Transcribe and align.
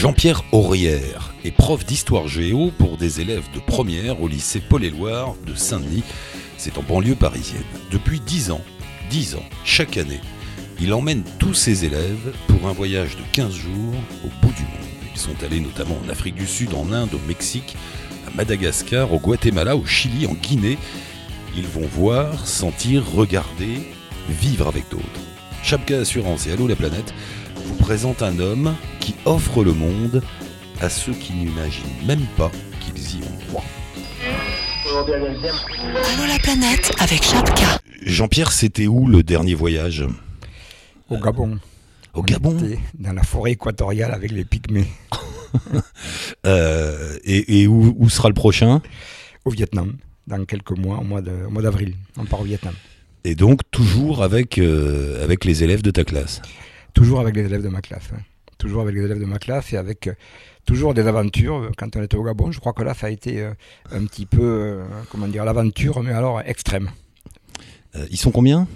Jean-Pierre 0.00 0.44
Aurière 0.52 1.34
est 1.44 1.50
prof 1.50 1.84
d'histoire 1.84 2.26
géo 2.26 2.70
pour 2.78 2.96
des 2.96 3.20
élèves 3.20 3.44
de 3.54 3.60
première 3.60 4.22
au 4.22 4.28
lycée 4.28 4.62
Paul-et-Loire 4.66 5.34
de 5.46 5.54
Saint-Denis. 5.54 6.04
C'est 6.56 6.78
en 6.78 6.82
banlieue 6.82 7.16
parisienne. 7.16 7.66
Depuis 7.90 8.18
10 8.18 8.50
ans, 8.52 8.62
10 9.10 9.34
ans, 9.34 9.44
chaque 9.62 9.98
année, 9.98 10.22
il 10.80 10.94
emmène 10.94 11.22
tous 11.38 11.52
ses 11.52 11.84
élèves 11.84 12.32
pour 12.46 12.66
un 12.66 12.72
voyage 12.72 13.18
de 13.18 13.22
15 13.32 13.52
jours 13.52 13.94
au 14.24 14.28
bout 14.40 14.54
du 14.54 14.62
monde. 14.62 14.88
Ils 15.14 15.20
sont 15.20 15.44
allés 15.44 15.60
notamment 15.60 15.98
en 16.02 16.08
Afrique 16.08 16.34
du 16.34 16.46
Sud, 16.46 16.72
en 16.72 16.90
Inde, 16.92 17.12
au 17.12 17.28
Mexique, 17.28 17.76
à 18.26 18.34
Madagascar, 18.34 19.12
au 19.12 19.18
Guatemala, 19.18 19.76
au 19.76 19.84
Chili, 19.84 20.26
en 20.26 20.32
Guinée. 20.32 20.78
Ils 21.54 21.68
vont 21.68 21.86
voir, 21.86 22.46
sentir, 22.46 23.04
regarder, 23.14 23.92
vivre 24.30 24.66
avec 24.66 24.88
d'autres. 24.88 25.04
Chapka 25.62 25.98
Assurance 25.98 26.46
et 26.46 26.52
Allô 26.52 26.66
la 26.66 26.74
planète 26.74 27.12
vous 27.70 27.76
présente 27.76 28.22
un 28.22 28.38
homme 28.38 28.74
qui 29.00 29.14
offre 29.24 29.62
le 29.64 29.72
monde 29.72 30.22
à 30.80 30.88
ceux 30.88 31.12
qui 31.12 31.32
n'imaginent 31.32 31.84
même 32.06 32.24
pas 32.36 32.50
qu'ils 32.80 33.18
y 33.18 33.22
ont 33.22 33.48
droit. 33.48 33.64
Allô 34.86 36.26
la 36.26 36.38
planète 36.38 36.92
avec 36.98 37.22
Chapka. 37.22 37.78
Jean-Pierre, 38.04 38.52
c'était 38.52 38.86
où 38.86 39.06
le 39.06 39.22
dernier 39.22 39.54
voyage? 39.54 40.04
Au 41.10 41.18
Gabon. 41.18 41.58
Au 42.14 42.20
On 42.20 42.22
Gabon? 42.22 42.58
était 42.58 42.78
Dans 42.98 43.12
la 43.12 43.22
forêt 43.22 43.52
équatoriale 43.52 44.12
avec 44.12 44.32
les 44.32 44.44
pygmées. 44.44 44.86
Euh, 46.46 47.18
Et, 47.24 47.60
et 47.62 47.66
où, 47.66 47.94
où 47.98 48.08
sera 48.08 48.28
le 48.28 48.34
prochain? 48.34 48.80
Au 49.44 49.50
Vietnam. 49.50 49.96
Dans 50.28 50.44
quelques 50.44 50.70
mois, 50.78 50.98
au 50.98 51.02
mois 51.02 51.20
de- 51.22 51.44
au 51.46 51.50
mois 51.50 51.60
d'avril. 51.62 51.94
On 52.16 52.24
part 52.24 52.40
au 52.40 52.44
Vietnam. 52.44 52.72
Et 53.24 53.34
donc 53.34 53.60
toujours 53.72 54.22
avec, 54.22 54.58
euh, 54.58 55.22
avec 55.24 55.44
les 55.44 55.62
élèves 55.64 55.82
de 55.82 55.90
ta 55.90 56.04
classe? 56.04 56.40
Toujours 56.94 57.20
avec 57.20 57.36
les 57.36 57.44
élèves 57.44 57.62
de 57.62 57.68
ma 57.68 57.80
classe. 57.80 58.08
hein. 58.14 58.20
Toujours 58.58 58.82
avec 58.82 58.94
les 58.94 59.02
élèves 59.02 59.20
de 59.20 59.24
ma 59.24 59.38
classe 59.38 59.72
et 59.72 59.76
avec 59.78 60.06
euh, 60.08 60.12
toujours 60.66 60.92
des 60.92 61.06
aventures. 61.06 61.70
Quand 61.78 61.96
on 61.96 62.02
était 62.02 62.16
au 62.16 62.22
Gabon, 62.22 62.52
je 62.52 62.60
crois 62.60 62.72
que 62.74 62.82
là, 62.82 62.92
ça 62.94 63.06
a 63.06 63.10
été 63.10 63.40
euh, 63.40 63.52
un 63.90 64.04
petit 64.04 64.26
peu, 64.26 64.42
euh, 64.42 64.84
comment 65.10 65.28
dire, 65.28 65.44
l'aventure, 65.46 66.02
mais 66.02 66.12
alors 66.12 66.40
extrême. 66.42 66.90
Ils 68.10 68.16
sont 68.18 68.30
combien? 68.30 68.68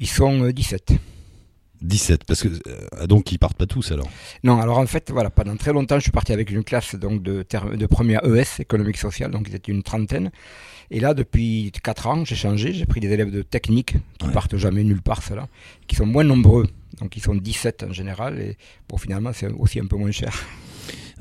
Ils 0.00 0.08
sont 0.08 0.42
euh, 0.44 0.52
17. 0.52 0.94
17, 1.82 2.24
parce 2.24 2.42
que 2.42 2.48
euh, 2.48 3.06
donc 3.08 3.32
ils 3.32 3.38
partent 3.38 3.56
pas 3.56 3.66
tous 3.66 3.90
alors? 3.92 4.08
Non, 4.44 4.60
alors 4.60 4.78
en 4.78 4.86
fait, 4.86 5.10
voilà, 5.10 5.30
pendant 5.30 5.56
très 5.56 5.72
longtemps, 5.72 5.96
je 5.96 6.02
suis 6.02 6.10
parti 6.12 6.32
avec 6.32 6.50
une 6.50 6.62
classe 6.64 6.94
donc 6.94 7.22
de, 7.22 7.44
de 7.74 7.86
première 7.86 8.24
ES, 8.24 8.60
économique 8.60 8.96
sociale, 8.98 9.30
donc 9.32 9.46
ils 9.48 9.54
étaient 9.54 9.72
une 9.72 9.82
trentaine. 9.82 10.30
Et 10.90 11.00
là, 11.00 11.12
depuis 11.12 11.72
4 11.82 12.06
ans, 12.06 12.24
j'ai 12.24 12.36
changé, 12.36 12.72
j'ai 12.72 12.86
pris 12.86 13.00
des 13.00 13.08
élèves 13.10 13.30
de 13.30 13.42
technique 13.42 13.96
qui 14.18 14.26
Ouais. 14.26 14.32
partent 14.32 14.56
jamais 14.56 14.84
nulle 14.84 15.02
part, 15.02 15.22
ceux-là, 15.22 15.48
qui 15.88 15.96
sont 15.96 16.06
moins 16.06 16.22
nombreux, 16.24 16.66
donc 17.00 17.16
ils 17.16 17.22
sont 17.22 17.34
17 17.34 17.84
en 17.84 17.92
général, 17.92 18.40
et 18.40 18.56
bon, 18.88 18.96
finalement, 18.96 19.32
c'est 19.32 19.48
aussi 19.48 19.80
un 19.80 19.86
peu 19.86 19.96
moins 19.96 20.10
cher, 20.10 20.32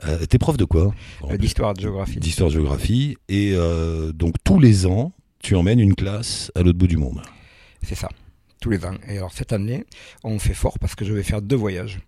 Euh, 0.05 0.25
T'es 0.25 0.39
prof 0.39 0.57
de 0.57 0.65
quoi 0.65 0.93
euh, 1.29 1.37
d'histoire, 1.37 1.73
de 1.73 1.81
géographie. 1.81 2.19
D'histoire-géographie. 2.19 3.17
Et 3.29 3.51
euh, 3.53 4.11
donc 4.11 4.35
tous 4.43 4.59
les 4.59 4.85
ans, 4.87 5.13
tu 5.43 5.55
emmènes 5.55 5.79
une 5.79 5.95
classe 5.95 6.51
à 6.55 6.61
l'autre 6.63 6.77
bout 6.77 6.87
du 6.87 6.97
monde. 6.97 7.21
C'est 7.83 7.95
ça, 7.95 8.09
tous 8.61 8.69
les 8.69 8.83
ans. 8.85 8.95
Et 9.07 9.17
alors 9.17 9.31
cette 9.31 9.53
année, 9.53 9.85
on 10.23 10.39
fait 10.39 10.53
fort 10.53 10.79
parce 10.79 10.95
que 10.95 11.05
je 11.05 11.13
vais 11.13 11.23
faire 11.23 11.41
deux 11.41 11.55
voyages. 11.55 11.99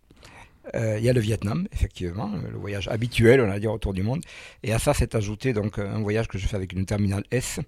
Euh, 0.76 0.98
Il 0.98 1.04
y 1.04 1.10
a 1.10 1.14
le 1.14 1.20
Vietnam, 1.20 1.68
effectivement, 1.74 2.32
euh, 2.34 2.52
le 2.52 2.58
voyage 2.58 2.88
habituel, 2.88 3.42
on 3.42 3.48
va 3.48 3.60
dire, 3.60 3.72
autour 3.72 3.94
du 3.94 4.02
monde. 4.02 4.22
Et 4.64 4.74
à 4.74 4.80
ça 4.80 4.94
s'est 4.94 5.16
ajouté 5.16 5.54
donc 5.54 5.78
un 5.80 6.02
voyage 6.02 6.28
que 6.28 6.38
je 6.38 6.48
fais 6.48 6.56
avec 6.56 6.74
une 6.74 6.86
terminale 6.86 7.24
S 7.32 7.60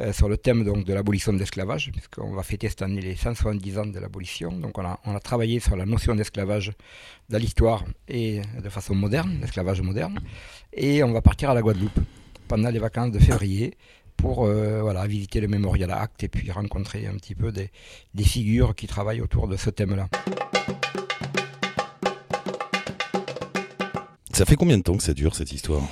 euh, 0.00 0.12
sur 0.12 0.28
le 0.28 0.36
thème 0.36 0.64
donc 0.64 0.84
de 0.84 0.92
l'abolition 0.92 1.32
de 1.32 1.38
l'esclavage, 1.38 1.90
puisqu'on 1.92 2.34
va 2.34 2.42
fêter 2.42 2.68
cette 2.68 2.82
année 2.82 3.00
les 3.00 3.16
170 3.16 3.78
ans 3.78 3.86
de 3.86 3.98
l'abolition. 3.98 4.52
Donc 4.52 4.78
on 4.78 4.84
a, 4.84 4.98
on 5.04 5.14
a 5.14 5.20
travaillé 5.20 5.60
sur 5.60 5.76
la 5.76 5.86
notion 5.86 6.14
d'esclavage 6.14 6.72
dans 7.28 7.38
l'histoire 7.38 7.84
et 8.08 8.42
de 8.62 8.68
façon 8.68 8.94
moderne, 8.94 9.38
l'esclavage 9.40 9.80
moderne. 9.80 10.18
Et 10.72 11.02
on 11.04 11.12
va 11.12 11.22
partir 11.22 11.50
à 11.50 11.54
la 11.54 11.62
Guadeloupe 11.62 12.00
pendant 12.48 12.70
les 12.70 12.78
vacances 12.78 13.12
de 13.12 13.18
février 13.18 13.74
pour 14.16 14.44
euh, 14.44 14.82
voilà, 14.82 15.06
visiter 15.06 15.40
le 15.40 15.48
Memorial 15.48 15.90
Act 15.90 16.22
et 16.24 16.28
puis 16.28 16.50
rencontrer 16.50 17.06
un 17.06 17.14
petit 17.14 17.34
peu 17.34 17.50
des 17.52 17.70
figures 18.24 18.74
qui 18.74 18.86
travaillent 18.86 19.20
autour 19.20 19.48
de 19.48 19.56
ce 19.56 19.70
thème-là. 19.70 20.08
Ça 24.32 24.46
fait 24.46 24.56
combien 24.56 24.78
de 24.78 24.82
temps 24.82 24.96
que 24.96 25.02
ça 25.02 25.12
dure 25.12 25.34
cette 25.34 25.52
histoire? 25.52 25.82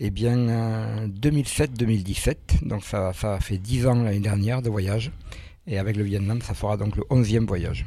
Eh 0.00 0.10
bien, 0.10 0.38
euh, 0.48 1.06
2007-2017, 1.08 2.66
donc 2.66 2.82
ça, 2.82 3.12
ça 3.12 3.38
fait 3.40 3.58
10 3.58 3.86
ans 3.86 4.02
l'année 4.02 4.20
dernière 4.20 4.62
de 4.62 4.70
voyage. 4.70 5.12
Et 5.66 5.78
avec 5.78 5.96
le 5.96 6.02
Vietnam, 6.02 6.40
ça 6.40 6.54
fera 6.54 6.78
donc 6.78 6.96
le 6.96 7.02
11e 7.10 7.46
voyage. 7.46 7.86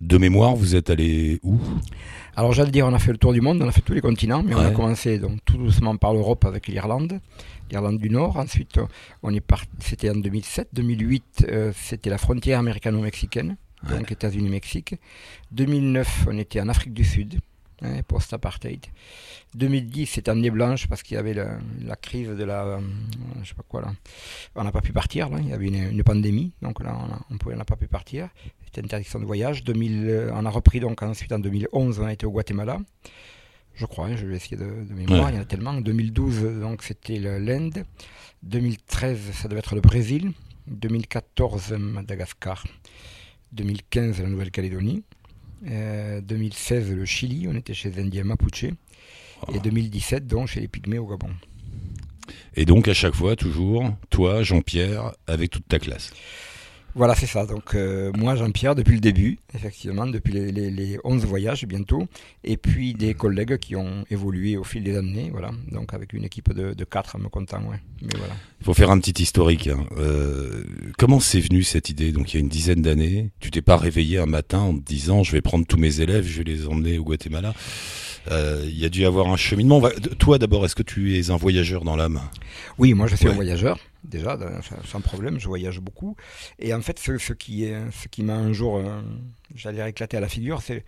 De 0.00 0.18
mémoire, 0.18 0.56
vous 0.56 0.74
êtes 0.74 0.90
allé 0.90 1.38
où? 1.42 1.58
Alors 2.34 2.52
j'allais 2.52 2.70
dire, 2.70 2.86
on 2.86 2.94
a 2.94 2.98
fait 2.98 3.12
le 3.12 3.18
tour 3.18 3.32
du 3.32 3.40
monde, 3.40 3.62
on 3.62 3.68
a 3.68 3.72
fait 3.72 3.80
tous 3.82 3.94
les 3.94 4.00
continents, 4.00 4.42
mais 4.42 4.54
on 4.54 4.60
a 4.60 4.70
commencé 4.70 5.18
donc 5.18 5.38
tout 5.44 5.56
doucement 5.56 5.96
par 5.96 6.12
l'Europe 6.12 6.44
avec 6.44 6.66
l'Irlande, 6.66 7.20
l'Irlande 7.70 7.98
du 7.98 8.10
Nord. 8.10 8.36
Ensuite, 8.36 8.78
on 9.22 9.32
est 9.32 9.40
parti, 9.40 9.68
c'était 9.80 10.10
en 10.10 10.16
2007, 10.16 10.68
2008, 10.72 11.46
euh, 11.48 11.72
c'était 11.74 12.10
la 12.10 12.18
frontière 12.18 12.58
américano-mexicaine, 12.58 13.56
donc 13.88 14.12
États-Unis-Mexique. 14.12 14.96
2009, 15.52 16.26
on 16.28 16.38
était 16.38 16.60
en 16.60 16.68
Afrique 16.68 16.92
du 16.92 17.04
Sud, 17.04 17.38
hein, 17.82 18.02
post-apartheid. 18.06 18.86
2010, 19.54 20.06
c'était 20.06 20.30
année 20.30 20.50
blanche 20.50 20.86
parce 20.88 21.02
qu'il 21.02 21.14
y 21.14 21.18
avait 21.18 21.34
la, 21.34 21.58
la 21.84 21.96
crise 21.96 22.28
de 22.28 22.44
la, 22.44 22.64
euh, 22.64 22.80
je 23.42 23.48
sais 23.48 23.54
pas 23.54 23.64
quoi 23.66 23.80
là. 23.82 23.92
On 24.54 24.64
n'a 24.64 24.72
pas 24.72 24.80
pu 24.82 24.92
partir, 24.92 25.28
là. 25.30 25.38
il 25.40 25.48
y 25.48 25.52
avait 25.52 25.66
une, 25.66 25.90
une 25.90 26.02
pandémie, 26.02 26.52
donc 26.62 26.82
là 26.82 26.98
on 27.30 27.56
n'a 27.56 27.64
pas 27.64 27.76
pu 27.76 27.86
partir. 27.88 28.28
C'était 28.64 28.82
interdiction 28.82 29.18
de 29.20 29.24
voyage. 29.24 29.64
2000, 29.64 30.04
euh, 30.08 30.30
on 30.34 30.44
a 30.44 30.50
repris 30.50 30.80
donc 30.80 31.02
ensuite 31.02 31.32
en 31.32 31.38
2011, 31.38 32.00
on 32.00 32.04
a 32.06 32.12
été 32.12 32.26
au 32.26 32.30
Guatemala. 32.30 32.78
Je 33.74 33.84
crois, 33.84 34.06
hein, 34.06 34.16
je 34.16 34.26
vais 34.26 34.36
essayer 34.36 34.56
de, 34.56 34.64
de 34.64 34.94
mémoire, 34.94 35.24
Ouais. 35.26 35.32
il 35.32 35.34
y 35.36 35.38
en 35.38 35.42
a 35.42 35.44
tellement. 35.44 35.70
En 35.70 35.80
2012, 35.82 36.60
donc 36.60 36.82
c'était 36.82 37.18
l'Inde. 37.18 37.84
2013, 38.42 39.18
ça 39.32 39.48
devait 39.48 39.58
être 39.58 39.74
le 39.74 39.80
Brésil. 39.82 40.32
2014, 40.66 41.72
Madagascar. 41.78 42.64
2015, 43.52 44.20
la 44.22 44.28
Nouvelle-Calédonie. 44.28 45.04
Euh, 45.68 46.20
2016, 46.20 46.92
le 46.92 47.04
Chili, 47.04 47.46
on 47.48 47.54
était 47.54 47.74
chez 47.74 47.90
les 47.90 48.02
Indiens 48.02 48.24
Mapuche. 48.24 48.66
Et 49.54 49.58
2017, 49.62 50.26
donc 50.26 50.48
chez 50.48 50.60
les 50.60 50.68
Pygmées 50.68 50.98
au 50.98 51.06
Gabon. 51.06 51.28
Et 52.54 52.64
donc 52.64 52.88
à 52.88 52.94
chaque 52.94 53.14
fois, 53.14 53.36
toujours, 53.36 53.92
toi, 54.10 54.42
Jean-Pierre, 54.42 55.12
avec 55.26 55.50
toute 55.50 55.68
ta 55.68 55.78
classe. 55.78 56.12
Voilà, 56.98 57.14
c'est 57.14 57.26
ça. 57.26 57.44
Donc, 57.44 57.74
euh, 57.74 58.10
moi, 58.16 58.36
Jean-Pierre, 58.36 58.74
depuis 58.74 58.94
le 58.94 59.00
début, 59.00 59.38
effectivement, 59.54 60.06
depuis 60.06 60.32
les, 60.32 60.50
les, 60.50 60.70
les 60.70 60.98
11 61.04 61.26
voyages 61.26 61.66
bientôt, 61.66 62.08
et 62.42 62.56
puis 62.56 62.94
des 62.94 63.12
collègues 63.12 63.58
qui 63.58 63.76
ont 63.76 64.06
évolué 64.10 64.56
au 64.56 64.64
fil 64.64 64.82
des 64.82 64.96
années, 64.96 65.28
voilà. 65.30 65.50
Donc, 65.70 65.92
avec 65.92 66.14
une 66.14 66.24
équipe 66.24 66.54
de, 66.54 66.72
de 66.72 66.84
4 66.84 67.18
me 67.18 67.28
comptant, 67.28 67.58
ouais. 67.68 67.76
Mais 68.00 68.16
voilà. 68.16 68.32
Il 68.60 68.64
faut 68.64 68.72
faire 68.72 68.90
un 68.90 68.98
petit 68.98 69.22
historique. 69.22 69.68
hein. 69.68 69.84
Euh, 69.98 70.64
comment 70.98 71.20
c'est 71.20 71.40
venu 71.40 71.62
cette 71.62 71.90
idée 71.90 72.12
Donc 72.12 72.32
il 72.32 72.36
y 72.36 72.38
a 72.38 72.40
une 72.40 72.48
dizaine 72.48 72.80
d'années, 72.80 73.30
tu 73.40 73.50
t'es 73.50 73.60
pas 73.62 73.76
réveillé 73.76 74.18
un 74.18 74.26
matin 74.26 74.58
en 74.60 74.74
te 74.78 74.82
disant 74.82 75.22
je 75.22 75.32
vais 75.32 75.42
prendre 75.42 75.66
tous 75.66 75.76
mes 75.78 76.00
élèves, 76.00 76.26
je 76.26 76.38
vais 76.38 76.44
les 76.44 76.66
emmener 76.66 76.96
au 76.98 77.04
Guatemala? 77.04 77.52
Euh, 78.30 78.64
Il 78.66 78.76
y 78.78 78.84
a 78.84 78.88
dû 78.88 79.02
y 79.02 79.04
avoir 79.04 79.28
un 79.28 79.36
cheminement. 79.36 79.80
Toi 80.18 80.38
d'abord, 80.38 80.64
est-ce 80.64 80.74
que 80.74 80.82
tu 80.82 81.18
es 81.18 81.30
un 81.30 81.36
voyageur 81.36 81.84
dans 81.84 81.94
l'âme? 81.96 82.20
Oui, 82.78 82.92
moi, 82.94 83.06
je 83.06 83.14
suis 83.16 83.26
Ouais. 83.26 83.32
un 83.32 83.36
voyageur, 83.36 83.78
déjà, 84.08 84.38
sans- 84.84 85.00
problème, 85.00 85.38
je 85.38 85.46
voyage 85.46 85.80
beaucoup. 85.80 86.16
Et 86.58 86.72
en 86.74 86.80
fait, 86.80 86.98
ce, 86.98 87.18
ce 87.18 87.32
qui, 87.32 87.64
est- 87.64 87.76
ce 88.02 88.08
qui 88.08 88.22
m'a 88.22 88.34
un 88.34 88.52
jour, 88.52 88.76
euh, 88.78 89.00
j'allais 89.54 89.88
éclaté 89.88 90.16
à 90.16 90.20
la 90.20 90.28
figure, 90.28 90.60
c'est 90.62 90.84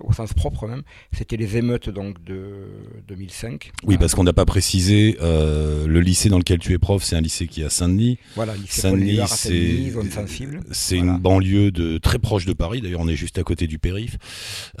au 0.00 0.12
sens 0.12 0.32
propre 0.34 0.66
même, 0.68 0.82
c'était 1.16 1.36
les 1.36 1.56
émeutes 1.56 1.88
donc 1.88 2.22
de 2.24 2.66
2005. 3.08 3.72
Oui, 3.84 3.96
parce 3.98 4.14
qu'on 4.14 4.24
n'a 4.24 4.32
pas 4.32 4.44
précisé, 4.44 5.16
euh, 5.22 5.86
le 5.86 6.00
lycée 6.00 6.28
dans 6.28 6.38
lequel 6.38 6.58
tu 6.58 6.72
es 6.72 6.78
prof, 6.78 7.02
c'est 7.02 7.16
un 7.16 7.20
lycée 7.20 7.46
qui 7.46 7.62
est 7.62 7.64
à 7.64 7.70
Saint-Denis. 7.70 8.18
Voilà, 8.36 8.54
Saint-Denis, 8.68 9.20
c'est 9.28 9.92
sensible. 10.10 10.60
c'est 10.70 10.96
une 10.98 11.18
banlieue 11.18 11.70
de 11.70 11.98
très 11.98 12.18
proche 12.18 12.44
de 12.44 12.52
Paris. 12.52 12.80
D'ailleurs, 12.80 13.00
on 13.00 13.08
est 13.08 13.16
juste 13.16 13.38
à 13.38 13.42
côté 13.42 13.66
du 13.66 13.78
périph, 13.78 14.16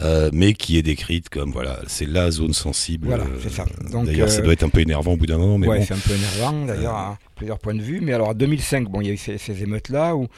euh, 0.00 0.30
mais 0.32 0.54
qui 0.54 0.76
est 0.78 0.82
décrite 0.82 1.28
comme 1.28 1.50
voilà, 1.52 1.80
c'est 1.86 2.06
la 2.06 2.30
zone 2.30 2.52
sensible. 2.52 3.06
Voilà, 3.08 3.24
Euh, 3.24 3.38
c'est 3.42 3.50
ça. 3.50 3.64
D'ailleurs, 4.04 4.28
ça 4.30 4.40
euh, 4.40 4.42
doit 4.42 4.52
être 4.52 4.62
un 4.64 4.68
peu 4.68 4.80
énervant 4.80 5.12
au 5.12 5.16
bout 5.16 5.26
d'un 5.26 5.38
moment, 5.38 5.58
mais 5.58 5.66
ouais, 5.68 5.78
bon. 5.80 5.84
c'est 5.86 5.94
un 5.94 5.98
peu 5.98 6.12
énervant 6.14 6.66
d'ailleurs 6.66 6.94
à 6.94 7.18
plusieurs 7.42 7.58
points 7.58 7.74
de 7.74 7.82
vue. 7.82 8.00
Mais 8.00 8.12
alors 8.12 8.28
en 8.28 8.34
2005, 8.34 8.88
bon, 8.88 9.00
il 9.00 9.08
y 9.08 9.10
a 9.10 9.12
eu 9.14 9.16
ces, 9.16 9.62
émeutes-là 9.62 10.14
où 10.14 10.28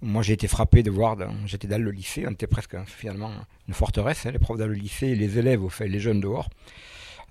moi 0.00 0.22
j'ai 0.22 0.32
été 0.32 0.46
frappé 0.46 0.84
de 0.84 0.92
voir, 0.92 1.16
j'étais 1.44 1.66
dans 1.66 1.82
le 1.82 1.90
lycée, 1.90 2.24
on 2.26 2.30
était 2.30 2.46
presque 2.46 2.74
hein, 2.74 2.84
finalement 2.86 3.32
une 3.66 3.74
forteresse, 3.74 4.26
hein, 4.26 4.30
les 4.30 4.38
profs 4.38 4.58
dans 4.58 4.68
le 4.68 4.74
lycée, 4.74 5.08
et 5.08 5.16
les 5.16 5.38
élèves, 5.38 5.64
au 5.64 5.68
fait, 5.68 5.88
les 5.88 5.98
jeunes 5.98 6.20
dehors, 6.20 6.50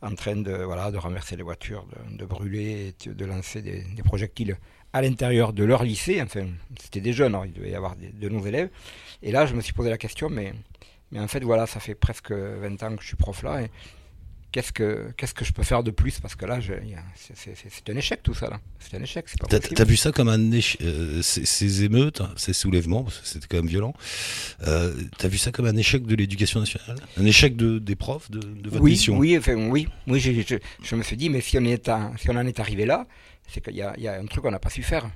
en 0.01 0.13
train 0.16 0.36
de, 0.36 0.51
voilà, 0.51 0.92
de 0.92 0.98
renverser 0.98 1.38
les 1.38 1.44
voitures, 1.44 1.86
de, 2.10 2.25
brûler, 2.25 2.94
de, 3.06 3.25
lancer 3.25 3.62
des, 3.62 3.86
projectiles 4.04 4.57
à 4.92 5.01
l'intérieur 5.01 5.54
de 5.54 5.63
leur 5.63 5.84
lycée. 5.84 6.22
Enfin, 6.22 6.48
c'était 6.77 7.00
des 7.00 7.13
jeunes, 7.13 7.34
alors 7.34 7.45
il 7.45 7.54
devait 7.54 7.72
y 7.72 7.75
avoir 7.75 7.95
de 7.95 8.30
nos 8.30 8.45
élèves. 8.45 8.69
Et 9.24 9.31
là, 9.31 9.45
je 9.45 9.54
me 9.54 9.62
suis 9.62 9.74
posé 9.74 9.89
la 9.89 9.98
question, 9.98 10.30
mais, 10.30 10.54
mais 11.12 11.19
en 11.19 11.27
fait, 11.30 11.44
voilà, 11.44 11.68
ça 11.68 11.80
fait 11.80 11.95
presque 11.95 12.31
20 12.31 12.84
ans 12.84 12.95
que 12.98 13.01
je 13.01 13.07
suis 13.07 13.18
prof 13.18 13.44
là. 13.44 13.62
Et, 13.62 13.69
qu'est-ce 14.51 14.71
que 14.71 15.12
qu'est-ce 15.18 15.33
que 15.33 15.45
je 15.45 15.53
peux 15.53 15.63
faire 15.63 15.83
de 15.83 15.92
plus? 15.92 16.19
Parce 16.19 16.36
que 16.36 16.45
là 16.45 16.59
c'est 16.62 17.89
un 17.89 17.95
échec 17.98 18.21
tout 18.24 18.33
ça 18.33 18.50
là. 18.50 18.59
C'est 18.80 18.98
un 18.98 19.01
échec 19.01 19.25
t'as 19.50 19.57
as 19.57 19.83
vu 19.86 19.95
ça 19.98 20.12
comme 20.12 20.30
un 20.30 20.51
échec 20.51 20.81
euh, 20.81 21.21
ces, 21.21 21.83
émeutes 21.83 22.21
ces 22.36 22.53
soulèvements 22.53 23.06
c'était 23.24 23.48
quand 23.48 23.57
même 23.57 23.68
violent 23.68 23.94
euh, 24.68 24.94
t'as 25.18 25.27
vu 25.27 25.38
ça 25.38 25.51
comme 25.51 25.65
un 25.65 25.77
échec 25.77 26.06
de 26.06 26.15
l'éducation 26.15 26.59
nationale? 26.59 26.98
Un 27.18 27.25
échec 27.25 27.56
de, 27.56 27.80
des 27.80 27.95
profs 27.95 28.30
de, 28.31 28.39
de 28.39 28.69
votre 28.69 28.83
oui, 28.83 28.92
mission? 28.92 29.18
oui 29.18 29.38
enfin, 29.38 29.56
oui. 29.56 29.88
Oui 30.07 30.19
je, 30.19 30.57
je, 30.83 30.95
me 30.95 31.03
suis 31.03 31.18
dit 31.18 31.30
mais 31.30 31.42
si 31.42 31.57
on 31.57 31.63
est 31.65 31.89
si 32.18 32.30
on 32.30 32.36
en 32.36 32.45
est 32.45 32.59
arrivé 32.59 32.86
là 32.86 33.07
c'est 33.51 33.62
qu'il 33.62 33.75
y, 33.75 34.01
y, 34.01 34.07
a 34.07 34.13
un 34.13 34.25
truc 34.25 34.44
qu'on 34.44 34.51
n'a 34.51 34.59
pas 34.59 34.69
su 34.69 34.81
faire. 34.81 35.09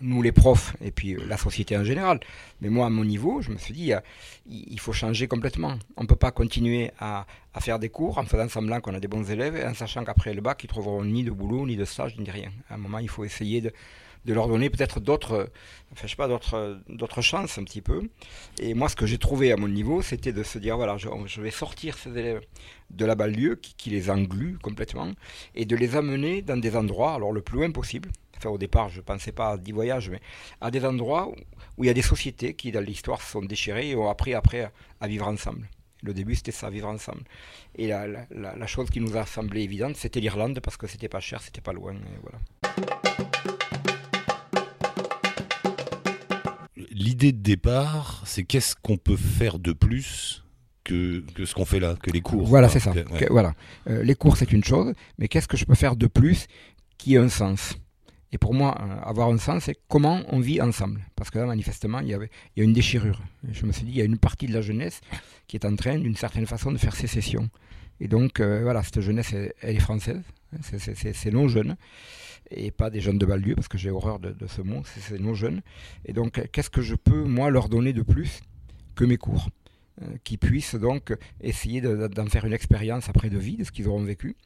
nous, 0.00 0.22
les 0.22 0.32
profs, 0.32 0.74
et 0.80 0.90
puis 0.90 1.14
euh, 1.14 1.24
la 1.26 1.36
société 1.36 1.76
en 1.76 1.84
général. 1.84 2.18
Mais 2.62 2.70
moi, 2.70 2.86
à 2.86 2.88
mon 2.90 3.04
niveau, 3.04 3.42
je 3.42 3.50
me 3.50 3.58
suis 3.58 3.74
dit, 3.74 3.92
il 4.46 4.80
faut 4.80 4.92
changer 4.94 5.28
complètement. 5.28 5.78
On 5.96 6.02
ne 6.02 6.08
peut 6.08 6.16
pas 6.16 6.30
continuer 6.30 6.90
à, 6.98 7.26
à, 7.52 7.60
faire 7.60 7.78
des 7.78 7.90
cours 7.90 8.16
en 8.16 8.24
faisant 8.24 8.48
semblant 8.48 8.80
qu'on 8.80 8.94
a 8.94 9.00
des 9.00 9.08
bons 9.08 9.30
élèves, 9.30 9.62
en 9.66 9.74
sachant 9.74 10.02
qu'après 10.02 10.32
le 10.32 10.40
bac, 10.40 10.64
ils 10.64 10.68
trouveront 10.68 11.04
ni 11.04 11.24
de 11.24 11.30
boulot, 11.30 11.66
ni 11.66 11.76
de 11.76 11.84
stage, 11.84 12.16
ni 12.16 12.30
rien. 12.30 12.50
À 12.70 12.74
un 12.74 12.78
moment, 12.78 12.98
il 12.98 13.08
faut 13.10 13.24
essayer 13.24 13.60
de, 13.60 13.72
de 14.28 14.34
leur 14.34 14.46
donner 14.46 14.68
peut-être 14.68 15.00
d'autres, 15.00 15.50
enfin, 15.92 16.06
je 16.06 16.14
pas, 16.14 16.28
d'autres, 16.28 16.78
d'autres 16.90 17.22
chances 17.22 17.56
un 17.56 17.64
petit 17.64 17.80
peu. 17.80 18.02
Et 18.60 18.74
moi, 18.74 18.90
ce 18.90 18.94
que 18.94 19.06
j'ai 19.06 19.16
trouvé 19.16 19.52
à 19.52 19.56
mon 19.56 19.68
niveau, 19.68 20.02
c'était 20.02 20.34
de 20.34 20.42
se 20.42 20.58
dire, 20.58 20.76
voilà, 20.76 20.98
je, 20.98 21.40
vais 21.40 21.50
sortir 21.50 21.96
ces 21.96 22.10
élèves 22.10 22.42
de 22.90 23.06
la 23.06 23.14
banlieue 23.14 23.56
qui, 23.56 23.88
les 23.88 24.10
engluent 24.10 24.58
complètement 24.58 25.10
et 25.54 25.64
de 25.64 25.74
les 25.74 25.96
amener 25.96 26.42
dans 26.42 26.58
des 26.58 26.76
endroits, 26.76 27.14
alors 27.14 27.32
le 27.32 27.40
plus 27.40 27.56
loin 27.56 27.70
possible. 27.70 28.10
Enfin, 28.36 28.50
au 28.50 28.58
départ, 28.58 28.90
je 28.90 28.98
ne 28.98 29.02
pensais 29.02 29.32
pas 29.32 29.52
à 29.52 29.56
10 29.56 29.72
voyages, 29.72 30.10
mais 30.10 30.20
à 30.60 30.70
des 30.70 30.84
endroits 30.84 31.32
où, 31.78 31.84
il 31.84 31.86
y 31.86 31.90
a 31.90 31.94
des 31.94 32.02
sociétés 32.02 32.52
qui, 32.52 32.70
dans 32.70 32.84
l'histoire, 32.84 33.22
sont 33.22 33.40
déchirées 33.40 33.88
et 33.88 33.96
ont 33.96 34.10
appris 34.10 34.34
après 34.34 34.70
à, 35.00 35.08
vivre 35.08 35.26
ensemble. 35.26 35.66
Le 36.02 36.12
début, 36.12 36.34
c'était 36.34 36.52
ça, 36.52 36.68
vivre 36.68 36.88
ensemble. 36.88 37.22
Et 37.76 37.88
la, 37.88 38.06
la, 38.06 38.26
la, 38.30 38.66
chose 38.66 38.90
qui 38.90 39.00
nous 39.00 39.16
a 39.16 39.24
semblé 39.24 39.62
évidente, 39.62 39.96
c'était 39.96 40.20
l'Irlande, 40.20 40.60
parce 40.60 40.76
que 40.76 40.86
c'était 40.86 41.08
pas 41.08 41.20
cher, 41.20 41.40
c'était 41.40 41.62
pas 41.62 41.72
loin. 41.72 41.94
Et 41.94 42.18
voilà. 42.22 43.57
L'idée 46.98 47.32
de 47.32 47.40
départ, 47.40 48.22
c'est 48.26 48.44
qu'est-ce 48.44 48.74
qu'on 48.76 48.96
peut 48.96 49.16
faire 49.16 49.58
de 49.58 49.72
plus 49.72 50.44
que, 50.84 51.22
ce 51.44 51.54
qu'on 51.54 51.64
fait 51.64 51.80
là, 51.80 51.96
que 52.02 52.10
les 52.10 52.20
cours. 52.20 52.46
Voilà, 52.46 52.68
c'est 52.68 52.80
ça. 52.80 52.92
voilà. 53.30 53.54
Euh, 53.88 54.02
les 54.02 54.14
cours, 54.14 54.36
c'est 54.36 54.52
une 54.52 54.64
chose, 54.64 54.92
mais 55.18 55.28
qu'est-ce 55.28 55.48
que 55.48 55.56
je 55.56 55.64
peux 55.64 55.74
faire 55.74 55.96
de 55.96 56.06
plus 56.06 56.46
qui 56.96 57.14
ait 57.14 57.18
un 57.18 57.28
sens? 57.28 57.76
Et 58.32 58.38
pour 58.38 58.52
moi, 58.52 58.76
euh, 58.80 59.08
avoir 59.08 59.28
un 59.28 59.38
sens, 59.38 59.64
c'est 59.64 59.78
comment 59.88 60.22
on 60.28 60.40
vit 60.40 60.60
ensemble. 60.60 61.00
Parce 61.14 61.30
que 61.30 61.38
là, 61.38 61.46
manifestement, 61.46 62.00
il 62.00 62.08
y, 62.08 62.14
avait, 62.14 62.30
il 62.56 62.60
y 62.60 62.62
a 62.62 62.64
une 62.64 62.72
déchirure. 62.72 63.22
je 63.50 63.64
me 63.64 63.72
suis 63.72 63.84
dit, 63.84 63.92
il 63.92 63.98
y 63.98 64.02
a 64.02 64.04
une 64.04 64.18
partie 64.18 64.46
de 64.46 64.52
la 64.52 64.60
jeunesse 64.60 65.00
qui 65.46 65.56
est 65.56 65.64
en 65.64 65.76
train, 65.76 65.98
d'une 65.98 66.16
certaine 66.16 66.46
façon, 66.46 66.72
de 66.72 66.78
faire 66.78 66.94
sécession. 66.96 67.48
Et 68.00 68.08
donc, 68.08 68.40
euh, 68.40 68.62
voilà, 68.62 68.82
cette 68.82 69.00
jeunesse, 69.00 69.32
elle, 69.32 69.52
est 69.62 69.80
française. 69.80 70.22
C'est 70.62 71.32
non 71.32 71.48
jeune 71.48 71.76
et 72.50 72.70
pas 72.70 72.90
des 72.90 73.00
jeunes 73.00 73.18
de 73.18 73.26
banlieue, 73.26 73.54
parce 73.54 73.68
que 73.68 73.78
j'ai 73.78 73.90
horreur 73.90 74.18
de, 74.18 74.34
ce 74.46 74.62
mot, 74.62 74.82
c'est 74.84 75.18
nos 75.18 75.34
jeunes. 75.34 75.62
Et 76.04 76.12
donc, 76.12 76.40
qu'est-ce 76.52 76.70
que 76.70 76.82
je 76.82 76.94
peux, 76.94 77.24
moi, 77.24 77.50
leur 77.50 77.68
donner 77.68 77.92
de 77.92 78.02
plus 78.02 78.40
que 78.94 79.04
mes 79.04 79.16
cours 79.16 79.48
euh, 80.02 80.06
Qui 80.24 80.38
puissent 80.38 80.74
donc 80.74 81.14
essayer 81.40 81.80
d'en 81.80 82.26
faire 82.26 82.44
une 82.44 82.52
expérience 82.52 83.08
après 83.08 83.30
de 83.30 83.38
vie, 83.38 83.56
de 83.56 83.64
ce 83.64 83.72
qu'ils 83.72 83.88
auront 83.88 84.02
vécu? 84.02 84.36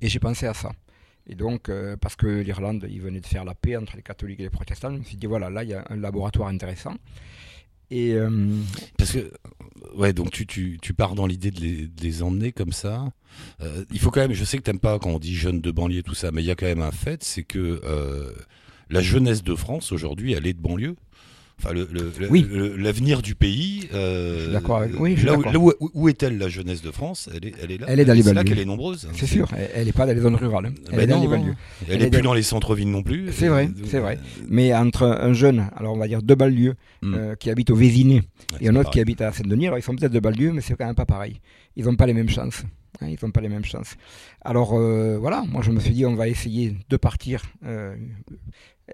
Et 0.00 0.08
j'ai 0.08 0.20
pensé 0.20 0.46
à 0.46 0.54
ça. 0.54 0.72
Et 1.26 1.34
donc, 1.34 1.68
euh, 1.68 1.96
parce 1.96 2.16
que 2.16 2.26
l'Irlande, 2.26 2.86
ils 2.90 3.00
venaient 3.00 3.20
de 3.20 3.26
faire 3.26 3.44
la 3.44 3.54
paix 3.54 3.76
entre 3.76 3.96
les 3.96 4.02
catholiques 4.02 4.40
et 4.40 4.44
les 4.44 4.50
protestants, 4.50 4.90
je 4.92 4.98
me 4.98 5.04
suis 5.04 5.16
dit, 5.16 5.26
voilà, 5.26 5.48
là, 5.48 5.64
il 5.64 5.70
y 5.70 5.74
a 5.74 5.84
un 5.88 5.96
laboratoire 5.96 6.48
intéressant. 6.48 6.96
Et 7.90 8.14
euh, 8.14 8.48
Parce 8.98 9.12
que, 9.12 9.32
ouais, 9.94 10.12
donc 10.12 10.30
tu, 10.30 10.46
tu, 10.46 10.78
tu 10.80 10.94
pars 10.94 11.14
dans 11.14 11.26
l'idée 11.26 11.50
de 11.50 11.90
les, 12.00 12.22
emmener 12.22 12.52
comme 12.52 12.72
ça. 12.72 13.12
Euh, 13.60 13.84
il 13.90 13.98
faut 13.98 14.10
quand 14.10 14.20
même, 14.20 14.32
je 14.32 14.44
sais 14.44 14.56
que 14.56 14.62
t'aimes 14.62 14.78
pas 14.78 14.98
quand 14.98 15.10
on 15.10 15.18
dit 15.18 15.34
jeunes 15.34 15.60
de 15.60 15.70
banlieue, 15.70 16.02
tout 16.02 16.14
ça, 16.14 16.30
mais 16.32 16.42
il 16.42 16.46
y 16.46 16.50
a 16.50 16.54
quand 16.54 16.66
même 16.66 16.82
un 16.82 16.92
fait, 16.92 17.24
c'est 17.24 17.42
que 17.42 17.80
euh, 17.84 18.32
la 18.90 19.00
jeunesse 19.00 19.42
de 19.42 19.54
France 19.54 19.92
aujourd'hui, 19.92 20.32
elle 20.32 20.46
est 20.46 20.54
de 20.54 20.60
banlieue. 20.60 20.96
Enfin, 21.62 21.72
l'avenir 22.76 23.22
du 23.22 23.34
pays. 23.34 23.88
Euh, 23.94 24.52
d'accord 24.52 24.82
Oui, 24.98 25.16
là, 25.16 25.38
où, 25.38 25.72
où, 25.80 26.08
est-elle 26.08 26.36
la 26.36 26.48
jeunesse 26.48 26.82
de 26.82 26.90
France? 26.90 27.30
Elle 27.34 27.46
est, 27.46 27.54
elle 27.62 27.70
est 27.70 27.78
là. 27.78 27.86
Elle 27.88 28.00
est 28.00 28.04
dans 28.04 28.12
les 28.12 28.22
banlieues. 28.22 28.28
C'est 28.28 28.34
là 28.34 28.44
qu'elle 28.44 28.58
est 28.58 28.64
nombreuse. 28.64 29.08
C'est 29.14 29.26
sûr. 29.26 29.48
Elle 29.74 29.86
n'est 29.86 29.92
pas 29.92 30.06
dans 30.06 30.12
les 30.12 30.20
zones 30.20 30.34
rurales. 30.34 30.66
Hein. 30.66 30.74
Elle 30.92 31.00
est 31.00 31.06
dans 31.06 31.20
les 31.20 31.28
banlieues. 31.28 31.54
Elle 31.88 32.00
n'est 32.00 32.10
plus 32.10 32.22
dans 32.22 32.34
les 32.34 32.42
centres-villes 32.42 32.90
non 32.90 33.02
plus. 33.02 33.32
C'est 33.32 33.48
vrai, 33.48 33.70
c'est 33.86 34.00
vrai. 34.00 34.18
Mais 34.48 34.74
entre 34.74 35.04
un 35.04 35.32
jeune, 35.32 35.68
alors 35.76 35.94
on 35.94 35.98
va 35.98 36.08
dire 36.08 36.22
deux 36.22 36.34
banlieues, 36.34 36.74
hmm. 37.02 37.14
euh, 37.14 37.34
qui 37.36 37.50
habite 37.50 37.70
au 37.70 37.76
Vésiné, 37.76 38.22
et 38.60 38.68
un 38.68 38.76
autre 38.76 38.90
qui 38.90 39.00
habite 39.00 39.20
à 39.20 39.32
Saint-Denis, 39.32 39.66
alors 39.66 39.78
ils 39.78 39.82
sont 39.82 39.94
peut-être 39.94 40.12
de 40.12 40.20
banlieues, 40.20 40.52
mais 40.52 40.60
c'est 40.60 40.74
quand 40.76 40.86
même 40.86 40.94
pas 40.94 41.06
pareil. 41.06 41.40
Ils 41.76 41.84
n'ont 41.84 41.96
pas 41.96 42.06
les 42.06 42.14
mêmes 42.14 42.28
chances. 42.28 42.62
Hein, 43.00 43.08
ils 43.08 43.18
n'ont 43.22 43.30
pas 43.30 43.40
les 43.40 43.48
mêmes 43.48 43.64
chances. 43.64 43.96
Alors 44.42 44.74
euh, 44.74 45.18
voilà, 45.18 45.42
moi 45.46 45.62
je 45.62 45.70
me 45.70 45.80
suis 45.80 45.92
dit 45.92 46.06
on 46.06 46.14
va 46.14 46.28
essayer 46.28 46.76
de 46.88 46.96
partir 46.96 47.42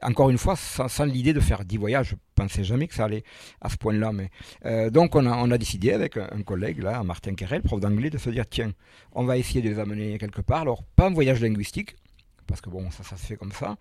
encore 0.03 0.31
une 0.31 0.39
fois, 0.39 0.57
sans, 0.57 1.05
l'idée 1.05 1.33
de 1.33 1.41
faire 1.41 1.65
10 1.65 1.77
voyages, 1.77 2.11
je 2.11 2.15
pensais 2.35 2.65
jamais 2.65 2.87
que 2.87 2.95
ça 2.95 3.05
allait 3.05 3.25
à 3.61 3.69
ce 3.69 3.77
point-là. 3.77 4.13
Mais 4.13 4.31
euh, 4.65 4.91
donc 4.91 5.15
on 5.17 5.27
a, 5.27 5.37
on 5.37 5.51
a 5.51 5.59
décidé 5.59 5.93
avec 5.93 6.17
un, 6.17 6.43
collègue 6.43 6.83
là, 6.83 7.03
Martin 7.03 7.35
Kerel, 7.35 7.63
prof 7.63 7.81
d'anglais, 7.81 8.11
de 8.11 8.19
se 8.19 8.31
dire 8.31 8.47
tiens, 8.49 8.73
on 9.13 9.25
va 9.25 9.37
essayer 9.37 9.63
de 9.63 9.69
les 9.69 9.79
amener 9.79 10.19
quelque 10.19 10.41
part. 10.41 10.63
Alors 10.63 10.85
pas 10.85 11.07
un 11.07 11.13
voyage 11.13 11.41
linguistique, 11.41 11.97
parce 12.47 12.61
que 12.61 12.71
bon, 12.71 12.91
ça, 12.91 13.03
ça 13.03 13.17
se 13.17 13.27
fait 13.27 13.37
comme 13.37 13.53
ça. 13.53 13.77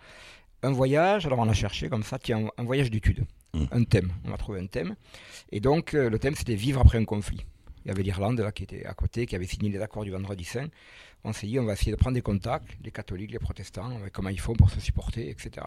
Un 0.62 0.72
voyage, 0.72 1.26
alors 1.26 1.40
on 1.40 1.48
a 1.48 1.54
cherché 1.54 1.90
comme 1.90 2.04
ça, 2.04 2.20
tiens, 2.20 2.50
un 2.58 2.64
voyage 2.64 2.92
d'études, 2.92 3.26
mmh. 3.54 3.64
un 3.72 3.84
thème. 3.84 4.12
On 4.26 4.34
a 4.34 4.38
trouvé 4.38 4.60
un 4.60 4.68
thème. 4.68 4.96
Et 5.52 5.60
donc 5.60 5.94
euh, 5.94 6.10
le 6.10 6.20
thème 6.20 6.36
c'était 6.36 6.56
vivre 6.56 6.82
après 6.82 6.98
un 6.98 7.06
conflit. 7.06 7.46
Il 7.90 7.94
y 7.94 7.96
avait 7.96 8.04
l'Irlande 8.04 8.40
là 8.40 8.52
qui 8.52 8.62
était 8.62 8.86
à 8.86 8.94
côté, 8.94 9.26
qui 9.26 9.36
avait 9.36 9.48
signé 9.48 9.72
les 9.72 9.82
accords 9.82 10.04
du 10.04 10.12
Vendredi 10.12 10.44
Saint. 10.44 10.68
On 11.24 11.34
s'est 11.34 11.48
dit 11.48 11.60
on 11.60 11.66
va 11.66 11.74
essayer 11.74 11.92
de 11.92 11.98
prendre 11.98 12.14
des 12.14 12.22
contacts, 12.22 12.68
les 12.84 12.92
catholiques, 12.92 13.32
les 13.32 13.40
protestants, 13.40 13.90
comment 14.14 14.30
ils 14.30 14.40
font 14.40 14.54
pour 14.54 14.70
se 14.70 14.80
supporter, 14.80 15.28
etc 15.28 15.66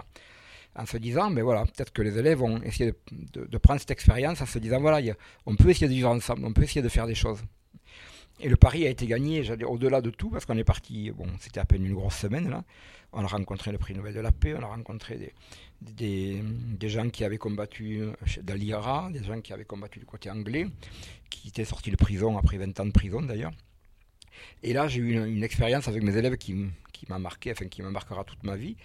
en 0.74 0.86
se 0.86 0.96
disant, 0.96 1.30
mais 1.30 1.42
voilà, 1.42 1.64
peut-être 1.64 1.92
que 1.92 2.02
les 2.02 2.16
élèves 2.16 2.38
vont 2.38 2.62
essayer 2.62 2.94
de, 3.34 3.58
prendre 3.58 3.80
cette 3.80 3.90
expérience 3.90 4.40
en 4.40 4.46
se 4.46 4.58
disant, 4.58 4.80
voilà, 4.80 5.00
on 5.44 5.54
peut 5.54 5.68
essayer 5.68 5.88
de 5.88 5.92
vivre 5.92 6.08
ensemble, 6.08 6.44
on 6.44 6.52
peut 6.52 6.62
essayer 6.62 6.80
de 6.80 6.88
faire 6.88 7.06
des 7.06 7.14
choses. 7.14 7.42
Et 8.40 8.48
le 8.48 8.56
pari 8.56 8.86
a 8.86 8.90
été 8.90 9.06
gagné, 9.06 9.44
au-delà 9.64 10.00
de 10.00 10.10
tout, 10.10 10.30
parce 10.30 10.46
qu'on 10.46 10.56
est 10.56 10.64
parti, 10.64 11.10
bon, 11.10 11.26
c'était 11.40 11.60
à 11.60 11.64
peine 11.64 11.84
une 11.84 11.94
grosse 11.94 12.16
semaine 12.16 12.48
là. 12.48 12.64
On 13.12 13.22
a 13.22 13.26
rencontré 13.26 13.70
le 13.70 13.76
prix 13.76 13.94
Nobel 13.94 14.14
de 14.14 14.20
la 14.20 14.32
paix, 14.32 14.54
on 14.58 14.62
a 14.62 14.66
rencontré 14.66 15.16
des, 15.18 15.34
des, 15.96 16.42
gens 16.88 17.08
qui 17.10 17.24
avaient 17.24 17.38
combattu 17.38 18.02
dans 18.42 18.54
l'IRA, 18.54 19.10
des 19.12 19.22
gens 19.24 19.40
qui 19.40 19.52
avaient 19.52 19.64
combattu 19.64 19.98
du 19.98 20.06
côté 20.06 20.30
anglais, 20.30 20.66
qui 21.30 21.48
étaient 21.48 21.64
sortis 21.64 21.90
de 21.90 21.96
prison 21.96 22.38
après 22.38 22.58
20 22.58 22.78
ans 22.80 22.86
de 22.86 22.92
prison 22.92 23.22
d'ailleurs. 23.22 23.52
Et 24.62 24.72
là, 24.72 24.88
j'ai 24.88 25.00
eu 25.00 25.24
une, 25.24 25.44
expérience 25.44 25.88
avec 25.88 26.02
mes 26.02 26.16
élèves 26.16 26.36
qui, 26.36 26.66
qui 26.92 27.06
m'a 27.08 27.18
marqué, 27.18 27.52
enfin 27.52 27.66
qui 27.66 27.82
me 27.82 27.90
marquera 27.90 28.24
toute 28.24 28.42
ma 28.42 28.56
vie 28.56 28.76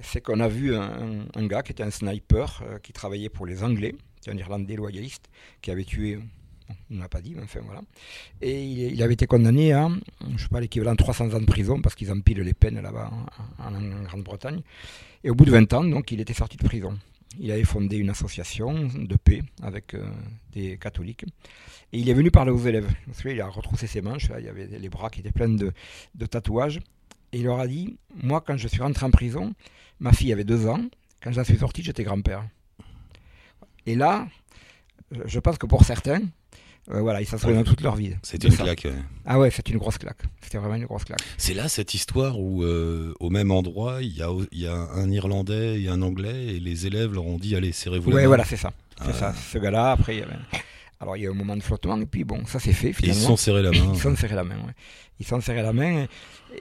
c'est 0.00 0.20
qu'on 0.20 0.40
a 0.40 0.48
vu 0.48 0.74
un, 0.74 1.46
gars 1.46 1.62
qui 1.62 1.72
était 1.72 1.82
un 1.82 1.90
sniper, 1.90 2.62
euh, 2.62 2.78
qui 2.78 2.92
travaillait 2.92 3.28
pour 3.28 3.46
les 3.46 3.62
Anglais, 3.62 3.94
un 4.26 4.36
Irlandais 4.36 4.76
loyaliste, 4.76 5.28
qui 5.62 5.70
avait 5.70 5.84
tué, 5.84 6.18
il 6.90 6.96
ne 6.96 7.02
m'a 7.02 7.08
pas 7.08 7.20
dit, 7.20 7.34
mais 7.34 7.42
enfin 7.42 7.60
voilà. 7.64 7.82
Et 8.40 8.64
il, 8.64 9.02
avait 9.02 9.14
été 9.14 9.26
condamné 9.26 9.72
à, 9.72 9.88
je 10.36 10.42
sais 10.42 10.48
pas, 10.48 10.60
l'équivalent 10.60 10.92
de 10.92 10.96
300 10.96 11.34
ans 11.34 11.40
de 11.40 11.46
prison, 11.46 11.80
parce 11.80 11.94
qu'ils 11.94 12.10
empilent 12.10 12.40
les 12.40 12.54
peines 12.54 12.80
là-bas 12.80 13.10
en, 13.58 14.02
Grande-Bretagne. 14.04 14.62
Et 15.24 15.30
au 15.30 15.34
bout 15.34 15.44
de 15.44 15.50
20 15.50 15.72
ans, 15.74 15.84
donc, 15.84 16.10
il 16.12 16.20
était 16.20 16.34
sorti 16.34 16.56
de 16.56 16.64
prison. 16.64 16.98
Il 17.38 17.52
avait 17.52 17.64
fondé 17.64 17.96
une 17.96 18.10
association 18.10 18.88
de 18.94 19.16
paix 19.16 19.42
avec 19.62 19.94
euh, 19.94 20.04
des 20.52 20.78
catholiques. 20.78 21.24
Et 21.92 21.98
il 21.98 22.08
est 22.08 22.14
venu 22.14 22.30
parler 22.30 22.50
aux 22.50 22.58
élèves. 22.58 22.88
il 23.24 23.40
a 23.40 23.46
retroussé 23.46 23.86
ses 23.86 24.00
manches, 24.00 24.30
il 24.38 24.44
y 24.44 24.48
avait 24.48 24.66
les 24.66 24.88
bras 24.88 25.10
qui 25.10 25.20
étaient 25.20 25.30
pleins 25.30 25.48
de, 25.48 25.72
de 26.14 26.26
tatouages. 26.26 26.80
Et 27.32 27.38
il 27.38 27.44
leur 27.44 27.60
a 27.60 27.68
dit, 27.68 27.96
moi 28.22 28.42
quand 28.44 28.56
je 28.56 28.66
suis 28.66 28.82
rentré 28.82 29.06
en 29.06 29.10
prison, 29.10 29.54
Ma 30.00 30.12
fille 30.12 30.32
avait 30.32 30.44
deux 30.44 30.66
ans. 30.66 30.80
Quand 31.22 31.30
j'en 31.30 31.44
suis 31.44 31.58
sorti, 31.58 31.82
j'étais 31.82 32.04
grand-père. 32.04 32.48
Et 33.84 33.94
là, 33.94 34.26
je 35.26 35.38
pense 35.38 35.58
que 35.58 35.66
pour 35.66 35.84
certains, 35.84 36.22
euh, 36.92 37.00
voilà, 37.00 37.20
ils 37.20 37.26
s'en 37.26 37.38
souviennent 37.38 37.64
toute 37.64 37.80
leur 37.80 37.96
vie. 37.96 38.14
C'était 38.22 38.48
une 38.48 38.56
claque. 38.56 38.86
Ah 39.24 39.38
ouais, 39.38 39.50
c'est 39.50 39.68
une 39.68 39.78
grosse 39.78 39.98
claque. 39.98 40.22
C'était 40.40 40.58
vraiment 40.58 40.74
une 40.74 40.86
grosse 40.86 41.04
claque. 41.04 41.20
C'est 41.38 41.54
là 41.54 41.68
cette 41.68 41.94
histoire 41.94 42.38
où, 42.38 42.62
euh, 42.62 43.14
au 43.20 43.30
même 43.30 43.50
endroit, 43.50 44.02
il 44.02 44.16
y, 44.16 44.22
a, 44.22 44.30
y 44.52 44.66
a 44.66 44.74
un 44.74 45.10
Irlandais 45.10 45.80
et 45.80 45.88
un 45.88 46.02
Anglais, 46.02 46.56
et 46.56 46.60
les 46.60 46.86
élèves 46.86 47.12
leur 47.12 47.26
ont 47.26 47.38
dit 47.38 47.54
allez, 47.54 47.72
serrez-vous 47.72 48.10
Oui, 48.12 48.24
voilà, 48.26 48.44
c'est 48.44 48.56
ça. 48.56 48.72
C'est 49.04 49.14
ça. 49.14 49.32
Ce 49.32 49.58
gars-là, 49.58 49.92
après, 49.92 50.16
il 50.16 50.20
y 50.20 50.22
avait... 50.22 50.34
Alors 51.02 51.16
il 51.16 51.22
y 51.22 51.26
a 51.26 51.28
eu 51.28 51.32
un 51.32 51.34
moment 51.34 51.56
de 51.56 51.62
flottement, 51.62 51.98
et 51.98 52.04
puis 52.04 52.24
bon, 52.24 52.44
ça 52.44 52.60
s'est 52.60 52.74
fait 52.74 52.92
finalement. 52.92 53.18
ils 53.18 53.22
se 53.22 53.26
sont 53.26 53.36
serrés 53.38 53.62
la 53.62 53.70
main. 53.70 53.90
ils 53.90 53.96
se 53.96 54.02
sont 54.02 54.14
serrés 54.16 54.34
la 54.34 54.44
main, 54.44 54.56
ouais. 54.56 54.74
Ils 55.18 55.24
se 55.24 55.30
sont 55.30 55.40
serrés 55.40 55.62
la 55.62 55.72
main, 55.72 56.00
et, 56.00 56.08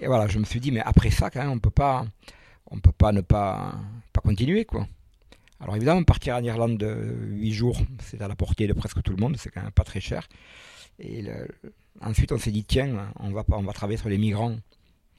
et, 0.03 0.07
voilà, 0.07 0.29
je 0.29 0.39
me 0.39 0.45
suis 0.45 0.61
dit, 0.61 0.71
mais 0.71 0.79
après 0.79 1.09
ça, 1.09 1.29
quand 1.29 1.41
même, 1.41 1.51
on 1.51 1.59
peut 1.59 1.69
pas 1.69 2.05
on 2.71 2.75
ne 2.75 2.81
peut 2.81 2.91
pas 2.91 3.11
ne 3.11 3.21
pas, 3.21 3.73
pas 4.13 4.21
continuer. 4.21 4.65
quoi. 4.65 4.87
Alors 5.61 5.75
évidemment, 5.75 6.03
partir 6.03 6.35
en 6.35 6.43
Irlande 6.43 6.81
8 7.31 7.51
jours, 7.51 7.81
c'est 8.01 8.21
à 8.21 8.27
la 8.27 8.35
portée 8.35 8.67
de 8.67 8.73
presque 8.73 9.01
tout 9.03 9.11
le 9.11 9.17
monde, 9.17 9.35
c'est 9.37 9.49
quand 9.49 9.61
même 9.61 9.71
pas 9.71 9.83
très 9.83 9.99
cher. 9.99 10.27
Et 10.99 11.25
ensuite, 12.01 12.31
on 12.31 12.37
s'est 12.37 12.51
dit, 12.51 12.63
tiens, 12.63 13.11
on 13.19 13.31
va, 13.31 13.43
on 13.49 13.63
va 13.63 13.73
travailler 13.73 13.97
sur 13.97 14.09
les 14.09 14.17
migrants, 14.17 14.55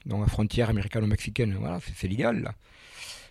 donc 0.05 0.21
la 0.21 0.27
frontière 0.27 0.69
américano-mexicaine, 0.69 1.55
voilà, 1.59 1.79
c'est 1.95 2.07
l'idéal. 2.07 2.53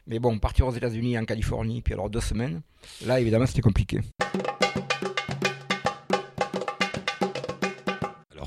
Mais 0.06 0.18
bon, 0.18 0.38
partir 0.38 0.66
aux 0.66 0.72
États-Unis, 0.72 1.18
en 1.18 1.24
Californie, 1.24 1.82
puis 1.82 1.94
alors 1.94 2.10
deux 2.10 2.20
semaines, 2.20 2.62
là 3.04 3.20
évidemment 3.20 3.46
c'était 3.46 3.60
compliqué. 3.60 4.00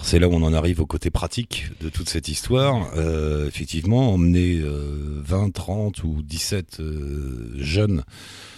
Alors 0.04 0.10
c'est 0.10 0.20
là 0.20 0.28
où 0.28 0.34
on 0.34 0.44
en 0.44 0.54
arrive 0.54 0.82
au 0.82 0.86
côté 0.86 1.10
pratique 1.12 1.70
de 1.80 1.88
toute 1.88 2.10
cette 2.10 2.28
histoire. 2.28 2.92
Euh, 2.98 3.48
effectivement, 3.48 4.14
emmener 4.14 4.60
euh, 4.60 5.22
20, 5.24 5.52
30 5.54 6.04
ou 6.04 6.22
17 6.22 6.82
euh, 6.82 7.54
jeunes, 7.56 8.04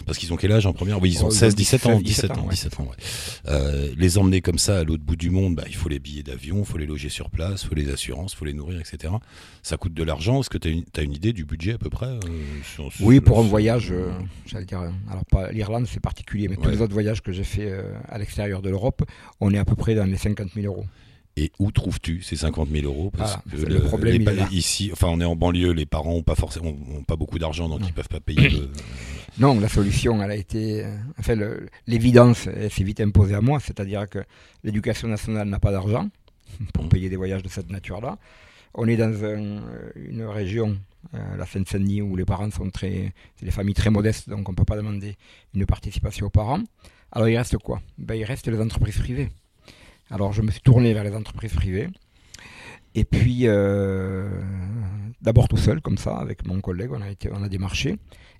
parce 0.06 0.18
qu'ils 0.18 0.32
ont 0.32 0.36
quel 0.36 0.50
âge 0.50 0.66
en 0.66 0.72
première? 0.72 1.00
Oui, 1.00 1.10
ils 1.12 1.22
ont 1.22 1.28
Oh, 1.28 1.32
ils 1.32 1.36
16, 1.36 1.52
ont 1.52 1.56
17 1.56 1.86
ans, 1.86 2.00
17 2.00 2.04
17 2.04 2.30
ans, 2.32 2.42
ouais. 2.46 2.50
17 2.50 2.80
ans. 2.80 2.82
ouais. 2.90 2.96
Euh, 3.46 3.92
les 3.96 4.18
emmener 4.18 4.40
comme 4.40 4.58
ça 4.58 4.78
à 4.78 4.82
l'autre 4.82 5.04
bout 5.04 5.14
du 5.14 5.30
monde, 5.30 5.54
bah, 5.54 5.62
il 5.68 5.76
faut 5.76 5.88
les 5.88 6.00
billets 6.00 6.24
d'avion, 6.24 6.58
il 6.58 6.64
faut 6.64 6.78
les 6.78 6.86
loger 6.86 7.10
sur 7.10 7.30
place, 7.30 7.62
il 7.62 7.68
faut 7.68 7.76
les 7.76 7.90
assurances, 7.92 8.32
il 8.32 8.36
faut 8.38 8.44
les 8.44 8.52
nourrir, 8.52 8.80
etc. 8.80 9.14
Ça 9.62 9.76
coûte 9.76 9.94
de 9.94 10.02
l'argent. 10.02 10.40
Est-ce 10.40 10.50
que 10.50 10.58
tu 10.58 10.66
as, 10.96 11.02
une- 11.02 11.12
idée 11.12 11.32
du 11.32 11.44
budget 11.44 11.74
à 11.74 11.78
peu 11.78 11.90
près 11.90 12.06
euh, 12.08 12.18
sur- 12.74 12.90
Oui, 12.98 13.20
pour 13.20 13.38
un 13.38 13.42
voyage, 13.42 13.92
euh, 13.92 14.10
j'allais 14.46 14.64
dire, 14.66 14.80
euh, 14.80 14.90
alors 15.08 15.24
pas 15.26 15.52
l'Irlande 15.52 15.86
c'est 15.88 16.00
particulier, 16.00 16.48
mais 16.48 16.56
tous 16.56 16.70
les 16.70 16.80
autres 16.80 16.92
voyages 16.92 17.22
que 17.22 17.30
j'ai 17.30 17.44
fait 17.44 17.70
euh, 17.70 17.92
à 18.08 18.18
l'extérieur 18.18 18.62
de 18.62 18.68
l'Europe, 18.70 19.04
on 19.40 19.54
est 19.54 19.58
à 19.58 19.64
peu 19.64 19.76
près 19.76 19.94
dans 19.94 20.06
les 20.06 20.16
50 20.16 20.48
000 20.56 20.66
euros. 20.66 20.86
Et 21.38 21.52
où 21.58 21.70
trouves-tu 21.70 22.22
ces 22.22 22.36
50 22.36 22.70
000 22.70 22.86
euros 22.86 23.10
Parce 23.16 23.38
Voilà, 23.52 23.68
que 23.68 23.72
le 23.74 23.80
problème, 23.82 24.22
les 24.24 24.42
il 24.52 24.56
ici, 24.58 24.88
enfin, 24.92 25.08
on 25.08 25.20
est 25.20 25.24
en 25.24 25.36
banlieue, 25.36 25.72
les 25.72 25.84
parents 25.84 26.14
ont 26.14 26.22
pas 26.22 26.34
forcément, 26.34 26.70
ont, 26.70 26.96
ont 26.98 27.02
pas 27.02 27.16
beaucoup 27.16 27.38
d'argent, 27.38 27.68
donc 27.68 27.80
Non. 27.80 27.86
ils 27.86 27.92
peuvent 27.92 28.08
pas 28.08 28.20
payer. 28.20 28.48
le- 28.48 28.70
Non, 29.38 29.60
la 29.60 29.68
solution, 29.68 30.22
elle 30.22 30.30
a 30.30 30.34
été, 30.36 30.82
euh, 30.82 30.96
enfin, 31.18 31.34
l'évidence, 31.86 32.46
elle 32.46 32.70
s'est 32.70 32.84
vite 32.84 33.02
imposée 33.02 33.34
à 33.34 33.42
moi, 33.42 33.60
c'est-à-dire 33.60 34.08
que 34.08 34.20
l'éducation 34.64 35.08
nationale 35.08 35.46
n'a 35.48 35.58
pas 35.58 35.72
d'argent 35.72 36.08
pour 36.72 36.84
Mhm. 36.84 36.88
payer 36.88 37.10
des 37.10 37.16
voyages 37.16 37.42
de 37.42 37.48
cette 37.50 37.70
nature-là. 37.70 38.16
On 38.72 38.88
est 38.88 38.96
dans 38.96 39.12
un- 39.24 39.58
euh, 39.62 39.90
une 39.96 40.22
région, 40.22 40.78
euh, 41.12 41.36
la 41.36 41.44
Seine-Saint-Denis, 41.44 42.00
où 42.00 42.16
les 42.16 42.24
parents 42.24 42.50
sont 42.50 42.70
très, 42.70 43.12
c'est 43.38 43.44
des 43.44 43.50
familles 43.50 43.74
très 43.74 43.90
modestes, 43.90 44.30
donc 44.30 44.48
on 44.48 44.52
ne 44.52 44.56
peut 44.56 44.64
pas 44.64 44.76
demander 44.76 45.16
une 45.54 45.66
participation 45.66 46.26
aux 46.26 46.30
parents. 46.30 46.62
Alors 47.12 47.28
il 47.28 47.36
reste 47.36 47.58
quoi? 47.58 47.82
Ben, 47.98 48.14
Il 48.14 48.24
reste 48.24 48.48
les 48.48 48.58
entreprises 48.60 48.96
privées. 48.98 49.28
Alors 50.10 50.32
je 50.32 50.42
me 50.42 50.50
suis 50.50 50.60
tourné 50.60 50.94
vers 50.94 51.04
les 51.04 51.14
entreprises 51.14 51.52
privées. 51.54 51.88
Et 52.94 53.04
puis, 53.04 53.42
euh, 53.46 54.40
d'abord 55.20 55.48
tout 55.48 55.58
seul, 55.58 55.82
comme 55.82 55.98
ça, 55.98 56.16
avec 56.16 56.46
mon 56.46 56.62
collègue, 56.62 56.90
on 56.92 57.02
a, 57.02 57.10
été, 57.10 57.28
on 57.30 57.42
a 57.42 57.48
démarché. 57.48 57.98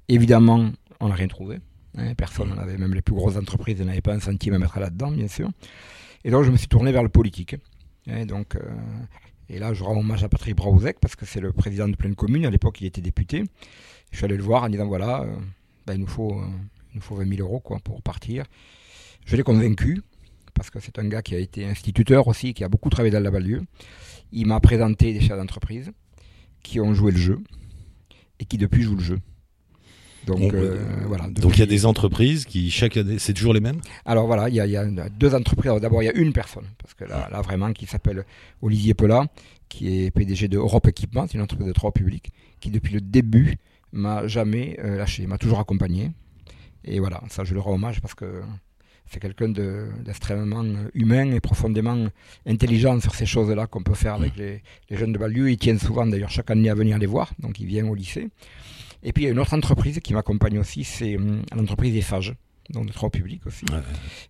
Évidemment, 0.09 0.71
on 0.99 1.09
n'a 1.09 1.15
rien 1.15 1.29
trouvé. 1.29 1.59
hein, 1.99 2.15
personne 2.15 2.49
n'en 2.49 2.57
avait, 2.57 2.79
même 2.79 2.95
les 2.95 3.03
plus 3.03 3.15
grosses 3.15 3.37
entreprises 3.37 3.83
n'avaient 3.83 4.01
pas 4.01 4.15
un 4.15 4.21
centime 4.21 4.55
à 4.55 4.59
mettre 4.59 4.81
là-dedans, 4.81 5.11
bien 5.11 5.29
sûr. 5.29 5.51
Et 6.25 6.31
donc, 6.31 6.45
je 6.45 6.51
me 6.51 6.57
suis 6.57 6.69
tourné 6.69 6.91
vers 6.91 7.03
le 7.03 7.11
politique. 7.11 7.57
hein, 8.09 8.25
donc, 8.25 8.57
euh, 8.57 8.61
et 9.51 9.59
là, 9.59 9.75
je 9.75 9.85
rends 9.85 9.99
hommage 9.99 10.25
à 10.25 10.31
Patrick 10.31 10.57
Brauzek, 10.57 11.01
parce 11.01 11.17
que 11.17 11.27
c'est 11.27 11.41
le 11.41 11.53
président 11.53 11.87
de 11.89 11.97
pleine 11.97 12.15
commune. 12.15 12.47
À 12.47 12.51
l'époque, 12.51 12.81
il 12.81 12.87
était 12.87 13.03
député. 13.03 13.45
Je 14.11 14.17
suis 14.17 14.25
allé 14.25 14.39
le 14.39 14.43
voir 14.43 14.63
en 14.63 14.71
disant 14.71 14.87
voilà, 14.87 15.21
euh, 15.21 15.37
ben, 15.87 15.95
il, 15.95 16.01
nous 16.01 16.07
faut, 16.07 16.41
il 16.93 16.97
nous 16.97 17.03
faut 17.03 17.15
20 17.17 17.29
000 17.29 17.43
euros 17.47 17.61
pour 17.85 18.01
partir. 18.01 18.45
Je 19.27 19.37
l'ai 19.37 19.43
convaincu, 19.43 20.01
parce 20.57 20.71
que 20.71 20.81
c'est 20.81 20.99
un 20.99 21.07
gars 21.07 21.23
qui 21.23 21.35
a 21.35 21.39
été 21.39 21.65
instituteur 21.67 22.27
aussi, 22.27 22.55
qui 22.55 22.65
a 22.65 22.69
beaucoup 22.69 22.91
travaillé 22.91 23.13
dans 23.13 23.23
la 23.23 23.31
banlieue. 23.31 23.63
Il 24.33 24.47
m'a 24.47 24.59
présenté 24.59 25.13
des 25.13 25.21
chefs 25.21 25.37
d'entreprise 25.37 25.93
qui 26.63 26.81
ont 26.81 26.95
joué 26.95 27.13
le 27.13 27.19
jeu 27.19 27.39
et 28.41 28.45
qui 28.45 28.59
depuis 28.59 28.83
jouent 28.83 28.97
le 28.97 29.03
jeu. 29.03 29.19
Donc 30.27 30.39
Bon, 30.39 30.51
euh, 30.55 30.79
euh, 30.81 31.05
voilà. 31.07 31.29
Donc 31.29 31.57
il 31.57 31.61
y 31.61 31.63
a 31.63 31.67
des 31.67 31.87
entreprises 31.87 32.47
qui 32.47 32.71
chaque 32.71 32.97
année, 32.97 33.19
c'est 33.21 33.33
toujours 33.33 33.55
les 33.55 33.61
mêmes? 33.61 33.81
Alors 34.05 34.27
voilà, 34.27 34.49
il 34.49 34.57
y 34.57 34.61
a, 34.61 34.67
il 34.67 34.73
y 34.73 34.77
a 34.77 35.09
deux 35.09 35.35
entreprises. 35.35 35.73
D'abord, 35.81 36.03
il 36.03 36.07
y 36.07 36.09
a 36.09 36.17
une 36.17 36.33
personne, 36.33 36.67
parce 36.79 36.95
que 36.95 37.05
là, 37.05 37.29
là 37.31 37.41
vraiment, 37.43 37.73
qui 37.73 37.87
s'appelle 37.87 38.25
Olivier 38.61 38.95
Pelat, 38.95 39.27
qui 39.69 40.05
est 40.05 40.11
PDG 40.11 40.49
de 40.49 40.59
Europe 40.59 40.89
Équipement, 40.89 41.27
c'est 41.29 41.35
une 41.35 41.43
entreprise 41.43 41.69
de 41.69 41.73
droit 41.73 41.93
public, 41.93 42.31
qui 42.59 42.71
depuis 42.71 42.93
le 42.93 43.01
début 43.01 43.57
m'a 43.93 44.27
jamais 44.27 44.77
euh, 44.83 44.97
lâché, 44.97 45.27
m'a 45.29 45.39
toujours 45.39 45.61
accompagné. 45.61 46.11
Et 46.85 46.99
voilà, 46.99 47.23
ça 47.29 47.45
je 47.45 47.55
le 47.55 47.61
rends 47.61 47.75
hommage 47.75 48.01
parce 48.01 48.15
que 48.15 48.43
c'est 49.09 49.21
quelqu'un 49.21 49.49
de- 49.49 49.89
d'extrêmement 50.05 50.65
humain 50.95 51.31
et 51.33 51.41
profondément 51.41 52.07
intelligent 52.47 53.01
sur 53.01 53.15
ces 53.15 53.27
choses-là 53.27 53.67
qu'on 53.67 53.83
peut 53.83 53.95
faire 53.95 54.15
avec 54.15 54.37
les, 54.37 54.63
les 54.91 54.97
jeunes 54.97 55.13
de 55.13 55.19
banlieue. 55.19 55.51
Ils 55.51 55.59
tiennent 55.59 55.79
souvent 55.79 56.07
d'ailleurs 56.07 56.31
chaque 56.31 56.51
année 56.51 56.71
à 56.71 56.75
venir 56.75 56.99
les 56.99 57.07
voir, 57.07 57.33
donc 57.39 57.61
ils 57.61 57.67
viennent 57.67 57.89
au 57.89 57.95
lycée. 57.95 58.29
Et 59.03 59.13
puis 59.13 59.25
il 59.25 59.27
y 59.27 59.29
a 59.29 59.33
une 59.33 59.39
autre 59.39 59.55
entreprise 59.55 60.01
qui 60.01 60.15
m'accompagne 60.15 60.59
aussi, 60.59 60.83
c'est 60.85 61.17
hum, 61.17 61.43
l'entreprise 61.55 61.95
Eiffage, 61.97 62.35
donc 62.71 62.87
de 62.87 62.93
droit 62.93 63.11
public 63.11 63.47
aussi 63.47 63.65
Ouais. 63.71 63.79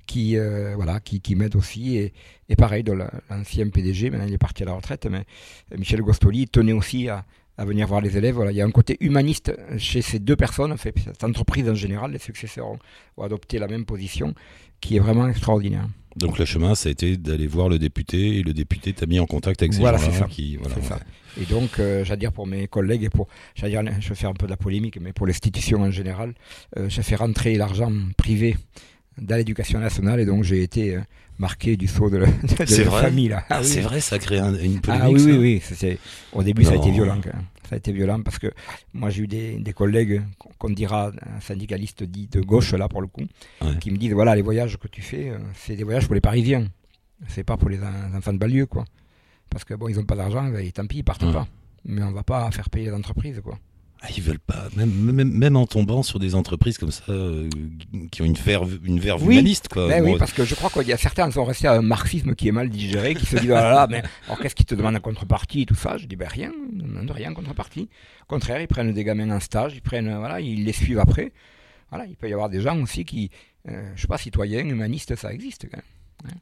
qui 0.07 0.37
euh, 0.37 0.75
voilà 0.77 1.01
qui, 1.01 1.21
qui 1.23 1.35
m'aide 1.37 1.57
aussi 1.57 1.97
et, 1.97 2.13
et 2.51 2.57
pareil 2.57 2.85
l'ancien 3.31 3.69
PDG 3.71 4.11
maintenant 4.11 4.27
il 4.27 4.35
est 4.35 4.39
parti 4.39 4.63
à 4.63 4.67
la 4.67 4.75
retraite 4.75 5.07
mais 5.11 5.25
euh, 5.73 5.79
Michel 5.79 6.03
Gostoli 6.03 6.47
tenait 6.47 6.73
aussi 6.75 7.09
à, 7.09 7.25
à 7.59 7.65
venir 7.65 7.87
voir 7.87 8.01
les 8.01 8.17
élèves 8.17 8.35
voilà 8.35 8.51
il 8.53 8.57
y 8.57 8.61
a 8.61 8.65
un 8.67 8.71
côté 8.71 8.97
humaniste 9.01 9.53
chez 9.79 10.03
ces 10.03 10.19
deux 10.19 10.37
personnes 10.37 10.73
en 10.73 10.77
fait 10.77 10.93
puis 10.93 11.05
cette 11.05 11.25
entreprise 11.25 11.69
en 11.69 11.75
général 11.75 12.13
les 12.13 12.19
successeurs 12.19 12.69
ont, 12.69 12.79
ont 13.17 13.23
adopté 13.23 13.59
la 13.59 13.67
même 13.69 13.85
position 13.85 14.35
qui 14.81 14.97
est 14.97 15.01
vraiment 15.01 15.27
extraordinaire 15.29 15.87
Donc 16.17 16.39
le 16.39 16.45
chemin, 16.45 16.75
ça 16.75 16.89
a 16.89 16.93
été 16.93 17.17
d'aller 17.17 17.47
voir 17.47 17.69
le 17.69 17.79
député 17.79 18.39
et 18.39 18.43
le 18.43 18.53
député 18.53 18.93
t'a 18.93 19.07
mis 19.07 19.19
en 19.21 19.27
contact 19.27 19.63
avec 19.63 19.73
ces 19.75 19.81
Voilà, 19.81 19.99
gens-là 19.99 20.27
qui, 20.29 20.57
voilà, 20.57 20.75
C'est 20.77 20.85
ça. 20.89 20.97
ouais. 20.97 21.43
et 21.43 21.47
donc 21.47 21.79
euh, 21.79 22.05
j'allais 22.05 22.21
dire 22.21 22.33
pour 22.33 22.47
mes 22.47 22.69
collègues 22.69 23.05
et 23.05 23.11
pour 23.11 23.27
j'allais 23.55 23.73
dire 23.83 23.83
je 24.01 24.09
vais 24.11 24.15
faire 24.15 24.31
un 24.31 24.35
peu 24.35 24.47
de 24.47 24.51
la 24.51 24.57
polémique 24.59 24.99
mais 25.01 25.13
pour 25.13 25.27
l'institution 25.27 25.81
en 25.81 25.91
général 25.91 26.35
euh, 26.77 26.89
j'ai 26.91 27.03
fait 27.03 27.17
rentrer 27.17 27.55
l'argent 27.57 27.93
privé 28.19 28.57
dans 29.19 29.37
l'éducation 29.37 29.79
nationale 29.81 30.21
et 30.21 30.27
donc 30.27 30.45
j'ai 30.45 30.63
été 30.63 30.97
euh, 30.97 31.01
marqué 31.39 31.77
du 31.77 31.87
sceau 31.87 32.11
de, 32.11 32.19
la- 32.19 32.27
de 32.27 32.65
C'est 32.67 32.85
la 32.85 32.91
vrai 32.91 33.03
famille 33.03 33.29
là 33.29 33.45
Ah, 33.51 33.61
oui. 33.63 33.67
c'est 33.67 33.81
vrai, 33.81 34.01
ça 34.01 34.19
crée 34.19 34.39
un- 34.39 34.55
une 34.55 34.81
polémique. 34.81 35.03
Ah 35.05 35.11
oui, 35.11 35.21
ça 35.21 35.27
oui, 35.27 35.63
oui. 35.83 35.99
Au 36.33 36.43
début, 36.43 36.65
ça 36.65 36.73
a 36.73 36.77
été 36.77 36.91
violent. 36.91 37.19
quand 37.23 37.33
même. 37.35 37.45
Ça 37.69 37.75
a 37.75 37.79
été 37.79 37.93
violent 37.93 38.23
parce 38.23 38.39
que 38.39 38.53
moi, 38.95 39.11
j'ai 39.11 39.23
eu 39.23 39.27
des, 39.27 39.59
des 39.59 39.73
collègues 39.73 40.23
qu'on- 40.59 40.71
dira 40.71 41.09
un 41.37 41.41
syndicaliste 41.41 42.03
dit 42.05 42.29
de 42.29 42.41
gauche, 42.41 42.73
là, 42.75 42.89
pour 42.89 43.01
le 43.01 43.07
coup, 43.09 43.23
Ouais. 43.63 43.77
qui 43.81 43.91
me 43.91 43.97
disent 43.97 44.13
voilà, 44.13 44.35
les 44.37 44.43
voyages 44.43 44.77
que 44.79 44.89
tu 44.89 45.03
fais, 45.03 45.31
euh, 45.31 45.39
c'est 45.55 45.75
des 45.77 45.83
voyages 45.85 46.07
pour 46.07 46.15
les 46.15 46.21
Parisiens. 46.21 46.67
C'est 47.29 47.45
pas 47.45 47.57
pour 47.57 47.69
les 47.71 47.79
en- 47.81 48.15
enfants 48.17 48.33
de 48.33 48.39
banlieue, 48.39 48.67
quoi. 48.67 48.85
Parce 49.51 49.65
que 49.65 49.75
bon, 49.75 49.89
ils 49.89 49.99
ont 49.99 50.05
pas 50.05 50.17
d'argent, 50.17 50.53
et 50.57 50.71
tant 50.73 50.87
pis, 50.87 50.99
ils 50.99 51.05
partent 51.05 51.23
Ouais. 51.23 51.33
pas. 51.33 51.47
Mais 51.85 52.03
on 52.03 52.13
va 52.13 52.23
pas 52.23 52.51
faire 52.51 52.69
payer 52.69 52.87
les 52.87 52.93
entreprises, 52.93 53.41
quoi. 53.43 53.59
Ah, 54.03 54.09
ils 54.15 54.23
veulent 54.23 54.39
pas, 54.39 54.69
même, 54.77 54.91
même, 54.93 55.31
même 55.31 55.57
en 55.57 55.67
tombant 55.67 56.03
sur 56.03 56.19
des 56.19 56.35
entreprises 56.35 56.77
comme 56.77 56.91
ça, 56.91 57.03
euh, 57.09 57.49
qui 58.13 58.21
ont 58.23 58.27
une 58.27 58.35
verve, 58.35 58.79
une 58.85 59.01
verve 59.01 59.25
Oui. 59.25 59.35
humaniste, 59.35 59.69
quoi. 59.69 59.89
Ben 59.89 60.05
oui, 60.05 60.17
parce 60.19 60.33
que 60.33 60.45
je 60.45 60.55
crois 60.55 60.69
qu'il 60.71 60.87
y 60.87 60.93
a 60.93 60.99
certains 60.99 61.27
qui 61.29 61.33
sont 61.33 61.45
restés 61.45 61.67
à 61.67 61.73
un 61.73 61.83
marxisme 61.83 62.35
qui 62.35 62.47
est 62.49 62.53
mal 62.53 62.69
digéré, 62.69 63.15
qui 63.15 63.25
se 63.25 63.37
disent, 63.37 63.51
oh 63.51 63.55
là 63.55 63.71
là, 63.71 63.87
mais 63.89 64.03
alors 64.27 64.39
qu'est-ce 64.39 64.55
qu'ils 64.55 64.67
te 64.67 64.75
demandent 64.75 64.97
en 64.97 65.01
contrepartie 65.01 65.63
et 65.63 65.67
tout 65.67 65.75
ça? 65.75 65.97
Je 65.97 66.07
dis, 66.07 66.15
ben 66.17 66.29
rien, 66.29 66.53
ils 66.71 66.77
ne 66.77 66.83
demandent 66.83 67.11
rien 67.11 67.31
en 67.31 67.35
contrepartie. 67.35 67.89
Au 68.23 68.27
contraire, 68.29 68.61
ils 68.61 68.69
prennent 68.69 68.93
des 68.93 69.03
gamins 69.05 69.31
en 69.31 69.41
stage, 69.41 69.75
ils 69.75 69.83
prennent, 69.83 70.15
voilà, 70.19 70.41
ils 70.41 70.65
les 70.65 70.73
suivent 70.73 70.99
après. 70.99 71.33
Voilà, 71.91 72.05
il 72.07 72.17
peut 72.17 72.29
y 72.29 72.33
avoir 72.33 72.51
des 72.51 72.61
gens 72.61 72.79
aussi 72.81 73.05
qui, 73.05 73.31
euh, 73.69 73.93
je 73.97 74.03
sais 74.03 74.09
pas, 74.09 74.19
citoyens, 74.19 74.67
humanistes, 74.69 75.17
ça 75.17 75.33
existe 75.33 75.69
quand 75.71 75.79
même. 75.79 76.37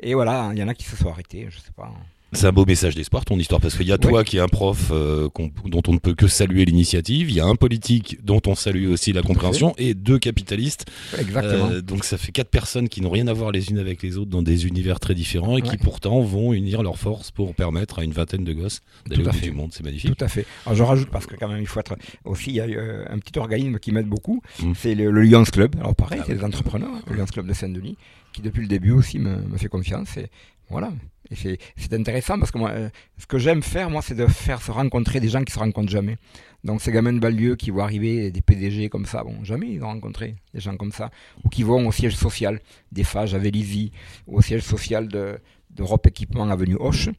Et 0.00 0.14
voilà, 0.14 0.50
il 0.52 0.58
y 0.58 0.62
en 0.62 0.68
a 0.68 0.74
qui 0.74 0.84
se 0.84 0.96
sont 0.96 1.08
arrêtés, 1.10 1.46
je 1.50 1.58
sais 1.58 1.72
pas. 1.76 1.92
C'est 2.32 2.46
un 2.46 2.52
beau 2.52 2.66
message 2.66 2.94
d'espoir 2.96 3.24
ton 3.24 3.38
histoire 3.38 3.60
parce 3.60 3.76
qu'il 3.76 3.86
y 3.86 3.92
a 3.92 3.98
toi 3.98 4.24
qui 4.24 4.36
est 4.36 4.40
un 4.40 4.48
prof 4.48 4.90
euh, 4.90 5.28
dont 5.64 5.82
on 5.86 5.92
ne 5.92 5.98
peut 5.98 6.14
que 6.14 6.26
saluer 6.26 6.64
l'initiative, 6.64 7.30
il 7.30 7.36
y 7.36 7.40
a 7.40 7.46
un 7.46 7.54
politique 7.54 8.18
dont 8.24 8.40
on 8.46 8.54
salue 8.54 8.88
aussi 8.88 9.12
la 9.12 9.22
compréhension 9.22 9.74
et 9.78 9.94
deux 9.94 10.18
capitalistes. 10.18 10.86
Exactement. 11.18 11.70
Euh, 11.70 11.80
donc 11.82 12.04
ça 12.04 12.18
fait 12.18 12.32
quatre 12.32 12.50
personnes 12.50 12.88
qui 12.88 13.00
n'ont 13.00 13.10
rien 13.10 13.26
à 13.28 13.32
voir 13.32 13.52
les 13.52 13.70
unes 13.70 13.78
avec 13.78 14.02
les 14.02 14.18
autres 14.18 14.30
dans 14.30 14.42
des 14.42 14.66
univers 14.66 14.98
très 15.00 15.14
différents 15.14 15.56
et 15.56 15.62
qui 15.62 15.76
pourtant 15.76 16.20
vont 16.20 16.52
unir 16.52 16.82
leurs 16.82 16.98
forces 16.98 17.30
pour 17.30 17.54
permettre 17.54 18.00
à 18.00 18.04
une 18.04 18.12
vingtaine 18.12 18.44
de 18.44 18.52
gosses 18.52 18.80
d'aller 19.06 19.24
au 19.24 19.30
bout 19.30 19.40
du 19.40 19.52
monde. 19.52 19.70
C'est 19.72 19.84
magnifique. 19.84 20.14
Tout 20.16 20.24
à 20.24 20.28
fait. 20.28 20.44
Alors 20.66 20.76
je 20.76 20.82
rajoute 20.82 21.08
parce 21.10 21.26
que 21.26 21.36
quand 21.36 21.48
même 21.48 21.60
il 21.60 21.66
faut 21.66 21.80
être 21.80 21.94
aussi 22.24 22.50
il 22.50 22.56
y 22.56 22.60
a 22.60 22.64
euh, 22.64 23.04
un 23.08 23.18
petit 23.18 23.38
organisme 23.38 23.78
qui 23.78 23.92
m'aide 23.92 24.06
beaucoup, 24.08 24.42
Mm. 24.62 24.72
c'est 24.76 24.94
le, 24.94 25.10
le 25.10 25.22
Lions 25.22 25.44
Club. 25.44 25.76
Alors 25.78 25.94
pareil, 25.94 26.18
Ah 26.20 26.24
c'est 26.26 26.32
oui. 26.32 26.38
des 26.38 26.44
entrepreneurs, 26.44 26.90
hein, 26.92 27.02
le 27.08 27.16
Lions 27.16 27.26
Club 27.26 27.46
de 27.46 27.52
Saint-Denis, 27.54 27.96
qui 28.32 28.42
depuis 28.42 28.62
le 28.62 28.68
début 28.68 28.90
aussi 28.90 29.18
me, 29.18 29.36
me 29.36 29.56
fait 29.58 29.68
confiance 29.68 30.16
et 30.16 30.26
voilà. 30.68 30.90
C'est 31.32 31.92
intéressant 31.92 32.38
parce 32.38 32.50
que 32.50 32.58
moi, 32.58 32.70
euh, 32.70 32.88
ce 33.18 33.26
que 33.26 33.38
j'aime 33.38 33.62
faire, 33.62 33.90
moi, 33.90 34.02
c'est 34.02 34.14
de 34.14 34.26
faire 34.26 34.62
se 34.62 34.70
rencontrer 34.70 35.20
des 35.20 35.28
gens 35.28 35.42
qui 35.42 35.52
se 35.52 35.58
rencontrent 35.58 35.90
jamais. 35.90 36.16
Donc 36.64 36.82
ces 36.82 36.90
gamins 36.90 37.12
de 37.12 37.20
banlieue 37.20 37.56
qui 37.56 37.70
vont 37.70 37.82
arriver, 37.82 38.30
des 38.30 38.40
PDG 38.40 38.88
comme 38.88 39.06
ça, 39.06 39.22
bon, 39.22 39.44
jamais 39.44 39.70
ils 39.70 39.82
ont 39.82 39.88
rencontré 39.88 40.34
des 40.52 40.60
gens 40.60 40.76
comme 40.76 40.92
ça, 40.92 41.10
ou 41.44 41.48
qui 41.48 41.62
vont 41.62 41.86
au 41.86 41.92
siège 41.92 42.16
social 42.16 42.60
des 42.92 43.04
Fages 43.04 43.34
à 43.34 43.38
Vélizy, 43.38 43.92
ou 44.26 44.38
au 44.38 44.42
siège 44.42 44.62
social 44.62 45.08
de 45.08 45.38
d'Europe 45.70 46.06
Équipement 46.06 46.48
Avenue 46.50 46.76
Hoche. 46.80 47.10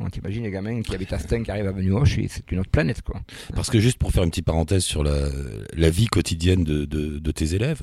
On 0.00 0.08
t'imagine 0.08 0.44
les 0.44 0.50
gamins 0.52 0.80
qui 0.80 0.94
habitent 0.94 1.12
à 1.12 1.18
Stein 1.18 1.42
qui 1.42 1.50
arrivent 1.50 1.66
à 1.66 1.70
Avenue 1.70 1.92
Hoche, 1.92 2.18
et 2.18 2.28
c'est 2.28 2.48
une 2.52 2.60
autre 2.60 2.70
planète, 2.70 3.02
quoi. 3.02 3.20
Parce 3.54 3.68
que 3.68 3.80
juste 3.80 3.98
pour 3.98 4.12
faire 4.12 4.22
une 4.22 4.30
petite 4.30 4.44
parenthèse 4.44 4.84
sur 4.84 5.02
la, 5.02 5.28
la 5.76 5.90
vie 5.90 6.06
quotidienne 6.06 6.62
de, 6.62 6.84
de, 6.84 7.18
de 7.18 7.30
tes 7.32 7.54
élèves, 7.54 7.82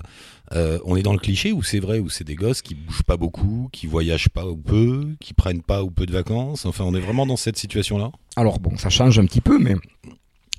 euh, 0.53 0.79
on 0.86 0.95
est 0.95 1.01
dans 1.01 1.12
le 1.12 1.19
cliché 1.19 1.51
où 1.51 1.62
c'est 1.62 1.79
vrai, 1.79 2.00
où 2.00 2.07
c'est 2.07 2.24
des 2.24 2.36
gosses 2.36 2.62
qui 2.62 2.74
bougent 2.74 3.03
pas 3.03 3.17
beaucoup, 3.17 3.67
qui 3.74 3.86
voyagent 3.86 4.29
pas 4.29 4.45
ou 4.48 4.55
peu, 4.55 5.10
qui 5.19 5.34
prennent 5.34 5.62
pas 5.62 5.84
ou 5.84 5.91
peu 5.91 6.05
de 6.05 6.13
vacances? 6.13 6.65
Enfin, 6.65 6.86
on 6.86 6.95
est 6.95 7.01
vraiment 7.01 7.25
dans 7.25 7.36
cette 7.36 7.57
situation-là? 7.57 8.12
Alors 8.38 8.60
bon, 8.60 8.77
ça 8.77 8.89
change 8.89 9.19
un 9.19 9.25
petit 9.25 9.41
peu, 9.41 9.60
mais 9.60 9.75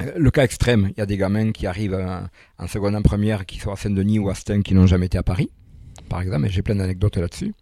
euh, 0.02 0.12
le 0.14 0.30
cas 0.30 0.44
extrême, 0.44 0.90
il 0.94 0.98
y 0.98 1.02
a 1.02 1.06
des 1.06 1.16
gamins 1.16 1.52
qui 1.52 1.66
arrivent 1.66 1.94
euh, 1.94 2.20
en 2.58 2.66
seconde, 2.66 2.94
en 2.96 3.02
première, 3.02 3.46
qui 3.46 3.60
sont 3.60 3.72
à 3.72 3.76
Saint-Denis 3.76 4.18
ou 4.18 4.28
à 4.28 4.34
Stein, 4.34 4.60
qui 4.60 4.74
n'ont 4.74 4.86
jamais 4.86 5.06
été 5.06 5.16
à 5.16 5.22
Paris, 5.22 5.48
par 6.10 6.20
exemple, 6.20 6.48
et 6.48 6.50
j'ai 6.50 6.60
plein 6.60 6.76
d'anecdotes 6.76 7.16
là-dessus. 7.16 7.54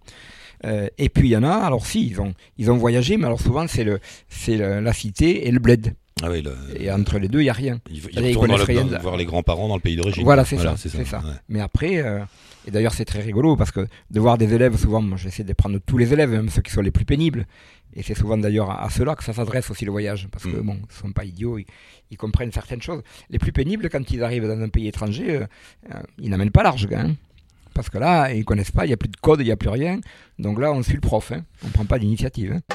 Euh, 0.64 0.88
et 0.98 1.08
puis 1.08 1.28
il 1.28 1.32
y 1.32 1.36
en 1.36 1.42
a, 1.42 1.54
alors 1.54 1.86
si, 1.86 2.06
ils 2.06 2.20
ont, 2.20 2.34
ils 2.58 2.70
ont 2.70 2.76
voyagé, 2.76 3.16
mais 3.16 3.26
alors 3.26 3.40
souvent 3.40 3.66
c'est 3.66 3.84
le, 3.84 4.00
c'est 4.28 4.56
la 4.56 4.92
cité 4.92 5.46
et 5.46 5.50
le 5.50 5.58
bled. 5.58 5.94
Ah 6.22 6.30
oui, 6.30 6.42
le- 6.42 6.56
Et 6.80 6.90
entre 6.90 7.18
les 7.18 7.28
deux, 7.28 7.40
il 7.40 7.44
n'y 7.44 7.50
a 7.50 7.54
rien. 7.54 7.80
ils, 7.90 7.96
ils 7.96 8.26
ils 8.28 8.36
retournent 8.38 8.56
le- 8.92 8.98
voir 8.98 9.16
les 9.16 9.24
grands-parents 9.24 9.68
dans 9.68 9.74
le 9.74 9.80
pays 9.80 9.96
d'origine. 9.96 10.24
Voilà, 10.24 10.44
c'est 10.44 10.58
ça, 10.58 10.74
c'est 10.76 10.88
c'est 10.88 11.04
ça. 11.04 11.18
ouais. 11.18 11.34
Mais 11.48 11.60
après, 11.60 11.98
euh, 11.98 12.20
Et 12.66 12.70
d'ailleurs, 12.70 12.94
c'est 12.94 13.04
très 13.04 13.20
rigolo 13.20 13.56
parce 13.56 13.72
que 13.72 13.86
de 14.10 14.20
voir 14.20 14.38
des 14.38 14.54
élèves, 14.54 14.76
souvent, 14.78 15.16
j'essaie 15.16 15.44
de 15.44 15.52
prendre 15.52 15.78
tous 15.84 15.98
les 15.98 16.12
élèves, 16.12 16.30
même 16.30 16.48
ceux 16.48 16.62
qui 16.62 16.70
sont 16.70 16.80
les 16.82 16.92
plus 16.92 17.04
pénibles. 17.04 17.46
Et 17.96 18.02
c'est 18.02 18.14
souvent 18.14 18.38
d'ailleurs 18.38 18.70
à, 18.70 18.88
ceux-là 18.90 19.14
que 19.16 19.22
ça 19.24 19.32
s'adresse 19.32 19.70
aussi 19.70 19.84
le 19.84 19.90
voyage. 19.90 20.28
Parce 20.30 20.44
que, 20.44 20.56
mm. 20.56 20.62
bon, 20.62 20.78
ils 20.88 20.94
sont 20.94 21.12
pas 21.12 21.24
idiots, 21.24 21.58
ils, 21.58 22.16
comprennent 22.16 22.52
certaines 22.52 22.80
choses. 22.82 23.02
Les 23.28 23.38
plus 23.38 23.52
pénibles, 23.52 23.88
quand 23.90 24.08
ils 24.10 24.22
arrivent 24.22 24.46
dans 24.46 24.60
un 24.60 24.68
pays 24.68 24.86
étranger, 24.88 25.36
euh, 25.36 25.46
euh, 25.92 26.00
ils 26.18 26.30
n'amènent 26.30 26.52
pas 26.52 26.62
large, 26.62 26.88
hein. 26.92 27.14
Parce 27.74 27.90
que 27.90 27.98
là, 27.98 28.32
ils 28.32 28.44
connaissent 28.44 28.70
pas, 28.70 28.84
il 28.84 28.88
n'y 28.88 28.94
a 28.94 28.96
plus 28.96 29.08
de 29.08 29.16
code, 29.16 29.40
il 29.40 29.46
n'y 29.46 29.50
a 29.50 29.56
plus 29.56 29.68
rien. 29.68 30.00
Donc 30.38 30.60
là, 30.60 30.72
on 30.72 30.82
suit 30.82 30.94
le 30.94 31.00
prof, 31.00 31.32
hein. 31.32 31.42
on 31.62 31.66
ne 31.66 31.72
prend 31.72 31.84
pas 31.84 31.98
d'initiative. 31.98 32.52
Hein. 32.56 32.74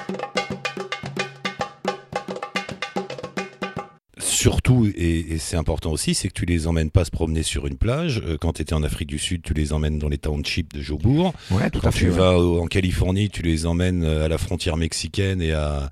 Surtout, 4.40 4.90
et, 4.96 5.38
c'est 5.38 5.58
important 5.58 5.92
aussi, 5.92 6.16
c'est 6.16 6.30
que 6.30 6.34
tu 6.34 6.46
les 6.46 6.66
emmènes 6.66 6.92
pas 6.92 7.04
se 7.04 7.12
promener 7.12 7.44
sur 7.44 7.68
une 7.68 7.76
plage. 7.76 8.22
Euh, 8.26 8.38
quand 8.40 8.54
tu 8.54 8.62
étais 8.62 8.74
en 8.74 8.84
Afrique 8.84 9.10
du 9.10 9.20
Sud, 9.20 9.42
tu 9.44 9.54
les 9.54 9.74
emmènes 9.74 10.00
dans 10.00 10.08
les 10.08 10.18
townships 10.18 10.74
de 10.74 10.82
Jobourg. 10.82 11.34
Ouais, 11.52 11.70
tout 11.70 11.82
quand 11.82 11.90
à 11.90 11.92
fait, 11.92 12.06
tu 12.06 12.10
vas 12.10 12.40
en 12.40 12.66
Californie, 12.68 13.30
tu 13.30 13.42
les 13.42 13.66
emmènes 13.66 14.04
euh, 14.04 14.26
à 14.26 14.28
la 14.30 14.38
frontière 14.38 14.78
mexicaine 14.78 15.42
et 15.42 15.52
à 15.52 15.90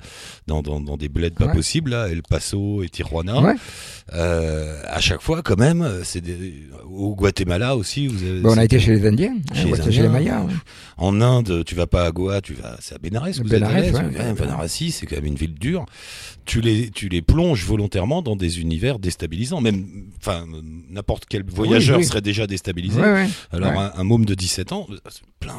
dans, 0.48 0.62
dans, 0.62 0.80
dans 0.80 0.96
des 0.96 1.10
bleds 1.10 1.32
pas 1.32 1.50
possibles, 1.50 1.92
là, 1.92 2.08
El 2.08 2.24
Paso 2.24 2.84
et 2.84 2.90
Tijuana. 2.90 3.56
Euh, 4.14 4.82
à 4.86 5.02
chaque 5.02 5.22
fois, 5.22 5.42
quand 5.42 5.60
même, 5.60 5.86
c'est 6.06 6.24
au 6.90 7.16
Guatemala 7.16 7.76
aussi. 7.76 8.08
Vous 8.08 8.24
avez, 8.24 8.42
on 8.46 8.58
a 8.58 8.64
été 8.64 8.80
chez 8.80 8.92
les 8.92 9.06
Indiens, 9.06 9.36
hein, 9.36 9.56
chez, 9.56 9.92
les, 9.92 10.02
les 10.04 10.08
Mayas. 10.08 10.46
En 10.96 11.20
Inde, 11.20 11.64
tu 11.66 11.76
vas 11.76 11.88
pas 11.88 12.06
à 12.06 12.12
Goa, 12.12 12.40
tu 12.40 12.54
vas, 12.54 12.78
c'est 12.80 12.96
à 12.96 12.98
Benares. 12.98 13.28
Vous 13.38 13.44
Benares, 13.44 13.74
Benares, 14.36 14.70
c'est 14.70 15.06
quand 15.06 15.18
même 15.18 15.26
une 15.26 15.36
ville 15.36 15.56
dure. 15.56 15.86
Tu 16.46 16.62
les, 16.62 16.90
tu 16.92 17.10
les 17.10 17.22
plonges 17.22 17.66
volontairement 17.66 18.22
dans 18.22 18.37
des 18.38 18.62
univers 18.62 19.00
déstabilisants. 19.00 19.62
Même, 19.62 19.86
enfin, 20.20 20.46
n'importe 20.90 21.26
quel 21.28 21.44
voyageur 21.44 22.04
serait 22.04 22.22
déjà 22.22 22.48
déstabilisé. 22.48 23.02
Alors, 23.52 23.92
un, 23.96 24.04
môme 24.04 24.26
de 24.26 24.36
17 24.36 24.72
ans, 24.72 24.88
plein, 25.40 25.56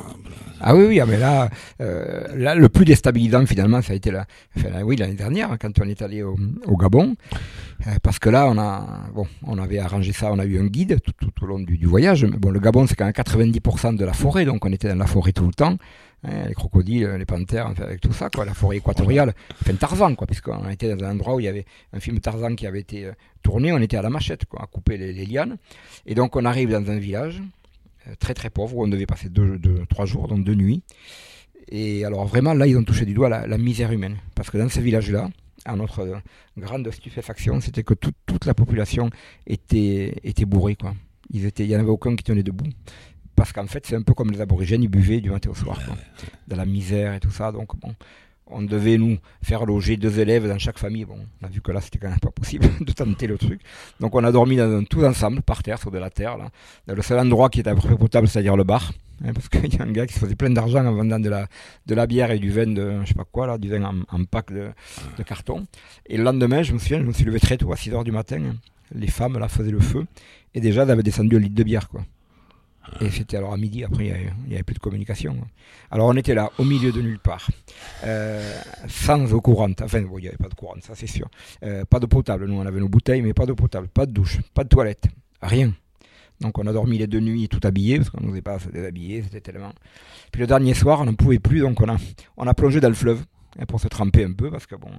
Ah 0.61 0.75
oui, 0.75 0.87
oui, 0.87 1.01
ah, 1.01 1.07
mais 1.07 1.19
là, 1.19 1.51
euh, 1.81 2.37
là, 2.37 2.55
le 2.55 2.69
plus 2.69 2.85
déstabilisant 2.85 3.45
finalement, 3.47 3.83
ça 3.83 3.93
a 3.93 3.97
été 3.97 4.11
la, 4.11 4.27
oui, 4.85 4.97
l'année 4.97 5.15
dernière, 5.15 5.57
quand 5.61 5.79
on 5.81 5.89
est 5.89 6.03
allé 6.03 6.23
au, 6.23 6.37
Gabon, 6.77 7.15
euh, 7.87 7.91
parce 8.03 8.19
que 8.19 8.31
là, 8.31 8.49
on 8.49 8.59
a, 8.59 9.09
bon, 9.15 9.27
on 9.45 9.59
avait 9.59 9.79
arrangé 9.79 10.13
ça, 10.13 10.33
on 10.33 10.39
a 10.39 10.45
eu 10.45 10.59
un 10.59 10.67
guide 10.67 10.99
tout, 11.03 11.13
tout, 11.13 11.45
au 11.45 11.47
long 11.47 11.59
du, 11.59 11.77
du 11.77 11.87
voyage. 11.87 12.25
Bon, 12.25 12.51
le 12.51 12.61
Gabon, 12.61 12.87
c'est 12.87 12.95
quand 12.95 13.05
même 13.05 13.13
90% 13.13 13.97
de 13.97 14.05
la 14.05 14.13
forêt, 14.13 14.45
donc 14.45 14.65
on 14.65 14.73
était 14.73 14.89
dans 14.89 14.97
la 14.97 15.07
forêt 15.07 15.33
tout 15.33 15.47
le 15.47 15.53
temps. 15.53 15.77
Hein, 16.25 16.49
les 16.49 16.55
crocodiles, 16.55 17.07
les 17.17 17.25
panthères, 17.25 17.73
avec 17.79 18.01
tout 18.01 18.13
ça, 18.13 18.29
quoi, 18.29 18.45
la 18.45 18.53
forêt 18.53 18.79
équatoriale, 18.79 19.35
enfin 19.63 19.75
Tarzan, 19.75 20.17
quoi, 20.17 20.27
puisqu'on 20.27 20.69
était 20.69 20.93
dans 20.93 21.05
un 21.05 21.13
endroit 21.13 21.37
où 21.37 21.41
il 21.41 21.45
y 21.45 21.49
avait 21.49 21.65
un 21.93 22.01
film 22.01 22.19
Tarzan 22.19 22.57
qui 22.57 22.67
avait 22.67 22.81
été 22.81 23.05
euh, 23.05 23.13
tourné, 23.45 23.73
on 23.73 23.79
était 23.79 23.97
à 23.97 24.03
la 24.03 24.11
machette, 24.11 24.45
quoi, 24.47 24.61
à 24.61 24.67
couper 24.67 24.97
les, 24.97 25.27
lianes, 25.27 25.59
et 26.07 26.17
donc 26.17 26.35
on 26.35 26.45
arrive 26.45 26.71
dans 26.71 26.91
un 26.91 26.99
village 26.99 27.41
euh, 28.09 28.15
très 28.19 28.35
très 28.35 28.51
pauvre 28.51 28.79
où 28.79 28.83
on 28.83 28.89
devait 28.89 29.07
passer 29.07 29.29
deux, 29.29 29.61
trois 29.89 30.07
jours, 30.07 30.27
donc 30.27 30.43
deux 30.43 30.57
nuits, 30.57 30.83
et 31.69 32.05
alors 32.05 32.27
vraiment 32.27 32.53
là 32.53 32.67
ils 32.67 32.77
ont 32.77 32.83
touché 32.83 33.05
du 33.05 33.15
doigt 33.15 33.29
la, 33.29 33.59
misère 33.59 33.93
humaine, 33.93 34.17
parce 34.35 34.51
que 34.51 34.59
dans 34.59 34.69
ce 34.69 34.81
village-là, 34.81 35.31
à 35.67 35.77
notre 35.77 36.01
euh, 36.01 36.17
grande 36.57 36.91
stupéfaction, 36.91 37.61
c'était 37.61 37.85
que 37.85 37.95
toute 37.95 38.45
la 38.45 38.55
population 38.55 39.11
était, 39.47 40.17
était 40.25 40.47
bourrée, 40.47 40.75
quoi. 40.75 40.95
Il 41.31 41.53
n'y 41.59 41.77
en 41.77 41.81
avait 41.81 41.91
aucun 41.91 42.17
qui 42.17 42.25
tenait 42.25 42.43
debout 42.43 42.65
parce 43.39 43.53
qu'en 43.53 43.69
fait, 43.69 43.87
c'est 43.87 43.95
un 43.95 44.03
peu 44.03 44.15
comme 44.15 44.33
les 44.33 44.41
aborigènes, 44.41 44.83
ils 44.83 44.89
buvaient 44.89 45.21
du 45.21 45.31
matin 45.31 45.51
au 45.51 45.55
soir, 45.55 45.79
de 46.49 46.57
la 46.57 46.67
misère 46.67 47.15
et 47.15 47.21
tout 47.21 47.31
ça. 47.31 47.53
Donc, 47.53 47.79
bon, 47.79 47.95
on 48.49 48.63
devait 48.63 48.99
nous 48.99 49.17
faire 49.43 49.65
loger 49.65 49.97
deux 49.97 50.19
élèves 50.19 50.49
dans 50.49 50.59
chaque 50.59 50.77
famille. 50.77 51.05
Bon, 51.05 51.21
on 51.41 51.47
a 51.47 51.49
vu 51.49 51.61
que 51.61 51.71
là, 51.71 51.81
c'était 51.81 51.99
quand 51.99 52.09
même 52.09 52.19
pas 52.19 52.33
possible 52.33 52.67
de 52.81 52.91
tenter 52.91 53.29
le 53.29 53.39
truc. 53.39 53.61
Donc, 54.01 54.17
on 54.17 54.25
a 54.25 54.33
dormi 54.33 54.57
dans, 54.57 54.83
tous 54.83 55.05
ensemble, 55.05 55.41
par 55.43 55.63
terre, 55.63 55.79
sur 55.79 55.93
de 55.93 55.99
la 55.99 56.11
terre, 56.11 56.37
dans 56.89 56.95
le 56.95 57.01
seul 57.01 57.21
endroit 57.21 57.49
qui 57.49 57.61
était 57.61 57.71
à 57.71 57.77
peu 57.77 57.81
près 57.81 57.97
potable, 57.97 58.27
c'est-à-dire 58.27 58.57
le 58.57 58.65
bar. 58.65 58.93
Hein, 59.25 59.33
parce 59.33 59.49
qu'il 59.49 59.73
y 59.73 59.79
a 59.79 59.85
un 59.85 59.93
gars 59.93 60.07
qui 60.09 60.15
se 60.15 60.19
faisait 60.19 60.35
plein 60.35 60.51
d'argent 60.51 60.85
en 60.85 60.93
vendant 60.93 61.21
de 61.21 61.29
la, 61.95 62.07
bière 62.09 62.33
et 62.33 62.41
du 62.41 62.51
vin 62.51 62.67
de, 62.67 63.01
je 63.03 63.07
sais 63.07 63.15
pas 63.15 63.25
quoi, 63.31 63.47
là, 63.47 63.57
du 63.57 63.71
vin 63.71 63.85
en, 63.85 64.25
pack 64.25 64.53
de, 64.53 64.71
de, 65.17 65.23
carton. 65.23 65.65
Et 66.07 66.17
le 66.17 66.25
lendemain, 66.25 66.65
je 66.65 66.73
me 66.73 66.79
souviens, 66.79 66.99
je 66.99 67.05
me 67.05 67.13
suis 67.13 67.25
levé 67.25 67.39
très 67.39 67.57
tôt, 67.57 67.73
à 67.73 67.77
6 67.77 67.95
heures 67.95 68.05
du 68.05 68.13
matin. 68.13 68.57
Les 68.93 69.07
femmes, 69.07 69.39
là, 69.39 69.47
faisaient 69.47 69.71
le 69.71 69.79
feu. 69.79 70.07
Et 70.55 70.61
déjà, 70.61 70.83
elles 70.83 70.91
avaient 70.91 71.05
descendu 71.05 71.37
un 71.37 71.41
litre 71.41 71.55
de 71.55 71.63
bière, 71.63 71.89
quoi. 71.89 72.03
Et 73.01 73.11
c'était 73.11 73.37
alors 73.37 73.53
à 73.53 73.57
midi, 73.57 73.85
après 73.85 74.07
il 74.07 74.49
n'y 74.49 74.55
avait, 74.55 74.63
plus 74.63 74.75
de 74.75 74.81
communication. 74.81 75.37
Alors 75.91 76.07
on 76.09 76.17
était 76.17 76.35
là, 76.35 76.51
au 76.59 76.65
milieu 76.65 76.93
de 76.93 77.01
nulle 77.01 77.19
part, 77.19 77.49
euh, 78.05 78.61
sans 78.89 79.33
eau 79.33 79.41
courante. 79.41 79.83
Enfin, 79.83 80.01
il 80.01 80.21
n'y 80.21 80.29
avait 80.29 80.37
pas 80.37 80.49
de 80.49 80.55
courante, 80.55 80.83
ça 80.83 80.95
c'est 80.95 81.07
sûr. 81.07 81.29
Euh, 81.63 81.85
pas 81.85 82.01
de 82.01 82.07
potable, 82.07 82.47
nous 82.47 82.55
on 82.55 82.67
avait 82.67 82.81
nos 82.81 82.89
bouteilles, 82.89 83.23
mais 83.23 83.35
pas 83.35 83.47
de 83.47 83.53
potable, 83.53 83.89
pas 83.89 84.07
de 84.07 84.13
douche, 84.13 84.41
pas 84.55 84.65
de 84.65 84.69
toilette, 84.69 85.07
rien. 85.43 85.73
Donc 86.41 86.59
on 86.59 86.67
a 86.67 86.73
dormi 86.73 86.99
les 86.99 87.07
deux 87.07 87.21
nuits 87.21 87.49
tout 87.49 87.61
habillés, 87.65 87.99
parce 87.99 88.11
qu'on 88.11 88.21
n'osait 88.21 88.43
pas 88.43 88.59
se 88.59 88.69
déshabiller, 88.69 89.23
c'était 89.23 89.41
tellement... 89.41 89.73
Puis 90.33 90.41
le 90.41 90.47
dernier 90.47 90.75
soir, 90.75 91.01
on 91.01 91.05
n'en 91.05 91.15
pouvait 91.15 91.39
plus, 91.39 91.61
donc 91.61 91.81
on 91.81 91.89
a, 91.89 91.97
on 92.37 92.47
a 92.47 92.55
plongé 92.55 92.81
dans 92.81 92.89
le 92.89 92.95
fleuve 92.95 93.25
hein, 93.59 93.67
pour 93.67 93.81
se 93.81 93.89
tremper 93.89 94.25
un 94.25 94.33
peu, 94.33 94.51
parce 94.51 94.67
que 94.67 94.77
bon, 94.77 94.91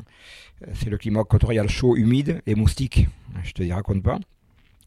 euh, 0.68 0.72
c'est 0.74 0.90
le 0.90 0.98
climat 0.98 1.22
équatorial 1.22 1.70
chaud, 1.70 1.96
humide, 1.96 2.42
et 2.46 2.56
moustique, 2.56 3.08
je 3.44 3.52
te 3.52 3.64
dis, 3.64 3.72
raconte 3.72 4.04
pas. 4.04 4.20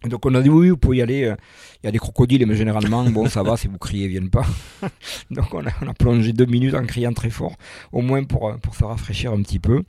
Donc 0.04 0.26
on 0.26 0.34
a 0.34 0.42
dit 0.42 0.48
oui, 0.48 0.70
vous 0.70 0.76
pouvez 0.76 0.98
y 0.98 1.02
aller. 1.02 1.24
Euh, 1.24 1.36
il 1.82 1.86
y 1.86 1.88
a 1.88 1.92
des 1.92 1.98
crocodiles, 1.98 2.46
mais 2.46 2.54
généralement, 2.54 3.04
bon, 3.10 3.28
ça 3.28 3.42
va, 3.42 3.56
si 3.56 3.66
vous 3.66 3.78
criez, 3.78 4.04
ils 4.04 4.10
viennent 4.10 4.30
pas. 4.30 4.46
Donc 5.30 5.52
on 5.52 5.66
a, 5.66 5.70
on 5.82 5.88
a, 5.88 5.94
plongé 5.94 6.32
deux 6.32 6.46
minutes 6.46 6.74
en 6.74 6.84
criant 6.84 7.12
très 7.12 7.30
fort, 7.30 7.56
au 7.90 8.02
moins 8.02 8.22
pour, 8.22 8.48
euh, 8.48 8.56
pour 8.56 8.74
se 8.74 8.84
rafraîchir 8.84 9.32
un 9.32 9.42
petit 9.42 9.58
peu. 9.58 9.82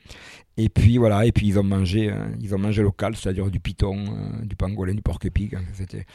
Et 0.56 0.68
puis 0.68 0.98
voilà, 0.98 1.26
et 1.26 1.32
puis 1.32 1.48
ils 1.48 1.58
ont 1.58 1.64
mangé, 1.64 2.10
euh, 2.10 2.26
ils 2.40 2.54
ont 2.54 2.58
mangé 2.58 2.82
local, 2.82 3.16
c'est-à-dire 3.16 3.50
du 3.50 3.58
python, 3.58 4.04
du 4.42 4.54
pangolin, 4.54 4.94
du 4.94 5.02
porc-épic. 5.02 5.54
Hein, 5.54 5.62
c'était. 5.72 6.06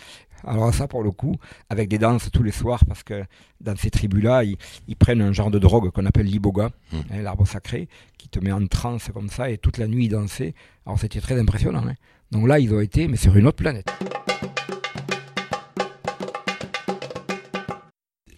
Alors 0.46 0.74
ça, 0.74 0.88
pour 0.88 1.04
le 1.04 1.12
coup, 1.12 1.36
avec 1.70 1.90
des 1.90 1.98
danses 1.98 2.30
tous 2.32 2.44
les 2.44 2.52
soirs, 2.52 2.86
parce 2.86 3.04
que 3.04 3.24
dans 3.60 3.76
ces 3.76 3.90
tribus-là, 3.90 4.46
ils, 4.46 4.58
ils, 4.88 4.96
prennent 4.96 5.22
un 5.22 5.34
genre 5.34 5.52
de 5.52 5.60
drogue 5.60 5.92
qu'on 5.92 6.06
appelle 6.06 6.28
l'iboga, 6.28 6.70
mmh. 6.94 6.98
hein, 6.98 7.22
l'arbre 7.22 7.46
sacré, 7.46 7.90
qui 8.18 8.30
te 8.30 8.40
met 8.40 8.54
en 8.54 8.66
transe 8.68 9.10
comme 9.14 9.28
ça, 9.28 9.50
et 9.50 9.58
toute 9.58 9.78
la 9.78 9.88
nuit 9.88 10.06
ils 10.06 10.10
dansaient. 10.10 10.54
Alors 10.86 10.98
c'était 10.98 11.20
très 11.20 11.38
impressionnant. 11.38 11.84
Hein. 11.86 11.96
Donc 12.32 12.48
là, 12.48 12.60
ils 12.60 12.74
ont 12.74 12.80
été, 12.80 13.08
mais 13.08 13.18
sur 13.18 13.36
une 13.36 13.48
autre 13.48 13.58
planète. 13.58 13.88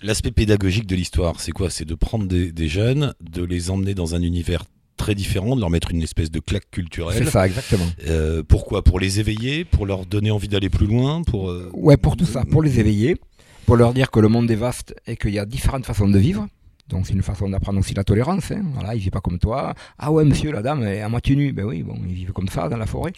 L'aspect 0.02 0.32
pédagogique 0.32 0.88
de 0.88 0.96
l'histoire, 0.96 1.40
c'est 1.40 1.52
quoi? 1.52 1.70
C'est 1.70 1.86
de 1.86 1.94
prendre 1.94 2.26
des, 2.26 2.68
jeunes, 2.68 3.14
de 3.22 3.44
les 3.44 3.70
emmener 3.70 3.94
dans 3.94 4.16
un 4.16 4.22
univers 4.22 4.64
très 4.98 5.14
différent, 5.14 5.56
de 5.56 5.62
leur 5.62 5.70
mettre 5.70 5.92
une 5.92 6.02
espèce 6.02 6.32
de 6.32 6.40
claque 6.40 6.72
culturelle. 6.72 7.24
C'est 7.24 7.30
ça, 7.30 7.46
exactement. 7.46 7.86
Euh, 8.08 8.44
pourquoi? 8.48 8.84
Pour 8.84 9.00
les 9.00 9.20
éveiller, 9.20 9.66
pour 9.66 9.86
leur 9.86 10.06
donner 10.06 10.32
envie 10.32 10.48
d'aller 10.48 10.70
plus 10.70 10.88
loin, 10.88 11.22
pour. 11.22 11.52
Euh, 11.52 11.70
ouais, 11.74 11.98
pour 11.98 12.16
tout 12.18 12.26
ça, 12.26 12.44
pour 12.50 12.64
les 12.64 12.80
éveiller, 12.80 13.18
pour 13.66 13.76
leur 13.76 13.94
dire 13.94 14.10
que 14.10 14.20
le 14.20 14.30
monde 14.30 14.50
est 14.50 14.56
vaste 14.56 14.96
et 15.06 15.18
qu'il 15.18 15.32
y 15.32 15.40
a 15.40 15.46
différentes 15.46 15.86
façons 15.86 16.08
de 16.08 16.18
vivre. 16.18 16.48
Donc 16.92 17.08
c'est 17.08 17.14
une 17.14 17.24
façon 17.24 17.50
d'apprendre 17.50 17.80
aussi 17.80 17.94
la 17.94 18.04
tolérance. 18.04 18.52
Hein. 18.52 18.64
Voilà, 18.74 18.96
il 18.96 19.00
vit 19.00 19.10
pas 19.10 19.22
comme 19.22 19.40
toi. 19.40 19.74
Ah 19.98 20.12
ouais, 20.12 20.26
monsieur, 20.26 20.52
la 20.52 20.62
dame 20.62 20.84
est 20.84 21.02
à 21.02 21.10
moitié 21.10 21.36
nue. 21.36 21.54
Ben 21.54 21.66
oui, 21.66 21.84
bon, 21.84 21.98
ils 22.08 22.14
vivent 22.14 22.34
comme 22.34 22.50
ça 22.50 22.70
dans 22.70 22.78
la 22.78 22.86
forêt. 22.86 23.14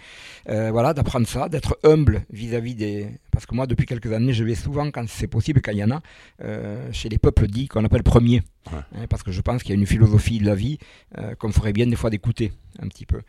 Euh, 0.50 0.72
voilà, 0.72 0.94
d'apprendre 0.94 1.28
ça, 1.28 1.50
d'être 1.50 1.78
humble 1.84 2.24
vis-à-vis 2.30 2.76
des. 2.76 3.08
Parce 3.34 3.48
que 3.48 3.56
moi, 3.56 3.66
depuis 3.66 3.88
quelques 3.88 4.14
années, 4.14 4.32
je 4.32 4.44
vais 4.44 4.56
souvent, 4.56 4.90
quand 4.92 5.10
c'est 5.10 5.28
possible, 5.28 5.60
quand 5.62 5.72
il 5.72 5.80
y 5.80 5.84
en 5.84 5.92
a, 5.92 6.02
euh, 6.44 6.88
chez 6.92 7.10
les 7.10 7.18
peuples 7.18 7.48
dits 7.48 7.68
qu'on 7.68 7.84
appelle 7.84 8.04
premiers. 8.04 8.44
Hein, 8.72 8.84
parce 9.10 9.24
que 9.24 9.32
je 9.32 9.42
pense 9.42 9.62
qu'il 9.62 9.72
y 9.72 9.78
a 9.78 9.80
une 9.80 9.88
philosophie 9.88 10.40
de 10.40 10.46
la 10.46 10.56
vie 10.56 10.78
euh, 11.18 11.36
qu'on 11.36 11.52
ferait 11.52 11.74
bien 11.74 11.86
des 11.86 11.98
fois 11.98 12.10
d'écouter 12.10 12.54
un 12.80 12.88
petit 12.88 13.06
peu. 13.06 13.22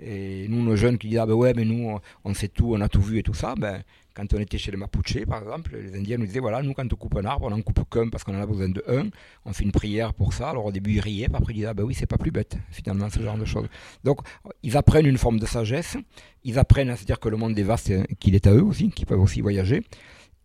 Et 0.00 0.46
nous, 0.48 0.62
nos 0.62 0.76
jeunes 0.76 0.98
qui 0.98 1.08
disent 1.08 1.18
ah 1.18 1.26
ben 1.26 1.32
ouais, 1.32 1.54
mais 1.54 1.64
nous, 1.64 1.98
on 2.24 2.34
sait 2.34 2.48
tout, 2.48 2.74
on 2.74 2.80
a 2.80 2.88
tout 2.88 3.00
vu 3.00 3.18
et 3.18 3.22
tout 3.22 3.32
ça, 3.32 3.54
ben 3.56 3.82
quand 4.14 4.34
on 4.34 4.38
était 4.38 4.58
chez 4.58 4.70
les 4.70 4.76
Mapuche, 4.76 5.24
par 5.26 5.42
exemple, 5.42 5.76
les 5.76 5.96
Indiens 5.96 6.18
nous 6.18 6.26
disaient 6.26 6.40
voilà, 6.40 6.62
nous, 6.62 6.74
quand 6.74 6.90
on 6.92 6.96
coupe 6.96 7.16
un 7.16 7.24
arbre, 7.24 7.46
on 7.46 7.50
n'en 7.50 7.62
coupe 7.62 7.88
qu'un 7.88 8.08
parce 8.08 8.24
qu'on 8.24 8.36
en 8.36 8.42
a 8.42 8.46
besoin 8.46 8.68
de 8.68 8.84
un. 8.88 9.08
On 9.44 9.52
fait 9.52 9.64
une 9.64 9.72
prière 9.72 10.12
pour 10.12 10.32
ça. 10.32 10.50
Alors 10.50 10.66
au 10.66 10.72
début, 10.72 10.92
ils 10.92 11.00
riaient, 11.00 11.28
puis 11.28 11.36
après, 11.36 11.52
ils 11.52 11.56
disaient 11.56 11.68
ah 11.68 11.74
ben 11.74 11.84
oui, 11.84 11.94
c'est 11.94 12.06
pas 12.06 12.18
plus 12.18 12.30
bête, 12.30 12.56
finalement, 12.70 13.08
ce 13.08 13.20
genre 13.20 13.38
de 13.38 13.44
choses. 13.44 13.68
Donc, 14.04 14.20
ils 14.62 14.76
apprennent 14.76 15.06
une 15.06 15.18
forme 15.18 15.38
de 15.38 15.46
sagesse. 15.46 15.96
Ils 16.44 16.58
apprennent 16.58 16.90
à 16.90 16.96
se 16.96 17.04
dire 17.04 17.20
que 17.20 17.28
le 17.28 17.36
monde 17.36 17.58
est 17.58 17.62
vaste, 17.62 17.92
qu'il 18.18 18.34
est 18.34 18.46
à 18.46 18.52
eux 18.52 18.64
aussi, 18.64 18.90
qu'ils 18.90 19.06
peuvent 19.06 19.20
aussi 19.20 19.40
voyager. 19.40 19.51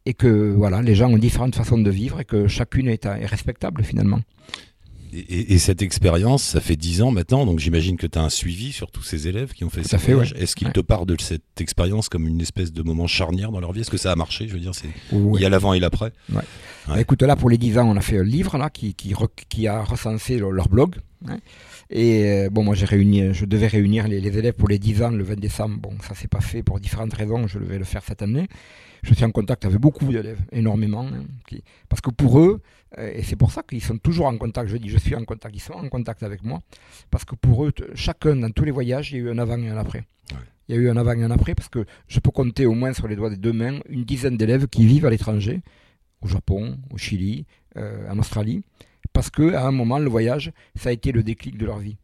Et 0.06 0.14
que 0.14 0.54
voilà, 0.56 0.82
les 0.82 0.96
gens 0.96 1.10
ont 1.10 1.18
différentes 1.18 1.56
façons 1.56 1.78
de 1.78 1.90
vivre 1.90 2.22
et 2.22 2.26
que 2.26 2.48
chacune 2.48 2.88
est, 2.88 3.06
est 3.06 3.26
respectable 3.26 3.84
finalement. 3.84 4.22
Et, 5.14 5.58
cette 5.58 5.82
expérience, 5.82 6.44
ça 6.44 6.60
fait 6.60 6.76
dix 6.76 7.02
ans 7.02 7.12
maintenant, 7.12 7.46
donc 7.46 7.60
j'imagine 7.60 7.96
que 7.96 8.08
tu 8.08 8.20
as 8.20 8.22
un 8.22 8.30
suivi 8.30 8.74
sur 8.74 8.92
tous 8.92 9.04
ces 9.04 9.28
élèves 9.28 9.54
qui 9.54 9.64
ont 9.64 9.70
fait 9.70 9.84
ça. 9.84 9.98
Fait, 9.98 10.14
Est-ce 10.36 10.56
qu'ils 10.56 10.72
te 10.72 10.82
parlent 10.82 11.06
de 11.06 11.16
cette 11.20 11.62
expérience 11.62 12.10
comme 12.10 12.28
une 12.28 12.42
espèce 12.42 12.74
de 12.74 12.84
moment 12.84 13.08
charnière 13.08 13.52
dans 13.52 13.62
leur 13.62 13.72
vie? 13.72 13.82
Est-ce 13.82 13.90
que 13.90 13.98
ça 13.98 14.12
a 14.12 14.16
marché? 14.16 14.48
Je 14.48 14.54
veux 14.54 14.60
dire, 14.60 14.76
c'est 14.76 14.90
il 15.12 15.42
y 15.42 15.46
a 15.46 15.50
l'avant 15.50 15.74
et 15.74 15.80
l'après. 15.80 16.12
Bah, 16.30 16.44
écoute, 17.00 17.22
là 17.22 17.36
pour 17.36 17.50
les 17.50 17.58
dix 17.58 17.78
ans, 17.78 17.88
on 17.90 17.96
a 17.96 18.02
fait 18.02 18.20
un 18.20 18.24
livre 18.24 18.58
là 18.58 18.70
qui, 18.70 18.94
qui, 18.94 19.14
qui 19.50 19.68
a 19.68 19.82
recensé 19.82 20.40
leur, 20.40 20.68
blog. 20.68 20.96
Hein. 21.28 21.38
Et 21.90 22.26
euh, 22.26 22.50
bon, 22.50 22.64
moi 22.64 22.76
j'ai 22.76 22.86
réuni, 22.86 23.34
je 23.34 23.46
devais 23.46 23.68
réunir 23.68 24.08
les, 24.08 24.20
les, 24.20 24.38
élèves 24.38 24.54
pour 24.54 24.68
les 24.68 24.78
10 24.78 25.04
ans 25.04 25.12
le 25.12 25.24
20 25.24 25.40
décembre. 25.40 25.78
Bon, 25.78 25.94
ça 26.02 26.16
s'est 26.16 26.28
pas 26.28 26.42
fait 26.42 26.64
pour 26.64 26.80
différentes 26.80 27.14
raisons. 27.14 27.48
Je 27.48 27.60
vais 27.60 27.78
le 27.78 27.86
faire 27.86 28.04
cette 28.04 28.22
année. 28.22 28.48
Je 29.04 29.14
suis 29.14 29.24
en 29.24 29.32
contact 29.32 29.66
avec 29.66 29.80
beaucoup 29.80 30.06
d'élèves, 30.06 30.40
énormément, 30.52 31.08
hein, 31.08 31.24
parce 31.88 32.02
que 32.02 32.10
pour 32.10 32.40
eux, 32.40 32.62
euh, 32.98 33.12
et 33.14 33.24
c'est 33.24 33.36
pour 33.36 33.52
ça 33.52 33.64
qu'ils 33.64 33.84
sont 33.84 33.98
toujours 33.98 34.26
en 34.26 34.38
contact, 34.38 34.70
je 34.70 34.78
dis 34.78 34.90
je 34.90 34.98
suis 34.98 35.16
en 35.16 35.24
contact, 35.24 35.56
ils 35.56 35.62
sont 35.62 35.74
en 35.74 35.88
contact 35.88 36.24
avec 36.24 36.44
moi, 36.44 36.62
parce 37.12 37.24
que 37.24 37.36
pour 37.36 37.66
eux, 37.66 37.74
chacun 37.96 38.36
dans 38.36 38.50
tous 38.50 38.64
les 38.64 38.72
voyages, 38.72 39.12
il 39.12 39.18
y 39.18 39.22
a 39.22 39.24
eu 39.24 39.30
un 39.30 39.38
avant 39.38 39.58
et 39.60 39.70
un 39.70 39.78
après. 39.78 40.04
Il 40.68 40.76
y 40.76 40.78
a 40.78 40.82
eu 40.82 40.90
un 40.90 40.98
avant 40.98 41.14
et 41.14 41.24
un 41.24 41.32
après, 41.32 41.56
parce 41.56 41.70
que 41.70 41.86
je 42.08 42.20
peux 42.20 42.32
compter 42.32 42.66
au 42.66 42.74
moins 42.74 42.92
sur 42.92 43.08
les 43.08 43.16
doigts 43.16 43.30
des 43.30 43.38
deux 43.38 43.54
mains 43.54 43.80
une 43.88 44.04
dizaine 44.04 44.36
d'élèves 44.36 44.68
qui 44.68 44.86
vivent 44.86 45.06
à 45.06 45.10
l'étranger, 45.10 45.62
au 46.22 46.28
Japon, 46.28 46.78
au 46.90 46.98
Chili, 46.98 47.46
en 47.76 48.18
Australie, 48.18 48.64
parce 49.18 49.32
que 49.32 49.56
à 49.56 49.66
un 49.66 49.72
moment, 49.72 49.98
le 49.98 50.12
voyage, 50.12 50.52
ça 50.76 50.90
a 50.90 50.92
été 50.92 51.12
le 51.12 51.24
déclic 51.24 51.58
de 51.58 51.66
leur 51.66 51.80
vie. 51.80 51.98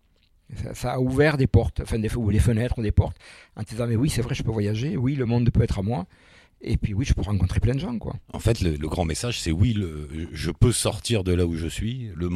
Ça, 0.74 0.94
a 0.94 1.00
ouvert 1.00 1.38
des 1.38 1.46
portes, 1.46 1.80
enfin 1.80 2.00
des, 2.00 2.12
ou 2.16 2.32
des 2.32 2.40
fenêtres 2.40 2.80
ou 2.80 2.82
des 2.82 2.92
portes, 2.92 3.18
en 3.56 3.62
disant 3.62 3.86
mais 3.86 3.96
oui, 3.96 4.10
c'est 4.10 4.24
vrai, 4.24 4.34
je 4.34 4.42
peux 4.42 4.50
voyager, 4.50 4.98
oui, 4.98 5.14
le 5.14 5.28
monde 5.28 5.48
peut 5.52 5.62
être 5.62 5.78
à 5.78 5.84
moi. 5.84 6.08
Et 6.62 6.76
puis 6.76 6.96
oui, 6.96 7.06
je 7.06 7.14
peux 7.14 7.22
rencontrer 7.22 7.60
plein 7.60 7.76
de 7.76 7.80
gens. 7.80 8.00
Quoi. 8.00 8.16
En 8.34 8.40
fait, 8.40 8.62
le, 8.62 8.76
grand 8.88 9.06
message, 9.06 9.40
c'est 9.40 9.52
oui, 9.52 9.78
je 10.32 10.50
peux 10.50 10.72
sortir 10.72 11.24
de 11.24 11.34
là 11.34 11.46
où 11.46 11.56
je 11.56 11.68
suis, 11.68 12.10
le, 12.16 12.30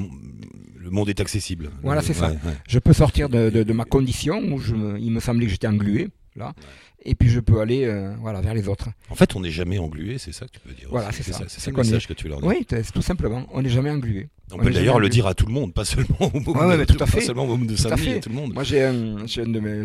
le 0.76 0.90
monde 0.92 1.10
est 1.10 1.22
accessible. 1.22 1.72
Voilà, 1.82 2.04
c'est 2.04 2.14
ça. 2.14 2.34
Je 2.68 2.78
peux 2.78 2.94
sortir 2.94 3.30
de, 3.30 3.74
ma 3.74 3.86
condition 3.86 4.38
où 4.38 4.60
je, 4.60 4.76
il 5.00 5.10
me 5.10 5.20
semblait 5.20 5.48
que 5.48 5.52
j'étais 5.52 5.66
englué, 5.66 6.10
là, 6.36 6.54
et 7.08 7.16
puis 7.16 7.30
je 7.30 7.40
peux 7.40 7.62
aller 7.62 7.86
euh, 7.86 8.14
voilà, 8.20 8.42
vers 8.42 8.54
les 8.54 8.68
autres. 8.68 8.90
En 9.10 9.16
fait, 9.16 9.36
on 9.36 9.40
n'est 9.40 9.50
jamais 9.50 9.80
englué, 9.80 10.18
c'est 10.18 10.34
ça 10.34 10.46
que 10.46 10.52
tu 10.52 10.60
peux 10.60 10.74
dire. 10.74 10.90
Voilà, 10.92 11.12
c'est 11.12 11.24
ça. 11.24 11.46
C'est 11.48 11.72
le 11.72 11.78
message 11.78 12.06
que 12.08 12.14
tu 12.14 12.28
leur 12.28 12.42
dis. 12.42 12.48
Oui, 12.48 12.68
tout 12.94 13.02
simplement, 13.02 13.48
on 13.52 13.62
n'est 13.62 13.70
jamais 13.70 13.90
englué. 13.90 14.28
On, 14.52 14.58
peut 14.58 14.72
d'ailleurs 14.72 15.00
le 15.00 15.10
dire 15.10 15.26
à 15.26 15.34
tout 15.34 15.46
le 15.46 15.54
monde, 15.54 15.74
pas 15.74 15.86
seulement 15.86 16.32
au 16.34 16.40
moment, 16.40 16.68
ouais, 16.68 16.86
tout 16.86 17.02
à 17.02 17.06
fait. 17.06 17.20
Pas 17.20 17.26
seulement 17.26 17.44
au 17.44 17.48
moment 17.48 17.66
de 17.66 18.20
tout 18.20 18.30
le 18.30 18.36
monde. 18.36 18.54
Moi, 18.54 18.64
j'ai 18.64 18.86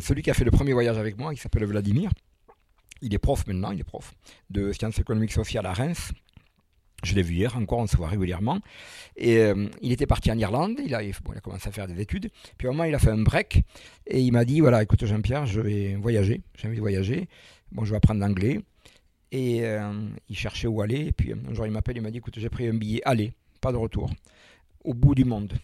celui 0.00 0.22
qui 0.22 0.30
a 0.30 0.34
fait 0.34 0.44
le 0.44 0.50
premier 0.50 0.72
voyage 0.72 0.98
avec 0.98 1.16
moi, 1.16 1.32
il 1.32 1.38
s'appelle 1.38 1.64
Vladimir. 1.64 2.10
Il 3.04 3.12
est 3.14 3.18
prof 3.18 3.44
maintenant, 3.48 3.72
il 3.72 3.80
est 3.80 3.84
prof 3.84 4.14
de 4.50 4.72
sciences 4.72 4.98
économiques 4.98 5.32
sociales 5.32 5.66
à 5.66 5.72
Reims. 5.72 6.12
Je 7.02 7.14
l'ai 7.14 7.22
vu 7.22 7.34
hier 7.34 7.56
encore, 7.56 7.80
on 7.80 7.86
se 7.86 7.96
voit 7.96 8.08
régulièrement. 8.08 8.60
Et 9.16 9.38
euh, 9.38 9.68
il 9.80 9.92
était 9.92 10.06
parti 10.06 10.30
en 10.30 10.38
Irlande, 10.38 10.78
il 10.84 10.94
a, 10.94 11.02
commencé 11.42 11.68
à 11.68 11.72
faire 11.72 11.86
des 11.88 12.00
études. 12.00 12.30
Puis 12.58 12.68
un 12.68 12.70
moment, 12.70 12.84
il 12.84 12.94
a 12.94 12.98
fait 12.98 13.10
un 13.10 13.18
break 13.18 13.62
et 14.06 14.20
il 14.20 14.32
m'a 14.32 14.44
dit 14.44 14.60
voilà, 14.60 14.82
écoute 14.82 15.04
Jean-Pierre, 15.04 15.46
je 15.46 15.60
vais 15.60 15.96
voyager, 15.96 16.42
j'ai 16.56 16.68
envie 16.68 16.76
de 16.76 16.80
voyager. 16.80 17.28
Bon, 17.72 17.84
je 17.84 17.90
vais 17.90 17.96
apprendre 17.96 18.20
l'anglais. 18.20 18.60
Et 19.32 19.64
euh, 19.64 19.92
il 20.28 20.36
cherchait 20.36 20.68
où 20.68 20.80
aller. 20.82 21.06
Et 21.06 21.12
puis 21.12 21.32
un 21.32 21.54
jour, 21.54 21.66
il 21.66 21.72
m'appelle, 21.72 21.96
il 21.96 22.02
m'a 22.02 22.10
dit 22.10 22.18
écoute, 22.18 22.38
j'ai 22.38 22.50
pris 22.50 22.68
un 22.68 22.74
billet, 22.74 23.00
aller, 23.04 23.32
pas 23.60 23.72
de 23.72 23.78
retour, 23.78 24.10
au 24.84 24.94
bout 24.94 25.14
du 25.14 25.24
monde. 25.24 25.54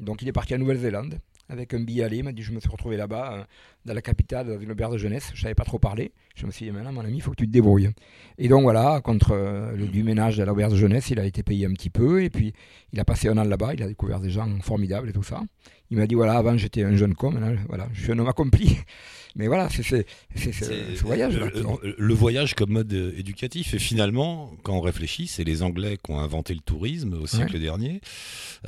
Donc 0.00 0.22
il 0.22 0.28
est 0.28 0.32
parti 0.32 0.54
à 0.54 0.58
Nouvelle-Zélande 0.58 1.20
avec 1.50 1.74
un 1.74 1.80
billet 1.80 2.04
aller. 2.04 2.18
Il 2.18 2.24
m'a 2.24 2.32
dit 2.32 2.42
Je 2.42 2.52
me 2.52 2.60
suis 2.60 2.68
retrouvé 2.70 2.96
là-bas, 2.96 3.32
euh, 3.32 3.44
dans 3.84 3.94
la 3.94 4.02
capitale, 4.02 4.46
dans 4.46 4.58
une 4.58 4.70
auberge 4.70 4.92
de 4.92 4.98
jeunesse. 4.98 5.30
Je 5.34 5.42
savais 5.42 5.54
pas 5.54 5.64
trop 5.64 5.78
parler. 5.78 6.12
Je 6.36 6.46
me 6.46 6.50
suis 6.50 6.66
dit 6.66 6.72
Maintenant, 6.72 6.92
mon 6.92 7.00
ami, 7.00 7.16
il 7.16 7.20
faut 7.20 7.32
que 7.32 7.36
tu 7.36 7.46
te 7.46 7.52
débrouilles. 7.52 7.90
Et 8.38 8.48
donc 8.48 8.62
voilà, 8.62 9.00
contre 9.02 9.32
euh, 9.32 9.72
le 9.76 9.86
du 9.86 10.04
ménage 10.04 10.36
de 10.36 10.44
l'auberge 10.44 10.72
de 10.72 10.78
jeunesse, 10.78 11.10
il 11.10 11.18
a 11.18 11.24
été 11.24 11.42
payé 11.42 11.66
un 11.66 11.72
petit 11.72 11.90
peu. 11.90 12.22
Et 12.22 12.30
puis, 12.30 12.52
il 12.92 13.00
a 13.00 13.04
passé 13.04 13.28
un 13.28 13.36
an 13.36 13.44
là-bas. 13.44 13.74
Il 13.74 13.82
a 13.82 13.88
découvert 13.88 14.20
des 14.20 14.30
gens 14.30 14.48
formidables 14.62 15.08
et 15.08 15.12
tout 15.12 15.22
ça. 15.22 15.42
Il 15.90 15.98
m'a 15.98 16.06
dit 16.06 16.14
Voilà, 16.14 16.34
avant, 16.34 16.56
j'étais 16.56 16.82
un 16.82 16.96
jeune 16.96 17.14
con. 17.14 17.30
Maintenant, 17.32 17.54
voilà, 17.68 17.88
je 17.92 18.02
suis 18.02 18.12
un 18.12 18.18
homme 18.18 18.28
accompli. 18.28 18.76
Mais 19.36 19.46
voilà, 19.46 19.68
c'est 19.70 19.82
ce 19.84 21.02
voyage. 21.02 21.38
Le, 21.98 22.14
voyage 22.14 22.54
comme 22.54 22.70
mode 22.70 22.92
euh, 22.92 23.12
éducatif. 23.16 23.74
Et 23.74 23.78
finalement, 23.78 24.50
quand 24.64 24.74
on 24.74 24.80
réfléchit, 24.80 25.28
c'est 25.28 25.44
les 25.44 25.62
Anglais 25.62 25.98
qui 26.02 26.10
ont 26.10 26.18
inventé 26.18 26.52
le 26.52 26.60
tourisme 26.60 27.14
au 27.14 27.26
siècle 27.28 27.60
dernier. 27.60 28.00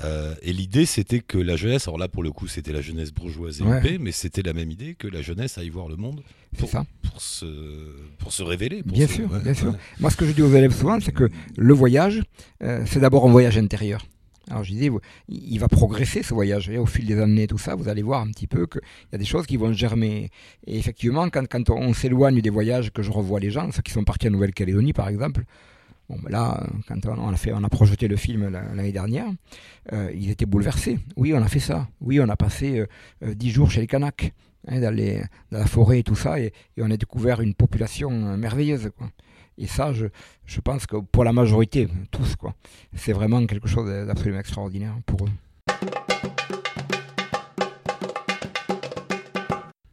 Euh, 0.05 0.35
et 0.43 0.53
l'idée, 0.53 0.87
c'était 0.87 1.19
que 1.21 1.39
la 1.39 1.57
jeunesse, 1.57 1.89
alors 1.89 1.99
là, 1.99 2.09
pour 2.09 2.23
le 2.23 2.31
coup, 2.31 2.47
c'était 2.47 2.73
la 2.73 2.81
jeunesse 2.81 3.13
bourgeoise 3.13 3.61
et 3.61 3.65
ouais. 3.65 3.99
mais 3.99 4.13
c'était 4.13 4.43
la 4.43 4.53
même 4.53 4.71
idée 4.71 4.95
que 4.95 5.09
la 5.09 5.21
jeunesse 5.21 5.59
aille 5.59 5.69
voir 5.69 5.89
le 5.89 5.97
monde 5.97 6.23
pour, 6.57 6.69
ça. 6.69 6.85
pour, 7.03 7.21
se, 7.21 7.47
pour 8.19 8.33
se 8.33 8.43
révéler. 8.43 8.83
bien 8.85 9.07
sûr, 9.07 9.29
bien 9.29 9.55
sûr. 9.55 9.75
Moi, 10.01 10.11
ce 10.11 10.17
que 10.17 10.27
je 10.27 10.33
dis 10.33 10.43
aux 10.43 10.55
élèves 10.55 10.75
souvent, 10.75 11.01
c'est 11.01 11.13
que 11.13 11.29
le 11.57 11.75
voyage, 11.75 12.23
euh, 12.63 12.85
c'est 12.87 13.01
d'abord 13.01 13.27
un 13.27 13.33
voyage 13.33 13.59
intérieur. 13.59 14.07
Alors 14.51 14.65
je 14.65 14.73
disais, 14.73 14.91
il 15.29 15.59
va 15.59 15.69
progresser 15.69 16.23
ce 16.23 16.35
voyage. 16.35 16.69
Et 16.69 16.79
au 16.79 16.87
fil 16.87 17.07
des 17.07 17.19
années, 17.21 17.47
tout 17.47 17.59
ça, 17.59 17.75
vous 17.75 17.89
allez 17.89 18.03
voir 18.03 18.21
un 18.23 18.31
petit 18.31 18.47
peu 18.47 18.67
qu'il 18.67 18.83
y 19.13 19.15
a 19.15 19.19
des 19.19 19.25
choses 19.25 19.47
qui 19.47 19.57
vont 19.57 19.73
germer. 19.73 20.31
Et 20.67 20.79
effectivement, 20.79 21.29
quand, 21.31 21.71
on 21.71 21.93
s'éloigne 21.93 22.41
des 22.41 22.51
voyages, 22.51 22.93
que 22.93 23.03
je 23.03 23.11
revois 23.11 23.41
les 23.41 23.51
gens, 23.51 23.71
ceux 23.73 23.83
qui 23.83 23.93
sont 23.93 24.05
partis 24.05 24.29
en 24.29 24.33
Nouvelle-Calédonie 24.33 24.93
par 24.93 25.09
exemple, 25.09 25.45
ben 26.09 26.31
là, 26.31 26.67
quand 26.89 26.99
on 27.07 27.29
a, 27.29 27.37
fait, 27.37 27.53
on 27.53 27.65
a 27.65 27.69
projeté 27.69 28.09
le 28.09 28.17
film 28.17 28.49
l'année 28.49 28.93
dernière, 28.93 29.29
euh, 29.93 30.11
ils 30.15 30.31
étaient 30.31 30.47
bouleversés. 30.47 30.99
Oui, 31.17 31.33
on 31.35 31.43
a 31.43 31.49
fait 31.49 31.61
ça. 31.61 31.89
Oui, 32.01 32.21
on 32.21 32.29
a 32.29 32.37
passé 32.37 32.81
euh, 32.81 32.87
euh, 33.25 33.35
dix 33.35 33.51
jours 33.51 33.71
chez 33.71 33.81
les 33.81 33.87
Kanaks, 33.87 34.33
hein, 34.69 34.81
dans, 34.81 34.95
la 35.51 35.67
forêt 35.67 36.01
et 36.01 36.03
tout 36.03 36.15
ça, 36.15 36.39
et, 36.39 36.53
on 36.79 36.91
a 36.91 36.97
découvert 36.97 37.41
une 37.41 37.55
population 37.55 38.11
merveilleuse. 38.37 38.91
Et 39.62 39.68
ça, 39.68 39.92
je, 39.92 40.07
je, 40.44 40.61
pense 40.61 40.87
que 40.87 40.96
pour 40.96 41.22
la 41.22 41.33
majorité, 41.33 41.87
tous, 42.11 42.35
quoi, 42.35 42.53
c'est 42.96 43.12
vraiment 43.12 43.46
quelque 43.46 43.68
chose 43.68 43.88
d'absolument 43.88 44.40
extraordinaire 44.40 44.96
pour 45.07 45.25
eux. 45.25 45.31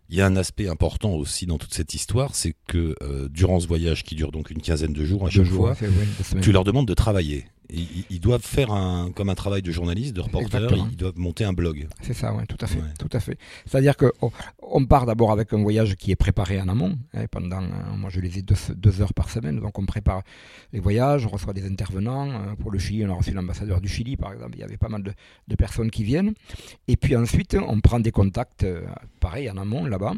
Il 0.10 0.17
y 0.17 0.21
a 0.21 0.25
un 0.25 0.36
aspect 0.38 0.67
important 0.67 1.12
aussi 1.12 1.45
dans 1.45 1.60
toute 1.60 1.71
cette 1.71 1.93
histoire, 1.93 2.34
c'est 2.34 2.55
que 2.67 2.95
euh, 3.03 3.29
durant 3.29 3.60
ce 3.60 3.67
voyage 3.67 4.03
qui 4.03 4.15
dure 4.15 4.32
donc 4.32 4.49
une 4.49 4.60
quinzaine 4.60 4.91
de 4.91 5.05
jours 5.05 5.27
à 5.27 5.29
chaque 5.29 5.45
fois, 5.45 5.75
tu 6.41 6.51
leur 6.51 6.63
demandes 6.63 6.88
de 6.88 6.95
travailler. 6.95 7.45
Ils, 7.71 8.19
doivent 8.19 8.43
faire 8.43 8.71
un, 8.71 9.12
comme 9.12 9.29
un 9.29 9.36
travail 9.36 9.62
de 9.62 9.71
journaliste, 9.71 10.15
de 10.15 10.21
reporter, 10.21 10.60
ils 10.89 10.97
doivent 10.97 11.19
monter 11.19 11.43
un 11.43 11.53
blog. 11.53 11.88
C'est 12.01 12.15
ça, 12.15 12.34
oui, 12.34 12.43
tout 12.47 12.58
à 12.62 12.67
fait. 12.67 12.82
Tout 12.97 13.10
à 13.13 13.19
fait. 13.19 13.38
C'est-à-dire 13.67 13.95
qu'on 13.95 14.12
oh, 14.21 14.32
on 14.62 14.86
part 14.86 15.05
d'abord 15.05 15.32
avec 15.32 15.53
un 15.53 15.62
voyage 15.62 15.95
qui 15.95 16.12
est 16.12 16.15
préparé 16.15 16.60
en 16.60 16.67
amont. 16.67 16.97
Hein, 17.13 17.25
pendant, 17.29 17.62
euh, 17.62 17.95
moi 17.95 18.10
je 18.10 18.21
les 18.21 18.39
ai 18.39 18.41
deux, 18.41 19.01
heures 19.01 19.13
par 19.13 19.29
semaine, 19.29 19.60
donc 19.60 19.77
on 19.77 19.86
prépare 19.86 20.23
les 20.73 20.79
voyages, 20.79 21.27
on 21.27 21.29
reçoit 21.29 21.53
des 21.53 21.65
intervenants. 21.67 22.29
Euh, 22.32 22.55
pour 22.60 22.71
le 22.71 22.79
Chili, 22.79 23.05
on 23.05 23.12
a 23.12 23.15
reçu 23.15 23.32
l'ambassadeur 23.34 23.82
du 23.82 23.88
Chili, 23.88 24.17
par 24.17 24.34
exemple. 24.34 24.55
Il 24.55 24.62
y 24.62 24.63
avait 24.63 24.77
pas 24.77 24.89
mal 24.89 25.03
de, 25.03 25.55
personnes 25.55 25.91
qui 25.91 26.03
viennent. 26.03 26.34
Et 26.88 26.97
puis 26.97 27.15
ensuite, 27.15 27.55
on 27.55 27.79
prend 27.82 27.99
des 27.99 28.12
contacts, 28.12 28.63
euh, 28.63 28.82
pareil, 29.19 29.49
en 29.49 29.58
amont, 29.58 29.86
là-bas. 29.86 30.13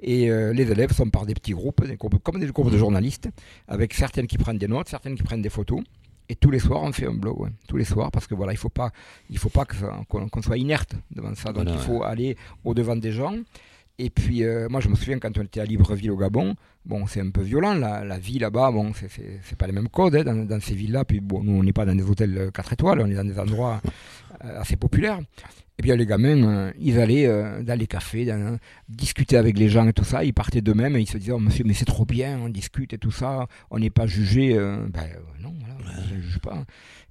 Et 0.00 0.28
les 0.28 0.70
élèves 0.70 0.92
sont 0.92 1.10
par 1.10 1.26
des 1.26 1.34
petits 1.34 1.52
groupes, 1.52 1.84
des 1.86 1.96
groupes 1.96 2.18
comme 2.22 2.40
des 2.40 2.46
groupes 2.46 2.70
de 2.70 2.78
journalistes, 2.78 3.28
avec 3.68 3.94
certaines 3.94 4.26
qui 4.26 4.38
prennent 4.38 4.58
des 4.58 4.68
notes, 4.68 4.88
certaines 4.88 5.14
qui 5.14 5.22
prennent 5.22 5.42
des 5.42 5.50
photos. 5.50 5.80
Et 6.28 6.34
tous 6.34 6.50
les 6.50 6.58
soirs, 6.58 6.82
on 6.82 6.92
fait 6.92 7.06
un 7.06 7.14
blog, 7.14 7.50
tous 7.68 7.76
les 7.76 7.84
soirs, 7.84 8.10
parce 8.10 8.26
que 8.26 8.34
voilà, 8.34 8.52
il 8.52 8.58
faut 8.58 8.68
pas, 8.68 8.90
il 9.30 9.38
faut 9.38 9.48
pas 9.48 9.64
qu'on 9.64 10.42
soit 10.42 10.58
inerte 10.58 10.94
devant 11.10 11.34
ça. 11.34 11.52
Donc 11.52 11.68
il 11.68 11.78
faut 11.78 12.02
aller 12.02 12.36
au 12.64 12.74
devant 12.74 12.96
des 12.96 13.12
gens. 13.12 13.34
Et 13.98 14.10
puis, 14.10 14.44
euh, 14.44 14.68
moi, 14.68 14.80
je 14.80 14.88
me 14.88 14.94
souviens 14.94 15.18
quand 15.18 15.38
on 15.38 15.42
était 15.42 15.60
à 15.60 15.64
Libreville 15.64 16.10
au 16.10 16.18
Gabon, 16.18 16.54
bon, 16.84 17.06
c'est 17.06 17.20
un 17.20 17.30
peu 17.30 17.40
violent, 17.40 17.72
la, 17.74 18.04
la 18.04 18.18
vie 18.18 18.38
là-bas, 18.38 18.70
bon, 18.70 18.92
c'est 18.94 19.56
pas 19.56 19.66
les 19.66 19.72
mêmes 19.72 19.88
codes 19.88 20.16
hein, 20.16 20.44
dans, 20.44 20.60
ces 20.60 20.74
villes-là. 20.74 21.06
Puis, 21.06 21.20
bon, 21.20 21.42
nous, 21.42 21.52
on 21.52 21.62
n'est 21.62 21.72
pas 21.72 21.86
dans 21.86 21.94
des 21.94 22.02
hôtels 22.02 22.50
4 22.52 22.74
étoiles, 22.74 23.00
on 23.00 23.06
est 23.06 23.14
dans 23.14 23.24
des 23.24 23.38
endroits 23.38 23.80
euh, 23.84 23.88
assez 24.58 24.76
populaires. 24.76 25.20
Et 25.78 25.82
bien, 25.82 25.94
les 25.94 26.06
gamins, 26.06 26.42
euh, 26.42 26.72
ils 26.78 26.98
allaient 26.98 27.28
dans 27.62 27.78
les 27.78 27.86
cafés, 27.86 28.32
discuter 28.88 29.36
avec 29.36 29.58
les 29.58 29.68
gens 29.68 29.86
et 29.86 29.92
tout 29.92 30.04
ça. 30.04 30.24
Ils 30.24 30.32
partaient 30.32 30.62
d'eux-mêmes 30.62 30.96
et 30.96 31.00
ils 31.00 31.08
se 31.08 31.18
disaient, 31.18 31.32
oh, 31.32 31.38
monsieur, 31.38 31.64
mais 31.64 31.74
c'est 31.74 31.84
trop 31.84 32.06
bien, 32.06 32.38
on 32.38 32.48
discute 32.48 32.94
et 32.94 32.98
tout 32.98 33.10
ça, 33.10 33.46
on 33.70 33.78
n'est 33.78 33.90
pas 33.90 34.06
jugé. 34.06 34.54
ben, 34.54 35.06
non, 35.40 35.52
je 36.08 36.14
ne 36.14 36.20
juge 36.20 36.38
pas. 36.38 36.64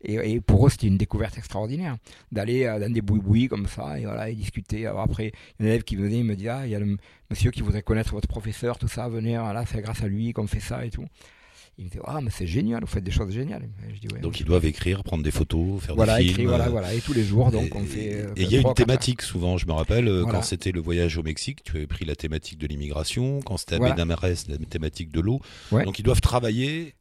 Et, 0.07 0.39
pour 0.39 0.67
eux, 0.67 0.69
c'était 0.69 0.87
une 0.87 0.97
découverte 0.97 1.37
extraordinaire 1.37 1.97
d'aller 2.31 2.65
euh, 2.65 2.79
dans 2.79 2.91
des 2.91 3.01
boui 3.01 3.47
comme 3.47 3.65
ça 3.65 3.99
et, 3.99 4.05
voilà, 4.05 4.31
discuter. 4.31 4.85
Après, 4.85 5.31
un 5.59 5.65
élève 5.65 5.83
qui 5.83 5.95
venait, 5.95 6.19
il 6.19 6.25
me 6.25 6.35
dit 6.35 6.47
Ah, 6.47 6.65
il 6.65 6.71
y 6.71 6.75
a 6.75 6.79
le 6.79 6.97
monsieur 7.29 7.51
qui 7.51 7.61
voudrait 7.61 7.81
connaître 7.81 8.13
votre 8.13 8.27
professeur, 8.27 8.77
tout 8.77 8.87
ça, 8.87 9.09
venez, 9.09 9.37
voilà, 9.37 9.65
c'est 9.65 9.81
grâce 9.81 10.03
à 10.03 10.07
lui 10.07 10.31
qu'on 10.33 10.47
fait 10.47 10.59
ça 10.59 10.85
et 10.85 10.91
tout. 10.91 11.05
Il 11.77 11.85
me 11.85 11.89
dit 11.89 11.97
Ah, 12.05 12.21
mais 12.21 12.29
c'est 12.31 12.47
génial, 12.47 12.81
vous 12.81 12.87
faites 12.87 13.03
des 13.03 13.11
choses 13.11 13.31
géniales. 13.31 13.67
donc 14.21 14.39
ils 14.39 14.45
doivent 14.45 14.65
écrire, 14.65 15.03
prendre 15.03 15.23
des 15.23 15.31
photos, 15.31 15.81
faire 15.81 15.95
voilà, 15.95 16.17
des 16.17 16.27
films. 16.27 16.47
voilà, 16.47 16.67
euh, 16.67 16.69
voilà, 16.69 16.93
et 16.93 16.99
tous 16.99 17.13
les 17.13 17.23
jours, 17.23 17.51
donc 17.51 17.75
on 17.75 17.83
fait. 17.83 18.13
Euh, 18.13 18.33
et 18.35 18.43
il 18.43 18.51
y 18.51 18.57
a 18.57 18.61
une 18.61 18.73
thématique 18.73 19.21
souvent, 19.21 19.57
je 19.57 19.65
me 19.65 19.73
rappelle, 19.73 20.23
quand 20.29 20.41
c'était 20.41 20.71
le 20.71 20.79
voyage 20.79 21.17
au 21.17 21.23
Mexique, 21.23 21.63
tu 21.63 21.77
avais 21.77 21.87
pris 21.87 22.05
la 22.05 22.15
thématique 22.15 22.59
de 22.59 22.67
l'immigration, 22.67 23.41
quand 23.41 23.57
c'était 23.57 23.75
à 23.75 23.77
voilà. 23.79 23.95
la 23.95 24.57
thématique 24.69 25.11
de 25.11 25.19
l'eau. 25.21 25.39
Donc 25.71 25.99
ils 25.99 26.03
doivent 26.03 26.21
travailler 26.21 26.95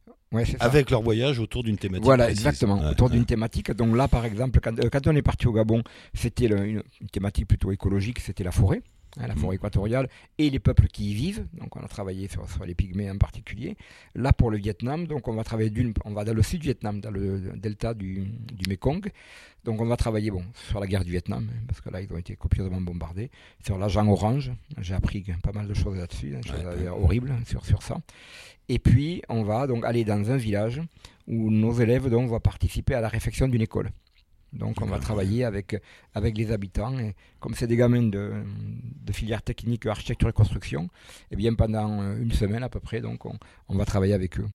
avec 0.59 0.89
leur 0.89 1.01
voyage 1.01 1.39
autour 1.39 1.63
d'une 1.63 1.77
thématique. 1.77 2.05
Voilà, 2.05 2.29
exactement, 2.29 2.89
autour 2.89 3.09
d'une 3.09 3.25
thématique. 3.25 3.71
Donc 3.71 3.95
là, 3.95 4.07
par 4.07 4.25
exemple, 4.25 4.59
quand, 4.61 4.77
euh, 4.79 4.99
on 5.05 5.15
est 5.15 5.21
parti 5.21 5.47
au 5.47 5.53
Gabon, 5.53 5.83
c'était 6.13 6.47
une, 6.47 6.83
thématique 7.11 7.47
plutôt 7.47 7.71
écologique, 7.71 8.19
c'était 8.19 8.43
la 8.43 8.51
forêt. 8.51 8.81
Hein, 9.19 9.27
la 9.27 9.35
mm. 9.35 9.37
forêt 9.37 9.55
équatoriale 9.55 10.09
et 10.37 10.49
les 10.49 10.59
peuples 10.59 10.87
qui 10.87 11.11
y 11.11 11.13
vivent. 11.13 11.45
Donc 11.53 11.75
on 11.75 11.81
a 11.81 11.87
travaillé 11.87 12.27
sur, 12.27 12.45
les 12.65 12.75
pygmées 12.75 13.09
en 13.09 13.17
particulier. 13.17 13.77
Là 14.13 14.33
pour 14.33 14.51
le 14.51 14.57
Vietnam, 14.57 15.07
donc 15.07 15.27
on 15.27 15.33
va 15.33 15.43
travailler 15.43 15.69
d'une, 15.69 15.93
on 16.03 16.13
va 16.13 16.23
dans 16.23 16.33
le 16.33 16.43
sud 16.43 16.61
du 16.61 16.65
Vietnam, 16.65 16.99
dans 16.99 17.11
le 17.11 17.53
delta 17.55 17.93
du, 17.93 18.25
du 18.53 18.69
Mekong. 18.69 19.09
Donc 19.63 19.81
on 19.81 19.85
va 19.85 19.97
travailler 19.97 20.29
bon 20.31 20.43
sur 20.53 20.79
la 20.79 20.87
guerre 20.87 21.03
du 21.03 21.11
Vietnam 21.11 21.47
hein, 21.49 21.63
parce 21.67 21.81
que 21.81 21.89
là 21.89 22.01
ils 22.01 22.11
ont 22.13 22.17
été 22.17 22.35
copieusement 22.35 22.81
bombardés. 22.81 23.31
Sur 23.63 23.77
l'agent 23.77 24.07
orange, 24.07 24.51
j'ai 24.79 24.93
appris 24.93 25.25
pas 25.41 25.51
mal 25.51 25.67
de 25.67 25.73
choses 25.73 25.97
là-dessus, 25.97 26.35
hein, 26.35 26.41
des 26.43 26.49
choses 26.49 26.87
horribles 26.89 27.33
sur 27.45 27.65
sur 27.65 27.81
ça. 27.81 27.97
Et 28.67 28.79
puis, 28.79 29.21
on 29.29 29.43
va 29.43 29.67
donc 29.67 29.85
aller 29.85 30.03
dans 30.03 30.31
un 30.31 30.37
village 30.37 30.81
où 31.27 31.51
nos 31.51 31.73
élèves 31.73 32.09
donc, 32.09 32.29
vont 32.29 32.39
participer 32.39 32.95
à 32.95 33.01
la 33.01 33.09
réfection 33.09 33.47
d'une 33.47 33.61
école. 33.61 33.91
Donc, 34.55 34.81
on 34.81 34.85
va 34.85 34.99
travailler 34.99 35.43
avec, 35.43 35.75
avec 36.13 36.37
les 36.37 36.51
habitants. 36.51 36.97
Et 36.97 37.13
comme 37.39 37.53
c'est 37.55 37.67
des 37.67 37.75
gamins 37.75 38.03
de, 38.03 38.31
de 39.05 39.13
filière 39.13 39.41
technique 39.41 39.85
architecture 39.85 40.29
et 40.29 40.33
construction, 40.33 40.83
et 40.85 40.87
eh 41.31 41.35
bien 41.35 41.53
pendant 41.53 42.15
une 42.15 42.31
semaine 42.31 42.63
à 42.63 42.69
peu 42.69 42.79
près, 42.79 43.01
donc, 43.01 43.25
on, 43.25 43.37
on 43.69 43.75
va 43.75 43.85
travailler 43.85 44.13
avec 44.13 44.39
eux. 44.39 44.47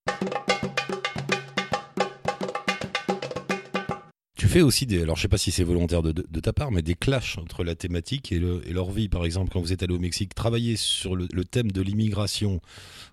fais 4.51 4.63
aussi 4.63 4.85
des, 4.85 5.03
alors 5.03 5.17
je 5.17 5.23
sais 5.23 5.29
pas 5.29 5.39
si 5.39 5.53
c'est 5.53 5.63
volontaire 5.63 6.03
de, 6.03 6.11
de, 6.13 6.27
de 6.29 6.41
ta 6.41 6.53
part, 6.53 6.73
mais 6.73 6.83
des 6.83 6.97
clashs 6.97 7.39
entre 7.39 7.63
la 7.63 7.75
thématique 7.77 8.33
et, 8.33 8.39
le, 8.39 8.61
et 8.69 8.73
leur 8.73 8.91
vie. 8.91 9.09
Par 9.09 9.25
exemple, 9.25 9.51
quand 9.53 9.61
vous 9.61 9.73
êtes 9.73 9.83
allé 9.83 9.95
au 9.95 9.99
Mexique, 10.01 10.35
travailler 10.35 10.75
sur 10.77 11.15
le, 11.15 11.29
le 11.33 11.45
thème 11.45 11.71
de 11.71 11.81
l'immigration 11.81 12.61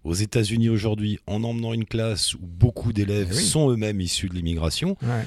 aux 0.04 0.16
États-Unis 0.16 0.70
aujourd'hui, 0.70 1.20
en 1.28 1.44
emmenant 1.44 1.74
une 1.74 1.86
classe 1.86 2.34
où 2.34 2.40
beaucoup 2.42 2.92
d'élèves 2.92 3.30
Eh 3.32 3.36
oui. 3.36 3.44
sont 3.44 3.70
eux-mêmes 3.70 4.02
issus 4.02 4.30
de 4.30 4.34
l'immigration, 4.34 4.98
Ouais. 5.04 5.26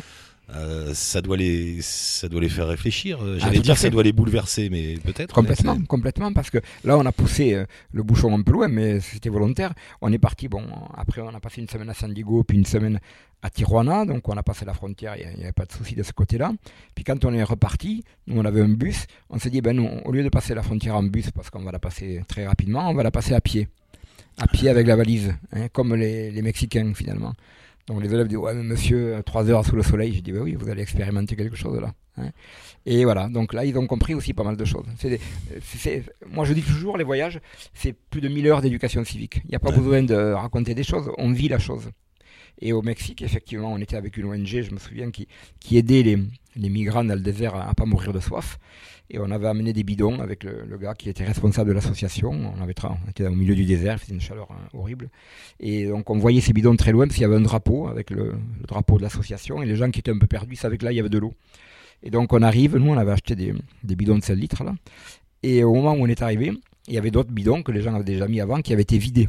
Euh, 0.54 0.92
ça 0.94 1.20
doit 1.20 1.36
les, 1.36 1.80
ça 1.82 2.28
doit 2.28 2.40
les 2.40 2.48
faire 2.48 2.66
réfléchir. 2.68 3.22
Euh, 3.22 3.36
Ah, 3.40 3.44
J'allais 3.44 3.58
à 3.58 3.62
dire 3.62 3.76
ça 3.78 3.90
doit 3.90 4.02
les 4.02 4.12
bouleverser, 4.12 4.68
mais 4.70 4.94
peut-être. 5.04 5.34
Complètement, 5.34 5.76
mais 5.78 5.86
complètement, 5.86 6.32
parce 6.32 6.50
que 6.50 6.58
là, 6.84 6.98
on 6.98 7.06
a 7.06 7.12
poussé 7.12 7.54
euh, 7.54 7.64
le 7.92 8.02
bouchon 8.02 8.34
un 8.36 8.42
peu 8.42 8.52
loin, 8.52 8.68
mais 8.68 9.00
c'était 9.00 9.28
volontaire. 9.28 9.72
On 10.00 10.12
est 10.12 10.18
parti, 10.18 10.48
bon, 10.48 10.64
après, 10.96 11.20
on 11.20 11.28
a 11.34 11.40
passé 11.40 11.60
une 11.60 11.68
semaine 11.68 11.88
à 11.90 11.94
San 11.94 12.12
Diego, 12.12 12.42
puis 12.44 12.58
une 12.58 12.64
semaine 12.66 13.00
à 13.42 13.48
Tijuana, 13.48 14.04
donc 14.04 14.28
on 14.28 14.36
a 14.36 14.42
passé 14.42 14.64
la 14.66 14.74
frontière, 14.74 15.14
il 15.16 15.26
n'y 15.38 15.44
avait 15.44 15.52
pas 15.52 15.64
de 15.64 15.72
souci 15.72 15.94
de 15.94 16.02
ce 16.02 16.12
côté-là. 16.12 16.52
Puis 16.94 17.04
quand 17.04 17.24
on 17.24 17.32
est 17.32 17.42
reparti, 17.42 18.04
nous, 18.26 18.38
on 18.40 18.44
avait 18.44 18.60
un 18.60 18.68
bus, 18.68 19.06
on 19.30 19.38
s'est 19.38 19.48
dit, 19.50 19.62
ben 19.62 19.74
nous, 19.74 19.88
au 20.04 20.12
lieu 20.12 20.22
de 20.22 20.28
passer 20.28 20.54
la 20.54 20.62
frontière 20.62 20.94
en 20.96 21.02
bus, 21.02 21.30
parce 21.30 21.48
qu'on 21.48 21.62
va 21.62 21.72
la 21.72 21.78
passer 21.78 22.22
très 22.28 22.46
rapidement, 22.46 22.90
on 22.90 22.94
va 22.94 23.02
la 23.02 23.10
passer 23.10 23.32
à 23.34 23.40
pied. 23.40 23.68
À 24.38 24.46
pied 24.46 24.68
avec 24.68 24.86
la 24.86 24.94
valise, 24.96 25.34
hein, 25.52 25.68
comme 25.72 25.94
les, 25.94 26.30
les 26.30 26.42
Mexicains, 26.42 26.92
finalement. 26.94 27.32
Donc 27.90 28.02
les 28.02 28.14
élèves 28.14 28.28
disent, 28.28 28.38
ouais, 28.38 28.54
mais 28.54 28.62
monsieur, 28.62 29.20
trois 29.26 29.50
heures 29.50 29.64
sous 29.66 29.74
le 29.74 29.82
soleil. 29.82 30.12
J'ai 30.14 30.20
dit, 30.22 30.30
ben 30.32 30.42
oui, 30.42 30.54
vous 30.54 30.68
allez 30.68 30.80
expérimenter 30.82 31.34
quelque 31.34 31.56
chose 31.56 31.80
là. 31.80 31.92
hein. 32.18 32.30
Et 32.86 33.04
voilà, 33.04 33.28
donc 33.28 33.52
là, 33.52 33.64
ils 33.64 33.76
ont 33.76 33.86
compris 33.88 34.14
aussi 34.14 34.32
pas 34.32 34.44
mal 34.44 34.56
de 34.56 34.64
choses. 34.64 34.86
Des- 35.02 35.20
c'est- 35.62 36.04
moi, 36.32 36.44
je 36.44 36.52
dis 36.54 36.62
toujours, 36.62 36.96
les 36.96 37.04
voyages, 37.04 37.40
c'est 37.74 37.92
plus 37.92 38.20
de 38.20 38.28
1000 38.28 38.46
heures 38.46 38.62
d'éducation 38.62 39.04
civique. 39.04 39.40
Il 39.44 39.48
n'y 39.50 39.56
a 39.56 39.58
pas 39.58 39.70
Ouais. 39.70 39.76
besoin 39.76 40.02
de 40.04 40.14
raconter 40.32 40.74
des 40.74 40.84
choses, 40.84 41.10
on 41.18 41.32
vit 41.32 41.48
la 41.48 41.58
chose. 41.58 41.90
Et 42.60 42.72
au 42.72 42.82
Mexique, 42.82 43.22
effectivement, 43.22 43.72
on 43.72 43.78
était 43.78 43.96
avec 43.96 44.16
une 44.16 44.26
ONG, 44.26 44.46
je 44.46 44.70
me 44.70 44.78
souviens, 44.78 45.10
qui, 45.10 45.26
aidait 45.76 46.02
les, 46.02 46.68
migrants 46.68 47.04
dans 47.04 47.14
le 47.14 47.20
désert 47.20 47.54
à, 47.54 47.68
à 47.68 47.74
pas 47.74 47.86
mourir 47.86 48.12
de 48.12 48.20
soif. 48.20 48.58
Et 49.12 49.18
on 49.18 49.30
avait 49.32 49.48
amené 49.48 49.72
des 49.72 49.82
bidons 49.82 50.20
avec 50.20 50.44
le, 50.44 50.78
gars 50.78 50.94
qui 50.94 51.08
était 51.08 51.24
responsable 51.24 51.70
de 51.70 51.74
l'association. 51.74 52.30
On, 52.30 52.62
avait 52.62 52.74
on 52.84 53.10
était 53.10 53.26
au 53.26 53.34
milieu 53.34 53.56
du 53.56 53.64
désert, 53.64 53.98
c'était 53.98 54.12
une 54.14 54.20
chaleur 54.20 54.48
hein, 54.52 54.68
horrible. 54.72 55.10
Et 55.58 55.86
donc 55.86 56.08
on 56.10 56.18
voyait 56.18 56.40
ces 56.40 56.52
bidons 56.52 56.76
très 56.76 56.92
loin 56.92 57.06
parce 57.06 57.16
qu'il 57.16 57.22
y 57.22 57.24
avait 57.24 57.36
un 57.36 57.40
drapeau 57.40 57.88
avec 57.88 58.10
le, 58.10 58.34
drapeau 58.68 58.98
de 58.98 59.02
l'association. 59.02 59.62
Et 59.62 59.66
les 59.66 59.74
gens 59.74 59.90
qui 59.90 59.98
étaient 59.98 60.12
un 60.12 60.18
peu 60.18 60.28
perdus 60.28 60.54
savaient 60.54 60.78
que 60.78 60.84
là, 60.84 60.92
il 60.92 60.96
y 60.96 61.00
avait 61.00 61.08
de 61.08 61.18
l'eau. 61.18 61.34
Et 62.04 62.10
donc 62.10 62.32
on 62.32 62.40
arrive, 62.40 62.76
nous 62.76 62.90
on 62.90 62.96
avait 62.96 63.12
acheté 63.12 63.34
des, 63.34 63.52
des 63.82 63.96
bidons 63.96 64.16
de 64.16 64.22
7 64.22 64.38
litres 64.38 64.62
là. 64.62 64.74
Et 65.42 65.64
au 65.64 65.74
moment 65.74 65.92
où 65.94 66.04
on 66.04 66.06
est 66.06 66.22
arrivé, 66.22 66.52
il 66.86 66.94
y 66.94 66.98
avait 66.98 67.10
d'autres 67.10 67.32
bidons 67.32 67.62
que 67.62 67.72
les 67.72 67.82
gens 67.82 67.94
avaient 67.94 68.04
déjà 68.04 68.28
mis 68.28 68.40
avant 68.40 68.60
qui 68.60 68.72
avaient 68.72 68.82
été 68.82 68.96
vidés 68.96 69.28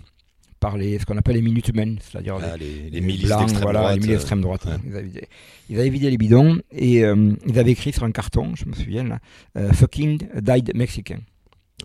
par 0.61 0.77
les, 0.77 0.97
ce 0.99 1.05
qu'on 1.05 1.17
appelle 1.17 1.35
les 1.35 1.41
Minutemen, 1.41 1.97
c'est-à-dire 2.01 2.37
Ah, 2.41 2.55
les, 2.55 2.83
les 2.83 2.89
les 2.91 3.01
milices 3.01 3.27
d'extrême 3.27 3.63
voilà, 3.63 3.79
droite. 3.81 3.93
les 3.95 3.99
milices 3.99 4.09
euh, 4.09 4.13
d'extrême 4.17 4.41
droite. 4.41 4.65
ouais. 4.65 4.77
Ils, 4.85 4.95
avaient 4.95 5.03
vidé, 5.03 5.27
ils 5.69 5.79
avaient 5.79 5.89
vidé 5.89 6.09
les 6.09 6.17
bidons 6.17 6.61
et 6.71 7.03
euh, 7.03 7.33
ils 7.47 7.59
avaient 7.59 7.71
écrit 7.71 7.91
sur 7.91 8.03
un 8.05 8.11
carton, 8.11 8.53
je 8.55 8.65
me 8.65 8.73
souviens 8.73 9.03
là, 9.03 9.19
euh, 9.57 9.73
fucking 9.73 10.19
died 10.39 10.71
Mexican. 10.75 11.17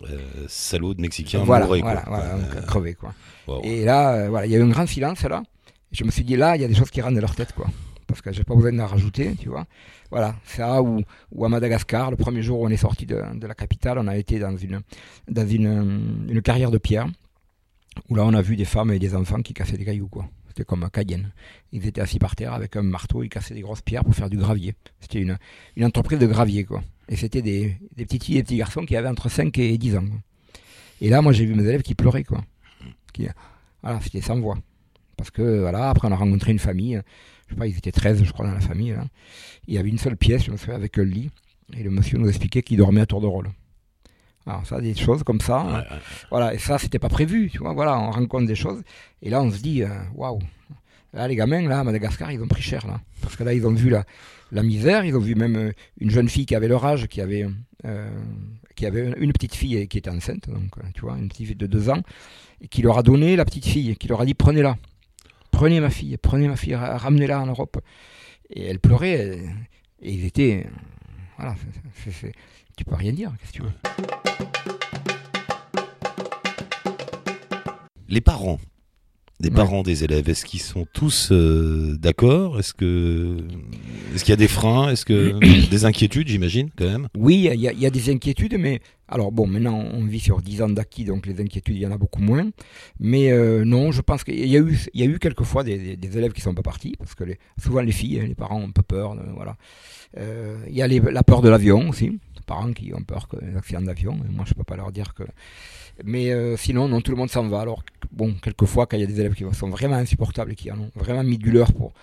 euh, 0.09 0.17
salaud 0.47 0.93
de 0.93 1.01
Mexicain 1.01 1.43
voilà, 1.43 1.65
mouré, 1.65 1.81
voilà, 1.81 2.01
quoi. 2.03 2.17
voilà, 2.19 2.33
donc, 2.37 2.65
crevé 2.67 2.93
quoi. 2.93 3.13
wow. 3.47 3.61
Et 3.63 3.83
là, 3.83 4.29
voilà, 4.29 4.45
il 4.45 4.51
y 4.51 4.55
a 4.55 4.59
eu 4.59 4.63
un 4.63 4.69
grand 4.69 4.87
silence 4.87 5.23
là. 5.23 5.43
Je 5.91 6.03
me 6.03 6.11
suis 6.11 6.23
dit 6.23 6.35
là, 6.37 6.55
il 6.55 6.61
y 6.61 6.65
a 6.65 6.67
des 6.67 6.75
choses 6.75 6.91
qui 6.91 7.01
rentrent 7.01 7.15
dans 7.15 7.21
leur 7.21 7.35
tête 7.35 7.53
quoi. 7.53 7.67
Parce 8.05 8.21
que 8.21 8.31
j'ai 8.31 8.43
pas 8.45 8.55
besoin 8.55 8.71
d'en 8.71 8.85
rajouter, 8.87 9.35
tu 9.37 9.49
vois. 9.49 9.65
Voilà, 10.11 10.35
ça 10.45 10.81
ou, 10.81 11.01
ou 11.33 11.43
à 11.45 11.49
Madagascar, 11.49 12.09
le 12.09 12.15
premier 12.15 12.41
jour 12.41 12.61
où 12.61 12.65
on 12.65 12.69
est 12.69 12.77
sorti 12.77 13.05
de, 13.05 13.21
de 13.35 13.47
la 13.47 13.53
capitale, 13.53 13.97
on 13.99 14.07
a 14.07 14.15
été 14.15 14.39
dans 14.39 14.55
une 14.55 14.79
dans 15.27 15.45
une, 15.47 16.25
une 16.29 16.41
carrière 16.41 16.71
de 16.71 16.77
pierre 16.77 17.07
où 18.09 18.15
là 18.15 18.25
on 18.25 18.33
a 18.33 18.41
vu 18.41 18.55
des 18.55 18.65
femmes 18.65 18.91
et 18.91 18.99
des 18.99 19.15
enfants 19.15 19.41
qui 19.41 19.53
cassaient 19.53 19.77
des 19.77 19.85
cailloux 19.85 20.07
quoi. 20.07 20.29
C'était 20.47 20.63
comme 20.63 20.83
à 20.83 20.89
Cayenne. 20.89 21.31
Ils 21.71 21.85
étaient 21.85 22.01
assis 22.01 22.19
par 22.19 22.35
terre 22.35 22.53
avec 22.53 22.75
un 22.75 22.81
marteau, 22.81 23.23
ils 23.23 23.29
cassaient 23.29 23.53
des 23.53 23.61
grosses 23.61 23.81
pierres 23.81 24.03
pour 24.03 24.15
faire 24.15 24.29
du 24.29 24.37
gravier. 24.37 24.73
C'était 24.99 25.21
une, 25.21 25.37
une 25.75 25.85
entreprise 25.85 26.19
de 26.19 26.25
gravier 26.25 26.63
quoi. 26.63 26.83
Et 27.09 27.15
c'était 27.15 27.41
des, 27.41 27.77
des 27.95 28.05
petites 28.05 28.23
filles 28.23 28.37
et 28.37 28.41
des 28.41 28.45
petits 28.45 28.57
garçons 28.57 28.85
qui 28.85 28.95
avaient 28.95 29.07
entre 29.07 29.29
5 29.29 29.57
et 29.59 29.77
10 29.77 29.97
ans. 29.97 30.05
Et 30.99 31.09
là, 31.09 31.21
moi 31.21 31.31
j'ai 31.31 31.45
vu 31.45 31.53
mes 31.53 31.63
élèves 31.63 31.83
qui 31.83 31.95
pleuraient 31.95 32.23
quoi. 32.23 32.43
Qui, 33.13 33.27
voilà, 33.83 33.99
c'était 34.01 34.21
sans 34.21 34.39
voix. 34.39 34.57
Parce 35.15 35.31
que 35.31 35.61
voilà, 35.61 35.89
après 35.89 36.07
on 36.07 36.11
a 36.11 36.15
rencontré 36.15 36.51
une 36.51 36.59
famille, 36.59 37.01
je 37.47 37.53
sais 37.53 37.59
pas, 37.59 37.67
ils 37.67 37.77
étaient 37.77 37.91
13 37.91 38.23
je 38.23 38.31
crois 38.31 38.45
dans 38.45 38.53
la 38.53 38.59
famille. 38.59 38.95
Il 39.67 39.73
y 39.73 39.77
avait 39.77 39.89
une 39.89 39.97
seule 39.97 40.17
pièce, 40.17 40.43
je 40.45 40.51
me 40.51 40.57
souviens, 40.57 40.75
avec 40.75 40.97
un 40.97 41.03
lit. 41.05 41.29
Et 41.75 41.83
le 41.83 41.89
monsieur 41.89 42.17
nous 42.17 42.29
expliquait 42.29 42.61
qu'il 42.61 42.77
dormait 42.77 43.01
à 43.01 43.05
tour 43.05 43.21
de 43.21 43.27
rôle. 43.27 43.49
Alors 44.47 44.65
ça, 44.65 44.79
des 44.81 44.95
choses 44.95 45.23
comme 45.23 45.41
ça. 45.41 45.63
Ouais, 45.65 45.71
hein. 45.73 45.77
ouais. 45.91 45.97
Voilà, 46.31 46.53
et 46.53 46.57
ça, 46.57 46.77
c'était 46.77 46.99
pas 46.99 47.09
prévu, 47.09 47.49
tu 47.51 47.59
vois. 47.59 47.73
Voilà, 47.73 47.99
on 47.99 48.11
rencontre 48.11 48.47
des 48.47 48.55
choses. 48.55 48.81
Et 49.21 49.29
là, 49.29 49.41
on 49.41 49.51
se 49.51 49.59
dit, 49.61 49.83
euh, 49.83 49.89
waouh. 50.15 50.39
Là, 51.13 51.27
les 51.27 51.35
gamins, 51.35 51.67
là, 51.67 51.79
à 51.79 51.83
Madagascar, 51.83 52.31
ils 52.31 52.41
ont 52.41 52.47
pris 52.47 52.61
cher, 52.61 52.85
là. 52.87 53.01
Parce 53.21 53.35
que 53.35 53.43
là, 53.43 53.53
ils 53.53 53.65
ont 53.67 53.73
vu 53.73 53.89
la, 53.89 54.05
la 54.51 54.63
misère. 54.63 55.03
Ils 55.05 55.15
ont 55.15 55.19
vu 55.19 55.35
même 55.35 55.55
euh, 55.55 55.71
une 55.99 56.09
jeune 56.09 56.29
fille 56.29 56.45
qui 56.45 56.55
avait 56.55 56.67
leur 56.67 56.85
âge, 56.85 57.07
qui 57.07 57.21
avait, 57.21 57.47
euh, 57.85 58.09
qui 58.75 58.85
avait 58.85 59.13
une 59.17 59.33
petite 59.33 59.55
fille 59.55 59.87
qui 59.87 59.97
était 59.97 60.09
enceinte, 60.09 60.49
donc, 60.49 60.71
tu 60.93 61.01
vois, 61.01 61.17
une 61.17 61.27
petite 61.29 61.47
fille 61.47 61.55
de 61.55 61.67
deux 61.67 61.89
ans, 61.89 62.01
et 62.61 62.67
qui 62.67 62.81
leur 62.81 62.97
a 62.97 63.03
donné 63.03 63.35
la 63.35 63.45
petite 63.45 63.65
fille, 63.65 63.95
qui 63.97 64.07
leur 64.07 64.21
a 64.21 64.25
dit, 64.25 64.33
prenez-la. 64.33 64.77
Prenez 65.51 65.79
ma 65.79 65.89
fille, 65.89 66.15
prenez 66.17 66.47
ma 66.47 66.55
fille, 66.55 66.75
ra- 66.75 66.97
ramenez-la 66.97 67.41
en 67.41 67.47
Europe. 67.47 67.77
Et 68.49 68.65
elle 68.65 68.79
pleurait, 68.79 69.39
et, 70.01 70.07
et 70.07 70.11
ils 70.13 70.25
étaient. 70.25 70.67
Voilà, 71.37 71.55
c'est- 72.11 72.31
tu 72.77 72.85
peux 72.85 72.95
rien 72.95 73.11
dire, 73.11 73.31
qu'est-ce 73.39 73.51
que 73.51 73.57
tu 73.57 73.63
veux? 73.63 73.69
Les 78.07 78.21
parents 78.21 78.59
des 79.39 79.49
Ouais. 79.49 79.55
parents 79.55 79.83
des 79.83 80.03
élèves, 80.03 80.27
est-ce 80.29 80.45
qu'ils 80.45 80.61
sont 80.61 80.87
tous 80.93 81.29
euh, 81.31 81.95
d'accord? 81.99 82.57
Est-ce 82.57 82.73
que 82.73 83.37
est-ce 84.15 84.23
qu'il 84.23 84.31
y 84.31 84.33
a 84.33 84.37
des 84.37 84.47
freins? 84.47 84.89
Est-ce 84.89 85.05
que 85.05 85.37
des 85.69 85.85
inquiétudes, 85.85 86.27
j'imagine, 86.27 86.69
quand 86.75 86.85
même? 86.87 87.07
Oui, 87.15 87.35
il 87.53 87.59
y, 87.61 87.67
a- 87.67 87.71
il 87.71 87.79
y 87.79 87.85
a 87.85 87.89
des 87.91 88.09
inquiétudes, 88.09 88.55
mais 88.57 88.79
alors 89.07 89.31
bon, 89.31 89.45
maintenant 89.45 89.77
on 89.93 90.03
vit 90.05 90.19
sur 90.19 90.41
10 90.41 90.63
ans 90.63 90.69
d'acquis, 90.69 91.03
donc 91.05 91.27
les 91.27 91.39
inquiétudes, 91.39 91.75
il 91.75 91.81
y 91.81 91.85
en 91.85 91.91
a 91.91 91.99
beaucoup 91.99 92.19
moins. 92.21 92.49
Mais 92.99 93.31
euh, 93.31 93.63
non, 93.63 93.91
je 93.91 94.01
pense 94.01 94.23
qu'il 94.23 94.43
y 94.49 94.55
a 94.57 94.59
eu, 94.59 94.75
il 94.95 95.01
y 95.01 95.03
a 95.03 95.05
eu 95.07 95.19
quelquefois 95.19 95.63
des, 95.63 95.77
des- 95.77 95.97
des 95.97 96.17
élèves 96.17 96.31
qui 96.33 96.41
sont 96.41 96.55
pas 96.55 96.63
partis, 96.63 96.95
parce 96.97 97.13
que 97.13 97.23
les- 97.23 97.37
souvent 97.61 97.81
les 97.81 97.91
filles, 97.91 98.19
hein, 98.21 98.25
les 98.27 98.33
parents 98.35 98.59
ont 98.59 98.67
un 98.67 98.71
peu 98.71 98.81
peur, 98.81 99.11
euh, 99.11 99.17
voilà. 99.35 99.55
Euh, 100.17 100.57
Il 100.67 100.75
y 100.75 100.81
a 100.81 100.87
les- 100.87 100.99
la 100.99 101.21
peur 101.21 101.43
de 101.43 101.49
l'avion 101.49 101.89
aussi, 101.89 102.17
parents 102.47 102.73
qui 102.73 102.93
ont 102.95 103.03
peur 103.03 103.27
que 103.27 103.37
les 103.37 103.55
accidents 103.55 103.81
d'avion. 103.81 104.17
Moi, 104.29 104.45
je 104.47 104.55
peux 104.55 104.63
pas 104.63 104.75
leur 104.75 104.91
dire 104.91 105.13
que. 105.13 105.23
Mais 106.03 106.31
euh, 106.31 106.57
sinon, 106.57 106.87
non, 106.87 107.01
tout 107.01 107.11
le 107.11 107.17
monde 107.17 107.29
s'en 107.29 107.47
va. 107.47 107.61
Alors 107.61 107.83
bon, 108.11 108.33
quelquefois, 108.41 108.87
quand 108.87 108.97
il 108.97 109.01
y 109.01 109.03
a 109.03 109.07
des 109.07 109.19
élèves 109.19 109.35
qui 109.35 109.45
sont 109.53 109.69
vraiment 109.69 109.95
insupportables 109.95 110.53
et 110.53 110.55
qui 110.55 110.71
en 110.71 110.79
ont 110.79 110.91
vraiment 110.95 111.23
mis 111.23 111.37
du 111.37 111.51
leur 111.51 111.73
pour 111.73 111.93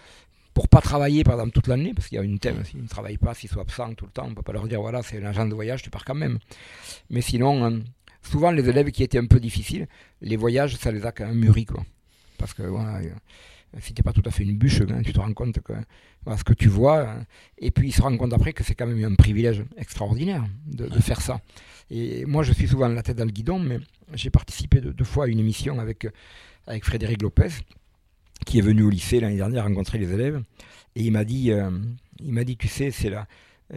pour 0.53 0.69
pas 0.69 0.81
travailler 0.81 1.25
par 1.25 1.35
exemple 1.35 1.51
toute 1.51 1.67
l'année, 1.67 1.93
parce 1.95 2.07
qu'il 2.07 2.17
y 2.17 2.21
a 2.21 2.23
une 2.23 2.39
thème, 2.39 2.65
s'ils 2.65 2.81
ne 2.81 2.87
travaillent 2.87 3.19
pas, 3.19 3.35
s'ils 3.35 3.51
sont 3.51 3.61
absents 3.61 3.93
tout 3.95 4.05
le 4.05 4.13
temps, 4.13 4.27
on 4.29 4.35
peut 4.35 4.43
pas 4.43 4.53
leur 4.53 4.69
dire 4.69 4.81
voilà, 4.81 5.03
c'est 5.03 5.21
un 5.21 5.27
agent 5.27 5.47
de 5.47 5.55
voyage, 5.55 5.83
tu 5.83 5.91
pars 5.91 6.05
quand 6.05 6.15
même. 6.15 6.39
Mais 7.11 7.23
sinon, 7.23 7.65
euh, 7.65 7.79
souvent 8.23 8.53
les 8.53 8.69
élèves 8.69 8.93
qui 8.93 9.03
étaient 9.03 9.19
un 9.19 9.27
peu 9.27 9.41
difficiles, 9.41 9.89
les 10.21 10.37
voyages, 10.37 10.77
ça 10.77 10.93
les 10.93 11.05
a 11.05 11.11
quand 11.11 11.27
même 11.27 11.39
mûris. 11.39 11.67
Parce 12.39 12.55
que 12.55 12.63
voilà, 12.63 12.99
euh, 12.99 13.11
si 13.81 13.93
t'es 13.95 14.03
pas 14.03 14.13
tout 14.13 14.23
à 14.25 14.31
fait 14.31 14.43
une 14.45 14.57
bûche, 14.57 14.81
hein, 14.83 15.03
tu 15.05 15.13
te 15.13 15.19
rends 15.21 15.33
compte 15.33 15.61
que 15.61 15.73
voilà, 16.25 16.39
ce 16.39 16.45
que 16.45 16.53
tu 16.55 16.69
vois, 16.69 17.15
et 17.59 17.71
puis 17.71 17.89
ils 17.89 17.93
se 17.93 18.01
rendent 18.03 18.19
compte 18.19 18.33
après 18.33 18.53
que 18.53 18.63
c'est 18.65 18.75
quand 18.75 18.87
même 18.87 19.05
un 19.05 19.15
privilège 19.15 19.65
extraordinaire 19.77 20.45
de, 20.67 20.87
de 20.87 20.99
faire 21.01 21.21
ça. 21.21 21.41
Et 21.91 22.25
moi, 22.25 22.43
je 22.43 22.53
suis 22.53 22.67
souvent 22.69 22.89
la 22.89 23.03
tête 23.03 23.17
dans 23.19 23.25
le 23.25 23.31
guidon, 23.31 23.59
mais 23.59 23.79
j'ai 24.15 24.31
participé 24.31 24.81
deux, 24.81 24.93
deux 24.93 25.05
fois 25.05 25.25
à 25.25 25.29
une 25.29 25.39
émission 25.39 25.79
avec, 25.81 26.07
avec 26.67 26.85
Frédéric 26.85 27.21
Lopez, 27.23 27.49
qui 28.47 28.59
est 28.59 28.63
venu 28.63 28.83
au 28.83 28.91
lycée 28.91 29.21
l'année 29.21 29.37
dernière 29.37 29.65
rencontrer 29.65 29.99
les 29.99 30.13
élèves, 30.13 30.43
et 30.97 31.03
il 31.03 31.11
m'a 31.13 31.25
dit, 31.25 31.51
euh, 31.51 31.71
il 32.21 32.33
m'a 32.33 32.45
dit, 32.45 32.57
tu 32.57 32.69
sais, 32.69 32.91
c'est 32.91 33.11
là, 33.11 33.27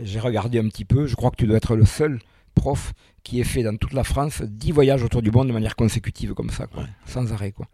j'ai 0.01 0.19
regardé 0.19 0.60
un 0.60 0.67
petit 0.69 0.86
peu, 0.86 1.07
je 1.07 1.15
crois 1.15 1.31
que 1.31 1.36
tu 1.38 1.47
dois 1.47 1.57
être 1.57 1.75
le 1.75 1.86
seul 1.86 2.19
prof 2.55 2.93
qui 3.23 3.39
ait 3.39 3.43
fait 3.43 3.63
dans 3.63 3.75
toute 3.77 3.93
la 3.93 4.03
France 4.03 4.41
10 4.41 4.71
voyages 4.71 5.03
autour 5.03 5.21
du 5.21 5.31
monde 5.31 5.47
de 5.47 5.53
manière 5.53 5.75
consécutive 5.75 6.33
comme 6.33 6.49
ça, 6.49 6.67
quoi, 6.67 6.83
Ouais. 6.83 6.89
sans 7.05 7.31
arrêt, 7.33 7.51
quoi. 7.51 7.67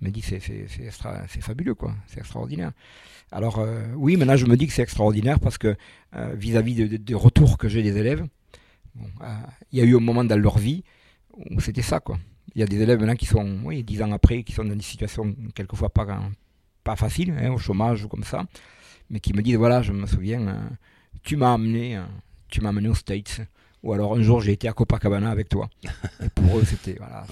Il 0.00 0.04
m'a 0.06 0.10
dit, 0.10 0.22
c'est, 0.22 0.40
fabuleux, 1.40 1.74
quoi, 1.74 1.94
c'est 2.06 2.18
extraordinaire. 2.20 2.72
Alors 3.32 3.58
euh, 3.58 3.86
oui, 3.96 4.16
maintenant 4.16 4.36
je 4.36 4.46
me 4.46 4.56
dis 4.56 4.66
que 4.66 4.72
c'est 4.72 4.82
extraordinaire 4.82 5.40
parce 5.40 5.58
que 5.58 5.76
euh, 6.14 6.34
vis-à-vis 6.36 6.74
de- 6.76 6.86
de- 6.86 6.96
des 6.96 7.14
retours 7.14 7.58
que 7.58 7.68
j'ai 7.68 7.82
des 7.82 7.96
élèves, 7.96 8.24
euh, 8.98 9.26
il 9.72 9.78
y 9.78 9.82
a 9.82 9.84
eu 9.84 9.96
un 9.96 10.00
moment 10.00 10.24
dans 10.24 10.38
leur 10.40 10.58
vie 10.58 10.84
où 11.50 11.60
c'était 11.60 11.82
ça, 11.82 12.00
quoi. 12.00 12.18
Il 12.54 12.60
y 12.60 12.62
a 12.62 12.66
des 12.66 12.80
élèves 12.80 13.00
maintenant 13.00 13.16
qui 13.16 13.26
sont, 13.26 13.58
oui, 13.64 13.82
dix 13.82 14.00
ans 14.02 14.12
après, 14.12 14.42
qui 14.44 14.52
sont 14.52 14.64
dans 14.64 14.76
des 14.76 14.82
situations 14.82 15.34
quelquefois 15.54 15.90
pas, 15.90 16.06
pas 16.84 16.96
faciles, 16.96 17.32
hein, 17.38 17.50
au 17.52 17.58
chômage 17.58 18.04
ou 18.04 18.08
comme 18.08 18.24
ça, 18.24 18.44
mais 19.10 19.20
qui 19.20 19.32
me 19.34 19.42
disent, 19.42 19.56
voilà, 19.56 19.82
je 19.82 19.92
me 19.92 20.06
souviens, 20.06 20.70
tu 21.22 21.36
m'as 21.36 21.52
amené, 21.54 22.00
tu 22.48 22.60
m'as 22.60 22.68
amené 22.70 22.88
aux 22.88 22.94
States, 22.94 23.40
ou 23.86 23.92
alors 23.92 24.16
un 24.16 24.22
jour 24.22 24.40
j'ai 24.40 24.52
été 24.52 24.68
à 24.68 24.72
Copacabana 24.72 25.30
avec 25.30 25.48
toi. 25.48 25.70
Et 26.24 26.28
pour 26.34 26.58
eux, 26.58 26.64
c'était, 26.64 26.94
voilà, 26.98 27.24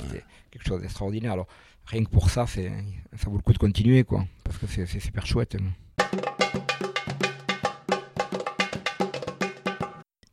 quelque 0.50 0.66
chose 0.66 0.80
d'extraordinaire. 0.80 1.32
Alors 1.32 1.48
rien 1.86 2.04
que 2.04 2.10
pour 2.10 2.30
ça, 2.30 2.46
c'est, 2.46 2.70
ça 3.16 3.28
vaut 3.28 3.36
le 3.36 3.42
coup 3.42 3.52
de 3.52 3.58
continuer, 3.58 4.04
quoi, 4.04 4.24
parce 4.44 4.56
que 4.58 4.66
c'est, 4.66 4.86
super 5.00 5.26
chouette. 5.26 5.56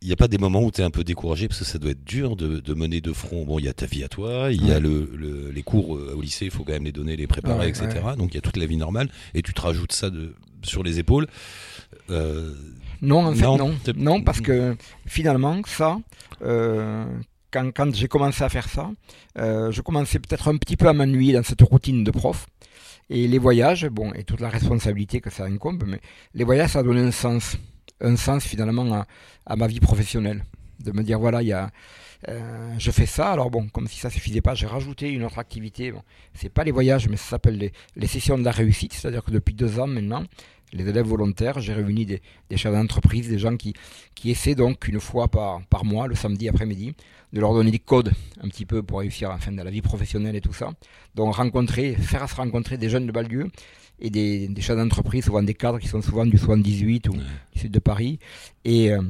Il 0.03 0.07
n'y 0.07 0.13
a 0.13 0.15
pas 0.15 0.27
des 0.27 0.39
moments 0.39 0.63
où 0.63 0.71
tu 0.71 0.81
es 0.81 0.83
un 0.83 0.89
peu 0.89 1.03
découragé 1.03 1.47
parce 1.47 1.59
que 1.59 1.65
ça 1.65 1.77
doit 1.77 1.91
être 1.91 2.03
dur 2.03 2.35
de, 2.35 2.59
de 2.59 2.73
mener 2.73 3.01
de 3.01 3.13
front. 3.13 3.45
Bon, 3.45 3.59
il 3.59 3.65
y 3.65 3.69
a 3.69 3.73
ta 3.73 3.85
vie 3.85 4.03
à 4.03 4.07
toi, 4.09 4.51
il 4.51 4.65
y 4.65 4.71
a 4.71 4.79
le, 4.79 5.09
le- 5.15 5.51
les 5.51 5.61
cours 5.63 5.95
euh, 5.95 6.15
au 6.17 6.21
lycée, 6.21 6.45
il 6.45 6.51
faut 6.51 6.63
quand 6.63 6.73
même 6.73 6.85
les 6.85 6.91
donner, 6.91 7.15
les 7.15 7.27
préparer, 7.27 7.59
Ouais, 7.65 7.69
etc. 7.69 7.87
Donc 8.17 8.31
il 8.33 8.35
y 8.35 8.37
a 8.37 8.41
toute 8.41 8.57
la 8.57 8.65
vie 8.65 8.77
normale 8.77 9.09
et 9.35 9.41
tu 9.43 9.53
te 9.53 9.61
rajoutes 9.61 9.91
ça 9.93 10.09
de, 10.09 10.35
sur 10.63 10.83
les 10.83 10.99
épaules. 10.99 11.27
Euh, 12.09 12.53
Non, 13.01 13.25
en 13.27 13.33
fait, 13.33 13.45
Non, 13.45 13.75
non. 13.95 14.21
parce 14.21 14.41
que 14.41 14.75
finalement, 15.07 15.61
ça, 15.65 15.97
euh, 16.43 17.05
quand, 17.51 17.71
quand 17.75 17.93
j'ai 17.95 18.07
commencé 18.07 18.43
à 18.43 18.49
faire 18.49 18.67
ça, 18.69 18.91
euh, 19.37 19.71
je 19.71 19.81
commençais 19.81 20.19
peut-être 20.19 20.47
un 20.47 20.57
petit 20.57 20.77
peu 20.77 20.87
à 20.87 20.93
m'ennuyer 20.93 21.33
dans 21.33 21.43
cette 21.43 21.61
routine 21.61 22.03
de 22.03 22.11
prof. 22.11 22.45
Et 23.09 23.27
les 23.27 23.39
voyages, 23.39 23.87
bon, 23.89 24.13
et 24.13 24.23
toute 24.23 24.39
la 24.39 24.49
responsabilité 24.49 25.19
que 25.19 25.29
ça 25.29 25.43
incombe, 25.45 25.83
mais 25.85 25.99
les 26.33 26.43
voyages, 26.45 26.71
ça 26.71 26.79
a 26.79 26.83
donné 26.83 27.01
un 27.01 27.11
sens. 27.11 27.57
Un 27.99 28.15
sens 28.15 28.43
finalement 28.45 28.91
à, 28.93 29.05
à 29.45 29.55
ma 29.55 29.67
vie 29.67 29.79
professionnelle. 29.79 30.43
De 30.79 30.91
me 30.91 31.03
dire, 31.03 31.19
voilà, 31.19 31.41
il 31.43 31.47
y 31.49 31.53
a, 31.53 31.69
euh, 32.29 32.73
je 32.77 32.91
fais 32.91 33.05
ça. 33.05 33.31
Alors 33.31 33.49
bon, 33.49 33.67
comme 33.69 33.87
si 33.87 33.99
ça 33.99 34.09
suffisait 34.09 34.41
pas, 34.41 34.53
j'ai 34.55 34.67
rajouté 34.67 35.09
une 35.09 35.23
autre 35.23 35.39
activité. 35.39 35.91
Bon, 35.91 36.01
c'est 36.33 36.49
pas 36.49 36.63
les 36.63 36.71
voyages, 36.71 37.07
mais 37.09 37.17
ça 37.17 37.29
s'appelle 37.31 37.57
les, 37.57 37.71
les 37.95 38.07
sessions 38.07 38.37
de 38.37 38.43
la 38.43 38.51
réussite. 38.51 38.93
C'est-à-dire 38.93 39.23
que 39.23 39.31
depuis 39.31 39.53
deux 39.53 39.79
ans 39.79 39.87
maintenant, 39.87 40.23
les 40.73 40.87
élèves 40.87 41.05
volontaires, 41.07 41.59
j'ai 41.59 41.73
réuni 41.73 42.05
des, 42.05 42.21
des 42.49 42.57
chefs 42.57 42.71
d'entreprise, 42.73 43.27
des 43.27 43.39
gens 43.39 43.57
qui, 43.57 43.73
qui 44.15 44.31
essaient 44.31 44.55
donc 44.55 44.87
une 44.87 44.99
fois 45.01 45.27
par, 45.27 45.61
par 45.67 45.83
mois, 45.83 46.07
le 46.07 46.15
samedi 46.15 46.47
après-midi, 46.47 46.93
de 47.33 47.39
leur 47.41 47.53
donner 47.53 47.71
des 47.71 47.79
codes 47.79 48.11
un 48.41 48.47
petit 48.47 48.65
peu 48.65 48.81
pour 48.81 48.99
réussir 48.99 49.31
enfin, 49.31 49.51
dans 49.51 49.63
la 49.65 49.71
vie 49.71 49.81
professionnelle 49.81 50.35
et 50.35 50.41
tout 50.41 50.53
ça. 50.53 50.71
Donc 51.15 51.35
rencontrer, 51.35 51.95
faire 51.95 52.29
se 52.29 52.35
rencontrer 52.35 52.77
des 52.77 52.89
jeunes 52.89 53.05
de 53.07 53.11
banlieue 53.11 53.49
et 53.99 54.09
des, 54.09 54.47
des 54.47 54.61
chefs 54.61 54.77
d'entreprise, 54.77 55.25
souvent 55.25 55.43
des 55.43 55.53
cadres 55.53 55.79
qui 55.79 55.87
sont 55.87 56.01
souvent 56.01 56.25
du 56.25 56.37
78 56.37 57.09
ou 57.09 57.13
Ouais. 57.13 57.19
du 57.53 57.59
sud 57.59 57.71
de 57.71 57.79
Paris. 57.79 58.19
Et, 58.63 58.91
euh, 58.91 59.01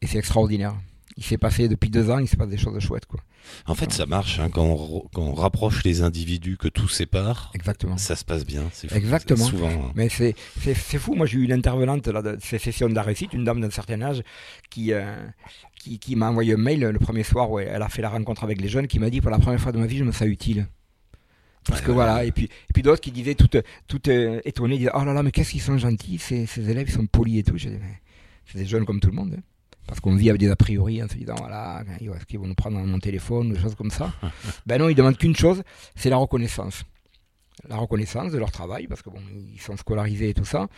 et 0.00 0.06
c'est 0.06 0.18
extraordinaire. 0.18 0.74
Il 1.20 1.24
s'est 1.26 1.36
passé 1.38 1.68
depuis 1.68 1.90
deux 1.90 2.08
ans, 2.10 2.18
il 2.18 2.26
se 2.26 2.34
passe 2.34 2.48
des 2.48 2.56
choses 2.56 2.78
chouettes. 2.82 3.04
Quoi. 3.04 3.20
En 3.66 3.74
fait, 3.74 3.92
ça 3.92 4.06
marche 4.06 4.40
hein, 4.40 4.48
quand, 4.50 4.64
on, 4.64 4.74
re- 4.74 5.04
quand 5.12 5.22
on 5.22 5.34
rapproche 5.34 5.84
les 5.84 6.00
individus, 6.00 6.56
que 6.56 6.66
tout 6.66 6.88
sépare, 6.88 7.50
Exactement. 7.54 7.98
ça 7.98 8.16
se 8.16 8.24
passe 8.24 8.46
bien. 8.46 8.64
C'est 8.72 8.88
fou. 8.88 8.94
Exactement. 8.96 9.44
Souvent. 9.44 9.68
hein. 9.68 9.92
Mais 9.94 10.08
c'est, 10.08 10.34
fou. 10.98 11.14
Moi, 11.14 11.26
j'ai 11.26 11.36
eu 11.38 11.44
une 11.44 11.52
intervenante 11.52 12.08
là, 12.08 12.22
de 12.22 12.38
ces 12.40 12.58
sessions 12.58 12.88
de 12.88 12.94
la 12.94 13.02
réussite, 13.02 13.34
une 13.34 13.44
dame 13.44 13.60
d'un 13.60 13.68
certain 13.70 14.00
âge, 14.00 14.22
qui, 14.70 14.92
euh, 14.94 15.14
qui, 15.78 15.98
qui 15.98 16.16
m'a 16.16 16.30
envoyé 16.30 16.54
un 16.54 16.56
mail 16.56 16.80
le 16.80 16.98
premier 16.98 17.22
soir 17.22 17.50
où 17.50 17.58
elle 17.58 17.82
a 17.82 17.88
fait 17.90 18.00
la 18.02 18.08
rencontre 18.08 18.42
avec 18.42 18.58
les 18.60 18.68
jeunes, 18.68 18.86
qui 18.86 18.98
m'a 18.98 19.10
dit 19.10 19.20
pour 19.20 19.30
la 19.30 19.38
première 19.38 19.60
fois 19.60 19.72
de 19.72 19.78
ma 19.78 19.86
vie, 19.86 19.98
je 19.98 20.04
me 20.04 20.12
sens 20.12 20.26
utile. 20.26 20.66
Parce 21.68 21.82
que 21.82 21.90
voilà, 21.90 22.24
et 22.24 22.32
puis, 22.32 22.44
et 22.46 22.72
puis 22.72 22.82
d'autres 22.82 23.02
qui 23.02 23.12
disaient 23.12 23.34
tout, 23.34 23.48
tout 23.86 24.08
euh, 24.08 24.40
étonnés, 24.46 24.78
disaient 24.78 24.90
Oh 24.94 25.04
là 25.04 25.12
là, 25.12 25.22
mais 25.22 25.30
qu'est-ce 25.30 25.50
qu'ils 25.50 25.60
sont 25.60 25.76
gentils, 25.76 26.16
ces, 26.18 26.46
ces 26.46 26.70
élèves, 26.70 26.88
ils 26.88 26.94
sont 26.94 27.06
polis 27.06 27.40
et 27.40 27.42
tout. 27.42 27.58
C'est 27.58 27.78
des 28.58 28.64
jeunes 28.66 28.86
comme 28.86 29.00
tout 29.00 29.10
le 29.10 29.14
monde. 29.16 29.34
hein. 29.36 29.42
Parce 29.90 29.98
qu'on 29.98 30.14
vit 30.14 30.30
avec 30.30 30.38
des 30.38 30.48
a 30.48 30.54
priori 30.54 31.02
en 31.02 31.08
se 31.08 31.16
disant 31.16 31.34
Voilà, 31.36 31.82
est-ce 32.00 32.24
qu'ils 32.24 32.38
vont 32.38 32.46
nous 32.46 32.54
prendre 32.54 32.78
dans 32.78 32.86
mon 32.86 33.00
téléphone, 33.00 33.52
des 33.52 33.58
choses 33.58 33.74
comme 33.74 33.90
ça. 33.90 34.12
ben 34.66 34.78
non, 34.78 34.88
ils 34.88 34.94
demandent 34.94 35.18
qu'une 35.18 35.34
chose 35.34 35.64
c'est 35.96 36.10
la 36.10 36.16
reconnaissance 36.16 36.84
la 37.68 37.76
reconnaissance 37.76 38.32
de 38.32 38.38
leur 38.38 38.50
travail, 38.50 38.86
parce 38.86 39.02
que 39.02 39.10
bon, 39.10 39.20
ils 39.52 39.60
sont 39.60 39.76
scolarisés 39.76 40.30
et 40.30 40.34
tout 40.34 40.46
ça, 40.46 40.68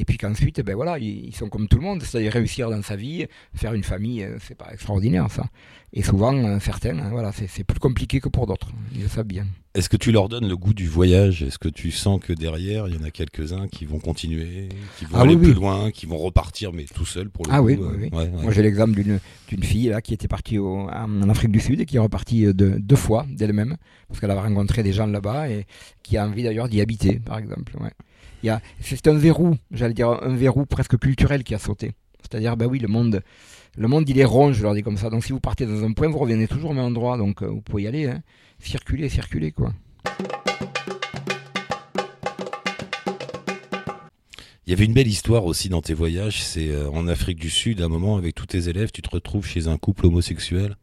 et 0.00 0.04
puis 0.06 0.16
qu'ensuite, 0.16 0.62
ben 0.62 0.74
voilà, 0.74 0.98
ils, 0.98 1.34
sont 1.36 1.50
comme 1.50 1.68
tout 1.68 1.76
le 1.76 1.82
monde, 1.82 2.02
c'est-à-dire 2.02 2.32
réussir 2.32 2.70
dans 2.70 2.80
sa 2.80 2.96
vie, 2.96 3.26
faire 3.54 3.74
une 3.74 3.84
famille, 3.84 4.22
euh, 4.22 4.38
c'est 4.40 4.54
pas 4.56 4.68
extraordinaire 4.72 5.30
ça. 5.30 5.44
Et 5.92 6.02
souvent, 6.02 6.32
euh, 6.34 6.58
certains, 6.58 6.98
hein, 6.98 7.10
voilà, 7.10 7.32
c'est 7.32 7.64
plus 7.64 7.78
compliqué 7.78 8.18
que 8.18 8.30
pour 8.30 8.46
d'autres, 8.46 8.68
ils 8.94 9.02
le 9.02 9.08
savent 9.08 9.26
bien. 9.26 9.46
Est-ce 9.74 9.88
que 9.90 9.98
tu 9.98 10.10
leur 10.10 10.28
donnes 10.30 10.48
le 10.48 10.56
goût 10.56 10.72
du 10.72 10.88
voyage? 10.88 11.42
Est-ce 11.42 11.58
que 11.58 11.68
tu 11.68 11.90
sens 11.90 12.18
que 12.20 12.32
derrière, 12.32 12.88
il 12.88 12.94
y 12.94 12.98
en 12.98 13.04
a 13.04 13.10
quelques-uns 13.10 13.68
qui 13.68 13.84
vont 13.84 13.98
continuer, 13.98 14.70
qui 14.98 15.04
vont 15.04 15.18
Ah 15.18 15.22
aller 15.22 15.34
oui, 15.34 15.42
plus 15.42 15.48
oui. 15.50 15.54
loin, 15.56 15.90
qui 15.90 16.06
vont 16.06 16.16
repartir, 16.16 16.72
mais 16.72 16.84
tout 16.84 17.04
seuls 17.04 17.28
pour 17.28 17.44
le 17.44 17.52
Ah 17.52 17.58
coup 17.58 17.66
oui, 17.66 17.74
euh, 17.78 17.90
oui, 17.90 18.08
oui. 18.10 18.18
ouais, 18.18 18.28
ouais. 18.30 18.42
Moi, 18.42 18.52
j'ai 18.52 18.62
l'exemple 18.62 18.94
d'une 19.02 19.62
fille 19.62 19.88
là 19.90 20.00
qui 20.00 20.14
était 20.14 20.28
partie 20.28 20.56
au- 20.58 20.88
en 20.88 21.28
Afrique 21.28 21.52
du 21.52 21.60
Sud 21.60 21.78
et 21.80 21.84
qui 21.86 21.96
est 21.96 22.00
repartie 22.00 22.46
euh, 22.46 22.54
de, 22.54 22.78
deux 22.78 22.96
fois 22.96 23.26
d'elle-même, 23.28 23.76
parce 24.08 24.18
qu'elle 24.18 24.30
avait 24.30 24.40
rencontré 24.40 24.82
des 24.82 24.92
gens 24.94 25.06
là-bas 25.06 25.50
et 25.50 25.66
qui 26.02 26.16
a 26.16 26.26
envie 26.26 26.42
d'ailleurs 26.42 26.68
d'y 26.68 26.80
habiter, 26.80 27.20
par 27.20 27.36
exemple. 27.38 27.76
Ouais. 27.80 27.90
C'est 28.80 29.06
un 29.06 29.14
verrou, 29.14 29.56
j'allais 29.70 29.94
dire 29.94 30.08
un 30.08 30.34
verrou 30.34 30.66
presque 30.66 30.98
culturel 30.98 31.44
qui 31.44 31.54
a 31.54 31.58
sauté. 31.58 31.92
C'est-à-dire, 32.22 32.56
ben 32.56 32.66
oui, 32.66 32.78
le 32.78 32.88
monde, 32.88 33.22
le 33.76 33.88
monde 33.88 34.08
il 34.08 34.18
est 34.18 34.24
rond, 34.24 34.52
je 34.52 34.62
leur 34.62 34.74
dis 34.74 34.82
comme 34.82 34.96
ça. 34.96 35.10
Donc 35.10 35.24
si 35.24 35.32
vous 35.32 35.40
partez 35.40 35.66
dans 35.66 35.84
un 35.84 35.92
point, 35.92 36.08
vous 36.08 36.18
revenez 36.18 36.48
toujours 36.48 36.70
au 36.70 36.74
même 36.74 36.84
endroit, 36.84 37.16
donc 37.16 37.42
euh, 37.42 37.46
vous 37.46 37.60
pouvez 37.60 37.84
y 37.84 37.86
aller, 37.86 38.06
hein. 38.06 38.22
circuler, 38.58 39.08
circuler 39.08 39.52
quoi. 39.52 39.72
Il 44.66 44.70
y 44.70 44.72
avait 44.74 44.84
une 44.84 44.92
belle 44.92 45.08
histoire 45.08 45.46
aussi 45.46 45.68
dans 45.68 45.82
tes 45.82 45.94
voyages, 45.94 46.42
c'est 46.42 46.68
euh, 46.68 46.88
en 46.90 47.08
Afrique 47.08 47.40
du 47.40 47.50
Sud, 47.50 47.80
à 47.80 47.86
un 47.86 47.88
moment, 47.88 48.16
avec 48.16 48.36
tous 48.36 48.46
tes 48.46 48.68
élèves, 48.68 48.92
tu 48.92 49.02
te 49.02 49.10
retrouves 49.10 49.44
chez 49.44 49.66
un 49.66 49.76
couple 49.78 50.06
homosexuel, 50.06 50.76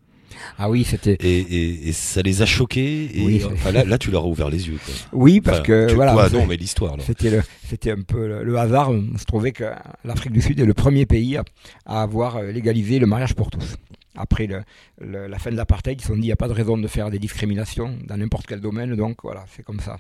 Ah 0.58 0.69
oui, 0.69 0.84
c'était. 0.84 1.13
et, 1.21 1.39
et, 1.39 1.89
et 1.89 1.91
ça 1.91 2.21
les 2.21 2.41
a 2.41 2.45
choqués, 2.45 3.10
et 3.13 3.26
Oui, 3.26 3.39
c'est- 3.39 3.45
enfin, 3.54 3.71
là, 3.71 3.84
là, 3.84 3.97
tu 3.97 4.12
leur 4.12 4.23
as 4.23 4.28
ouvert 4.28 4.50
les 4.50 4.67
yeux. 4.67 4.78
Quoi. 4.84 4.93
Oui, 5.13 5.41
parce 5.41 5.58
Enfin, 5.60 5.65
que 5.67 5.88
tu- 5.89 5.95
voilà. 5.95 6.13
toi, 6.13 6.30
non, 6.30 6.45
mais 6.45 6.56
l'histoire. 6.58 6.95
C'était 7.06 7.39
c'était 7.67 7.91
un 7.91 8.02
peu 8.02 8.28
le, 8.28 8.43
le 8.43 8.58
hasard. 8.58 8.91
On 8.91 9.17
se 9.17 9.26
trouvait 9.26 9.52
que 9.52 9.65
l'Afrique 10.04 10.32
du 10.34 10.41
Sud 10.41 10.60
est 10.60 10.65
le 10.65 10.73
premier 10.73 11.06
pays 11.06 11.38
à, 11.38 11.43
à 11.86 12.02
avoir 12.02 12.38
euh, 12.38 12.52
légalisé 12.52 13.00
le 13.00 13.06
mariage 13.08 13.34
pour 13.36 13.50
tous. 13.50 13.76
Après 14.19 14.47
le- 14.47 14.63
le- 15.00 15.28
la 15.28 15.38
fin 15.38 15.52
de 15.52 15.56
l'apartheid, 15.56 16.00
ils 16.00 16.02
se 16.02 16.08
sont 16.08 16.15
dit 16.15 16.21
il 16.21 16.26
n'y 16.26 16.32
a 16.32 16.36
pas 16.36 16.47
de 16.47 16.54
raison 16.54 16.76
de 16.78 16.88
faire 16.88 17.12
des 17.12 17.19
discriminations 17.19 17.95
dans 18.08 18.17
n'importe 18.17 18.47
quel 18.47 18.62
domaine, 18.62 18.95
donc 18.95 19.17
voilà, 19.23 19.45
c'est 19.56 19.62
comme 19.63 19.80
ça. 19.80 20.00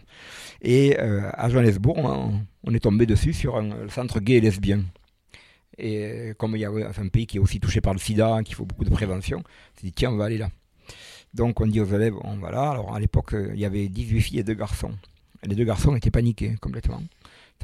Et 0.63 0.97
euh, 0.99 1.21
à 1.33 1.49
Johannesburg, 1.49 1.97
on, 1.99 2.31
on 2.63 2.73
est 2.73 2.79
tombé 2.79 3.05
dessus 3.05 3.33
sur 3.33 3.57
un, 3.57 3.63
le 3.83 3.89
centre 3.89 4.19
gay 4.19 4.35
et 4.37 4.41
lesbien. 4.41 4.81
Et 5.77 6.03
euh, 6.03 6.33
comme 6.33 6.55
il 6.55 6.59
y 6.59 6.65
a 6.65 6.71
un 6.71 7.07
pays 7.07 7.27
qui 7.27 7.37
est 7.37 7.39
aussi 7.39 7.59
touché 7.59 7.81
par 7.81 7.93
le 7.93 7.99
sida, 7.99 8.41
qu'il 8.43 8.55
faut 8.55 8.65
beaucoup 8.65 8.85
de 8.85 8.89
prévention, 8.89 9.39
on 9.39 9.79
s'est 9.79 9.87
dit 9.87 9.93
tiens, 9.93 10.11
on 10.11 10.17
va 10.17 10.25
aller 10.25 10.37
là. 10.37 10.49
Donc 11.33 11.61
on 11.61 11.67
dit 11.67 11.79
aux 11.79 11.85
élèves, 11.85 12.15
on 12.23 12.37
va 12.37 12.51
là. 12.51 12.71
Alors 12.71 12.95
à 12.95 12.99
l'époque, 12.99 13.33
euh, 13.33 13.51
il 13.53 13.59
y 13.59 13.65
avait 13.65 13.87
18 13.87 14.21
filles 14.21 14.39
et 14.39 14.43
2 14.43 14.53
garçons. 14.53 14.93
Et 15.43 15.47
les 15.47 15.55
deux 15.55 15.65
garçons 15.65 15.95
étaient 15.95 16.11
paniqués 16.11 16.55
complètement. 16.61 17.01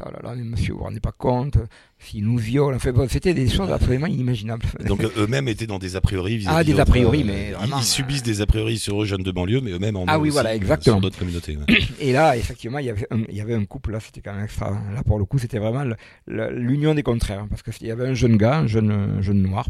Oh 0.04 0.10
là 0.10 0.20
là, 0.24 0.34
mais 0.36 0.44
monsieur, 0.44 0.74
vous 0.74 0.80
vous 0.80 0.86
rendez 0.86 1.00
pas 1.00 1.12
compte, 1.12 1.58
s'ils 2.00 2.26
nous 2.26 2.38
violent, 2.40 2.76
enfin, 2.76 2.92
bon, 2.92 3.08
c'était 3.08 3.36
des 3.36 3.48
choses 3.48 3.70
absolument 3.72 4.08
inimaginables. 4.08 4.66
Donc 4.88 5.04
euh, 5.04 5.10
eux-mêmes 5.18 5.48
étaient 5.48 5.68
dans 5.68 5.78
des 5.78 5.96
a 5.96 6.02
priori 6.02 6.38
vis-à-vis 6.38 6.58
Ah, 6.58 6.64
des 6.64 6.80
a 6.80 6.86
priori, 6.86 7.22
euh, 7.22 7.26
mais 7.28 7.50
ils- 7.50 7.54
vraiment, 7.56 7.78
ils, 7.78 7.84
subissent 7.84 8.24
des 8.24 8.42
a 8.42 8.48
priori 8.48 8.80
sur 8.80 9.04
eux 9.04 9.06
jeunes 9.06 9.22
de 9.22 9.32
banlieue, 9.32 9.62
mais 9.62 9.70
eux-mêmes 9.72 9.96
en 9.96 10.06
Ah 10.08 10.18
ont 10.18 10.22
oui, 10.22 10.30
aussi, 10.30 10.34
voilà, 10.34 10.50
euh, 10.50 10.56
exactement. 10.56 10.96
Sur 10.96 11.02
d'autres 11.02 11.20
communautés. 11.20 11.58
ouais. 11.58 11.66
Et 12.00 12.12
là, 12.12 12.36
effectivement, 12.36 12.80
il 12.80 12.86
y 12.88 12.90
avait 12.90 13.06
un, 13.12 13.22
il 13.30 13.36
y 13.36 13.42
avait 13.42 13.54
un 13.54 13.66
couple, 13.66 13.92
là, 13.92 14.00
c'était 14.00 14.22
quand 14.22 14.34
même 14.34 14.46
extra. 14.46 14.72
Là, 14.72 15.04
pour 15.06 15.20
le 15.20 15.26
coup, 15.26 15.38
c'était 15.38 15.60
vraiment 15.60 15.84
l'union 16.28 16.96
des 16.96 17.04
contraires. 17.04 17.46
Parce 17.50 17.62
qu'il 17.62 17.88
y 17.88 17.92
avait 17.92 18.08
un 18.08 18.14
jeune 18.16 18.38
gars, 18.38 18.58
un 18.60 18.68
jeune, 18.68 18.90
un 18.92 19.22
jeune 19.22 19.44
noir, 19.44 19.70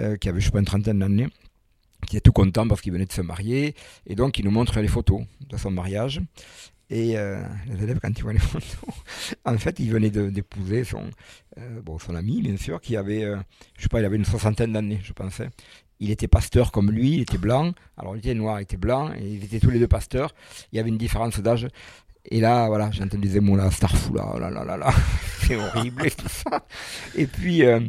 euh, 0.00 0.16
qui 0.16 0.28
avait, 0.28 0.40
je 0.40 0.46
sais 0.46 0.50
pas, 0.50 0.58
une 0.58 0.64
trentaine 0.64 0.98
d'années, 0.98 1.28
qui 2.08 2.16
était 2.16 2.22
tout 2.24 2.32
content 2.32 2.66
parce 2.66 2.80
qu'il 2.80 2.92
venait 2.92 3.06
de 3.06 3.12
se 3.12 3.22
marier. 3.22 3.76
Et 4.08 4.16
donc, 4.16 4.40
il 4.40 4.44
nous 4.44 4.50
montre 4.50 4.80
les 4.80 4.88
photos 4.88 5.22
de 5.48 5.56
son 5.56 5.70
mariage. 5.70 6.20
Et 6.94 7.16
euh, 7.16 7.42
les 7.68 7.84
élèves, 7.84 8.00
quand 8.02 8.10
ils 8.14 8.22
voient 8.22 8.34
les 8.34 8.38
photos, 8.38 8.94
en 9.46 9.56
fait, 9.56 9.80
il 9.80 9.90
venait 9.90 10.10
de- 10.10 10.28
d'épouser 10.28 10.84
son, 10.84 11.04
euh, 11.56 11.80
bon, 11.80 11.98
son 11.98 12.14
ami, 12.14 12.42
bien 12.42 12.58
sûr, 12.58 12.82
qui 12.82 12.98
avait, 12.98 13.24
euh, 13.24 13.38
je 13.78 13.82
sais 13.84 13.88
pas, 13.88 13.98
il 14.00 14.04
avait 14.04 14.16
une 14.16 14.26
soixantaine 14.26 14.74
d'années, 14.74 15.00
je 15.02 15.14
pensais. 15.14 15.48
Il 16.00 16.10
était 16.10 16.28
pasteur 16.28 16.70
comme 16.70 16.90
lui, 16.90 17.12
il 17.12 17.20
était 17.22 17.38
blanc. 17.38 17.72
Alors, 17.96 18.14
il 18.14 18.18
était 18.18 18.34
noir, 18.34 18.60
il 18.60 18.64
était 18.64 18.76
blanc, 18.76 19.10
et 19.14 19.26
ils 19.26 19.42
étaient 19.42 19.58
tous 19.58 19.70
les 19.70 19.78
deux 19.78 19.88
pasteurs. 19.88 20.34
Il 20.70 20.76
y 20.76 20.80
avait 20.80 20.90
une 20.90 20.98
différence 20.98 21.40
d'âge. 21.40 21.66
Et 22.26 22.40
là, 22.40 22.66
voilà, 22.66 22.90
j'ai 22.90 23.02
entendu 23.02 23.26
ces 23.30 23.40
mots-là, 23.40 23.70
starfou, 23.70 24.12
là, 24.14 24.30
oh 24.34 24.38
là, 24.38 24.50
là, 24.50 24.62
là, 24.62 24.76
là. 24.76 24.90
c'est 25.46 25.56
horrible 25.56 26.06
et 26.06 26.10
tout 26.10 26.28
ça. 26.28 26.66
Et 27.14 27.26
puis, 27.26 27.64
euh, 27.64 27.80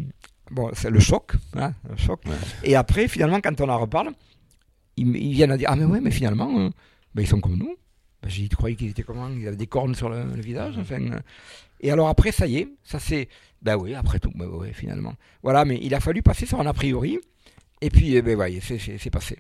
bon, 0.49 0.69
c'est 0.73 0.89
le 0.89 0.99
choc, 1.01 1.33
hein, 1.57 1.73
le 1.89 1.97
choc. 1.97 2.21
Ouais. 2.25 2.31
Et 2.63 2.75
après, 2.77 3.09
finalement, 3.09 3.41
quand 3.41 3.59
on 3.59 3.67
en 3.67 3.79
reparle, 3.79 4.11
ils, 4.95 5.13
ils 5.17 5.33
viennent 5.33 5.51
à 5.51 5.57
dire, 5.57 5.67
ah 5.69 5.75
mais 5.75 5.83
ouais, 5.85 5.99
mais 5.99 6.11
finalement, 6.11 6.57
euh, 6.57 6.69
ben, 7.13 7.21
ils 7.23 7.27
sont 7.27 7.41
comme 7.41 7.57
nous. 7.57 7.75
J'ai 8.27 8.43
dit, 8.43 8.49
tu 8.49 8.55
croyais 8.55 8.75
qu'ils 8.75 8.89
étaient 8.89 9.03
comment? 9.03 9.29
Ils 9.29 9.47
avaient 9.47 9.57
des 9.57 9.67
cornes 9.67 9.95
sur 9.95 10.09
le, 10.09 10.23
visage 10.41 10.75
enfin, 10.79 11.01
euh. 11.01 11.19
Et 11.81 11.91
alors 11.91 12.07
après, 12.07 12.31
ça 12.31 12.47
y 12.47 12.57
est, 12.57 12.67
ça 12.83 12.99
c'est, 12.99 13.27
ben 13.61 13.75
oui, 13.75 13.93
après 13.93 14.19
tout, 14.19 14.31
ben 14.35 14.47
oui, 14.51 14.69
finalement. 14.73 15.13
Voilà, 15.41 15.65
mais 15.65 15.79
il 15.81 15.93
a 15.93 15.99
fallu 15.99 16.21
passer 16.21 16.45
sur 16.45 16.59
un 16.61 16.65
a 16.65 16.73
priori, 16.73 17.19
et 17.81 17.89
puis, 17.89 18.15
eh 18.15 18.21
ben 18.21 18.35
voyez, 18.35 18.61
c'est, 18.61 19.09
passé. 19.09 19.39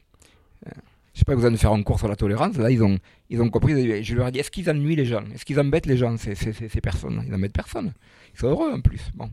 Euh, 0.67 0.71
Je 1.13 1.19
sais 1.19 1.25
pas, 1.25 1.35
vous 1.35 1.45
allez 1.45 1.55
faire 1.55 1.71
un 1.71 1.81
cours 1.83 1.99
sur 1.99 2.09
la 2.09 2.17
tolérance, 2.17 2.57
là, 2.57 2.69
ils 2.69 2.83
ont, 2.83 2.99
ils 3.29 3.41
ont 3.41 3.49
compris, 3.49 4.03
je 4.03 4.15
leur 4.15 4.27
ai 4.27 4.31
dit, 4.33 4.39
est-ce 4.39 4.51
qu'ils 4.51 4.69
ennuient 4.69 4.97
les 4.97 5.05
gens? 5.05 5.23
Est-ce 5.33 5.45
qu'ils 5.45 5.59
embêtent 5.59 5.85
les 5.85 5.95
gens, 5.95 6.17
ces, 6.17 6.35
ces, 6.35 6.51
ces, 6.51 6.81
personnes? 6.81 7.23
Ils 7.25 7.31
n'embêtent 7.31 7.53
personne. 7.53 7.93
Ils 8.35 8.39
sont 8.39 8.47
heureux 8.47 8.73
en 8.73 8.81
plus. 8.81 8.99
Bon, 9.15 9.29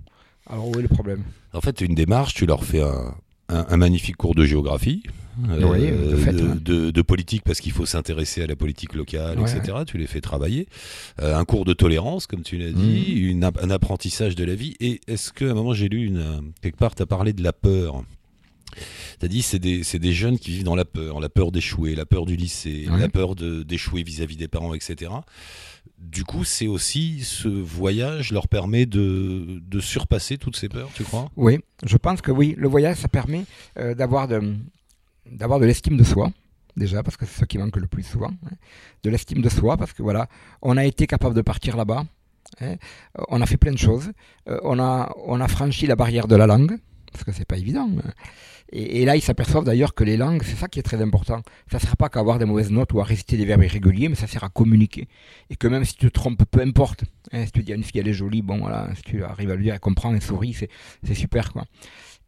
alors 0.47 0.69
où 0.69 0.79
est 0.79 0.83
le 0.83 0.89
problème? 0.89 1.25
En 1.53 1.61
fait, 1.61 1.81
une 1.81 1.97
démarche, 1.97 2.35
tu 2.35 2.47
leur 2.47 2.65
fais 2.65 2.83
un, 2.83 3.17
un- 3.49 3.77
magnifique 3.77 4.17
cours 4.17 4.37
de 4.37 4.45
géographie, 4.45 5.03
Oui, 5.39 5.91
de 5.91 6.17
fait, 6.17 6.33
de, 6.33 6.43
ouais. 6.49 6.55
de- 6.61 6.91
de 6.91 7.03
politique 7.03 7.43
parce 7.45 7.61
qu'il 7.61 7.73
faut 7.73 7.87
s'intéresser 7.87 8.43
à 8.43 8.47
la 8.47 8.57
politique 8.57 8.95
locale, 8.95 9.39
Ouais, 9.39 9.51
etc. 9.51 9.79
Tu 9.87 9.97
les 9.99 10.07
fais 10.07 10.21
travailler. 10.21 10.67
Euh, 11.21 11.37
un 11.37 11.45
cours 11.45 11.65
de 11.65 11.73
tolérance, 11.73 12.27
comme 12.27 12.43
tu 12.43 12.59
l'as 12.59 12.73
dit, 12.73 13.13
une 13.13 13.45
app- 13.45 13.59
un 13.63 13.71
apprentissage 13.71 14.35
de 14.35 14.45
la 14.45 14.55
vie. 14.55 14.75
Et 14.81 15.01
est-ce 15.07 15.33
qu'à 15.33 15.47
un 15.47 15.55
moment, 15.55 15.73
j'ai 15.73 15.89
lu 15.89 16.05
une, 16.07 16.19
euh, 16.19 16.41
quelque 16.63 16.77
part, 16.79 16.95
tu 16.95 17.03
as 17.03 17.07
parlé 17.07 17.33
de 17.33 17.43
la 17.43 17.53
peur 17.53 18.05
T'as 19.19 19.27
dit 19.27 19.43
c'est 19.43 19.59
des 19.59 19.83
c'est 19.83 19.99
des 19.99 20.13
jeunes 20.13 20.39
qui 20.39 20.53
vivent 20.53 20.63
dans 20.65 20.77
la 20.77 20.85
peur, 20.85 21.19
la 21.21 21.29
peur 21.29 21.51
d'échouer, 21.51 21.97
la 21.97 22.07
peur 22.07 22.25
du 22.25 22.37
lycée, 22.37 22.87
Ouais. 22.89 23.01
la 23.01 23.09
peur 23.09 23.35
de 23.35 23.65
d'échouer 23.65 24.05
vis-à-vis 24.05 24.37
des 24.37 24.47
parents, 24.47 24.75
etc. 24.75 25.11
Du 25.99 26.23
coup, 26.25 26.45
c'est 26.45 26.69
aussi 26.69 27.21
ce 27.25 27.49
voyage 27.49 28.31
leur 28.33 28.47
permet 28.47 28.87
de 28.87 29.61
de 29.61 29.81
surpasser 29.81 30.39
toutes 30.39 30.55
ces 30.57 30.69
peurs, 30.69 30.89
tu 30.95 31.03
crois? 31.03 31.31
Oui, 31.37 31.59
je 31.85 31.97
pense 31.97 32.21
que 32.23 32.31
oui. 32.31 32.55
Le 32.57 32.69
voyage, 32.69 32.99
ça 32.99 33.09
permet 33.09 33.45
euh, 33.77 33.95
d'avoir 33.97 34.29
de, 34.29 34.41
d'avoir 35.31 35.61
de 35.61 35.67
l'estime 35.67 35.97
de 35.97 36.05
soi, 36.05 36.31
déjà, 36.77 37.03
parce 37.03 37.17
que 37.17 37.27
c'est 37.27 37.41
ce 37.41 37.45
qui 37.45 37.59
manque 37.59 37.77
le 37.77 37.87
plus 37.87 38.03
souvent. 38.03 38.31
hein. 38.47 38.55
De 39.03 39.11
l'estime 39.11 39.43
de 39.43 39.49
soi, 39.49 39.77
parce 39.77 39.93
que 39.93 40.03
voilà, 40.03 40.29
on 40.63 40.77
a 40.77 40.85
été 40.85 41.07
capable 41.07 41.35
de 41.35 41.43
partir 41.43 41.77
là-bas 41.77 42.05
hein. 42.61 42.77
On 43.29 43.41
a 43.41 43.47
fait 43.47 43.57
plein 43.57 43.73
de 43.73 43.79
choses. 43.79 44.11
Euh, 44.49 44.59
on, 44.65 44.79
a, 44.81 45.13
on 45.27 45.41
a 45.41 45.49
franchi 45.49 45.87
la 45.87 45.97
barrière 45.97 46.27
de 46.27 46.37
la 46.37 46.47
langue, 46.47 46.77
parce 47.13 47.25
que 47.25 47.33
c'est 47.33 47.45
pas 47.45 47.59
évident. 47.59 47.89
hein. 48.05 48.11
Et, 48.73 49.05
là, 49.05 49.17
ils 49.17 49.21
s'aperçoivent 49.21 49.65
d'ailleurs 49.65 49.95
que 49.95 50.05
les 50.05 50.17
langues, 50.17 50.43
c'est 50.45 50.55
ça 50.55 50.69
qui 50.69 50.79
est 50.79 50.85
très 50.85 51.03
important. 51.03 51.43
Ça 51.71 51.79
ne 51.79 51.83
sert 51.83 51.97
pas 51.97 52.09
qu'à 52.09 52.21
avoir 52.21 52.39
des 52.39 52.45
mauvaises 52.45 52.71
notes 52.71 52.93
ou 52.93 53.01
à 53.01 53.05
réciter 53.05 53.37
des 53.37 53.45
verbes 53.45 53.65
irréguliers, 53.65 54.09
mais 54.09 54.15
ça 54.15 54.29
sert 54.29 54.45
à 54.45 54.49
communiquer. 54.49 55.09
Et 55.51 55.57
que 55.57 55.67
même 55.67 55.85
si 55.85 55.95
tu 55.97 56.07
te 56.07 56.13
trompes, 56.13 56.45
peu 56.49 56.61
importe. 56.61 57.03
hein, 57.33 57.47
si 57.47 57.53
tu 57.53 57.63
dis 57.65 57.73
à 57.73 57.75
une 57.75 57.83
fille, 57.83 58.01
elle 58.01 58.07
est 58.07 58.13
jolie, 58.13 58.43
bon 58.43 58.59
voilà, 58.61 58.89
si 58.95 59.03
tu 59.03 59.25
arrives 59.25 59.51
à 59.51 59.57
lui 59.57 59.65
dire, 59.65 59.75
elle 59.75 59.81
comprend, 59.81 60.15
elle 60.15 60.23
sourit, 60.23 60.53
c'est 60.53 60.69
c'est 61.05 61.15
super 61.15 61.53
quoi. 61.53 61.65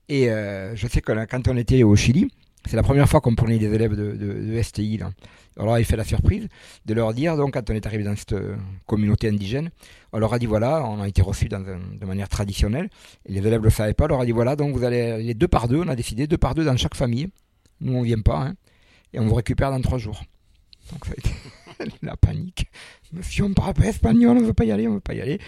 Et 0.09 0.31
euh, 0.31 0.75
je 0.75 0.89
sais 0.89 1.01
que 1.01 1.13
là, 1.13 1.27
quand 1.27 1.47
on 1.47 1.57
était 1.57 1.85
au 1.85 1.95
Chili, 1.95 2.29
c'est 2.67 2.77
la 2.77 2.83
première 2.83 3.09
fois 3.09 3.21
qu'on 3.21 3.35
prenait 3.35 3.59
des 3.59 3.73
élèves 3.73 3.97
de, 3.97 4.13
de, 4.13 4.55
de 4.55 4.63
STI. 4.63 4.99
Là. 4.99 5.11
Alors 5.59 5.79
il 5.79 5.85
fait 5.85 5.97
la 5.97 6.05
surprise 6.05 6.49
de 6.87 6.95
leur 6.95 7.13
dire, 7.13 7.37
donc 7.37 7.55
quand 7.55 7.71
on 7.71 7.75
est 7.75 7.87
arrivé 7.87 8.05
dans 8.05 8.17
cette 8.17 8.33
euh, 8.33 8.57
communauté 8.87 9.29
indigène, 9.29 9.71
on 10.13 10.19
leur 10.19 10.33
a 10.33 10.39
dit 10.39 10.47
voilà, 10.47 10.85
on 10.85 11.01
a 11.01 11.09
été 11.09 11.21
reçus 11.21 11.49
de 11.49 12.07
manière 12.07 12.29
traditionnelle, 12.29 12.89
les 13.27 13.39
élèves 13.39 13.61
ne 13.61 13.65
le 13.65 13.71
savaient 13.71 13.95
pas, 13.95 14.05
on 14.05 14.09
leur 14.09 14.21
a 14.21 14.25
dit 14.25 14.33
voilà, 14.33 14.57
donc 14.57 14.75
vous 14.75 14.85
allez 14.85 15.23
les 15.23 15.35
deux 15.35 15.49
par 15.49 15.69
deux, 15.69 15.81
on 15.81 15.89
a 15.89 15.97
décidé 15.97 16.27
deux 16.27 16.39
par 16.39 16.55
deux 16.55 16.65
dans 16.65 16.77
chaque 16.77 16.95
famille, 16.95 17.29
nous 17.81 17.95
on 17.95 18.03
vient 18.03 18.21
pas, 18.21 18.39
hein, 18.39 18.55
et 19.13 19.21
on 19.21 19.27
vous 19.27 19.35
récupère 19.35 19.71
dans 19.71 19.81
trois 19.81 19.99
jours. 19.99 20.23
Donc 20.91 21.05
ça 21.05 21.13
a 21.13 21.15
été 21.19 21.31
la 22.03 22.17
panique. 22.17 22.67
Monsieur, 23.13 23.45
on 23.45 23.51
ne 23.51 23.55
parle 23.55 23.75
pas 23.75 23.85
espagnol, 23.85 24.39
on 24.39 24.41
ne 24.41 24.47
veut 24.47 24.55
pas 24.55 24.65
y 24.65 24.73
aller, 24.73 24.87
on 24.87 24.91
ne 24.91 24.95
veut 24.97 25.01
pas 25.01 25.15
y 25.15 25.21
aller. 25.21 25.39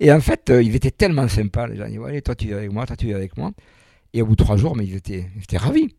Et 0.00 0.10
en 0.10 0.20
fait, 0.20 0.48
euh, 0.48 0.62
ils 0.62 0.74
étaient 0.74 0.90
tellement 0.90 1.28
sympas, 1.28 1.66
les 1.66 1.76
gens, 1.76 1.84
ils 1.84 1.92
disaient 1.92 2.04
allez, 2.04 2.22
toi 2.22 2.34
tu 2.34 2.46
viens 2.46 2.56
avec 2.56 2.72
moi, 2.72 2.86
toi 2.86 2.96
tu 2.96 3.06
viens 3.06 3.16
avec 3.16 3.36
moi. 3.36 3.52
Et 4.14 4.22
au 4.22 4.26
bout 4.26 4.36
de 4.36 4.42
trois 4.42 4.56
jours, 4.56 4.76
mais 4.76 4.86
ils 4.86 4.96
étaient, 4.96 5.26
ils 5.36 5.42
étaient 5.42 5.58
ravis. 5.58 5.94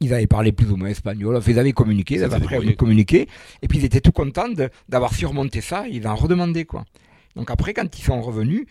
Ils 0.00 0.14
avaient 0.14 0.28
parlé 0.28 0.52
plus 0.52 0.70
ou 0.70 0.76
moins 0.76 0.90
espagnol, 0.90 1.34
enfin, 1.34 1.50
ils 1.50 1.58
avaient 1.58 1.72
communiqué, 1.72 2.14
ils 2.14 2.24
avaient 2.24 2.36
appris 2.36 2.54
à 2.54 2.58
débrouillés. 2.58 2.76
communiquer, 2.76 3.28
et 3.62 3.66
puis 3.66 3.78
ils 3.78 3.84
étaient 3.84 4.00
tout 4.00 4.12
contents 4.12 4.48
d'avoir 4.88 5.12
surmonté 5.12 5.60
ça, 5.60 5.88
ils 5.88 6.06
en 6.06 6.14
redemandaient 6.14 6.66
quoi. 6.66 6.84
Donc 7.34 7.50
après, 7.50 7.74
quand 7.74 7.98
ils 7.98 8.02
sont 8.02 8.20
revenus, 8.20 8.66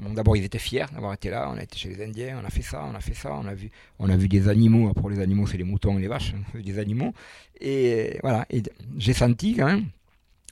bon, 0.00 0.12
d'abord 0.14 0.36
ils 0.36 0.42
étaient 0.42 0.58
fiers 0.58 0.86
d'avoir 0.92 1.12
été 1.12 1.30
là, 1.30 1.48
on 1.52 1.56
a 1.56 1.62
été 1.62 1.78
chez 1.78 1.90
les 1.90 2.04
Indiens, 2.04 2.40
on 2.42 2.44
a 2.44 2.50
fait 2.50 2.62
ça, 2.62 2.84
on 2.90 2.94
a 2.96 3.00
fait 3.00 3.14
ça, 3.14 3.32
on 3.34 3.46
a 3.46 3.54
vu, 3.54 3.70
on 4.00 4.10
a 4.10 4.16
vu 4.16 4.26
des 4.26 4.48
animaux, 4.48 4.92
pour 4.94 5.10
les 5.10 5.20
animaux 5.20 5.46
c'est 5.46 5.58
les 5.58 5.62
moutons 5.62 5.96
et 5.96 6.02
les 6.02 6.08
vaches, 6.08 6.34
on 6.34 6.42
a 6.42 6.56
vu 6.58 6.64
des 6.64 6.80
animaux, 6.80 7.14
et 7.60 8.18
voilà, 8.22 8.44
et 8.50 8.60
j'ai 8.98 9.12
senti 9.12 9.54
quand 9.54 9.66
même, 9.66 9.86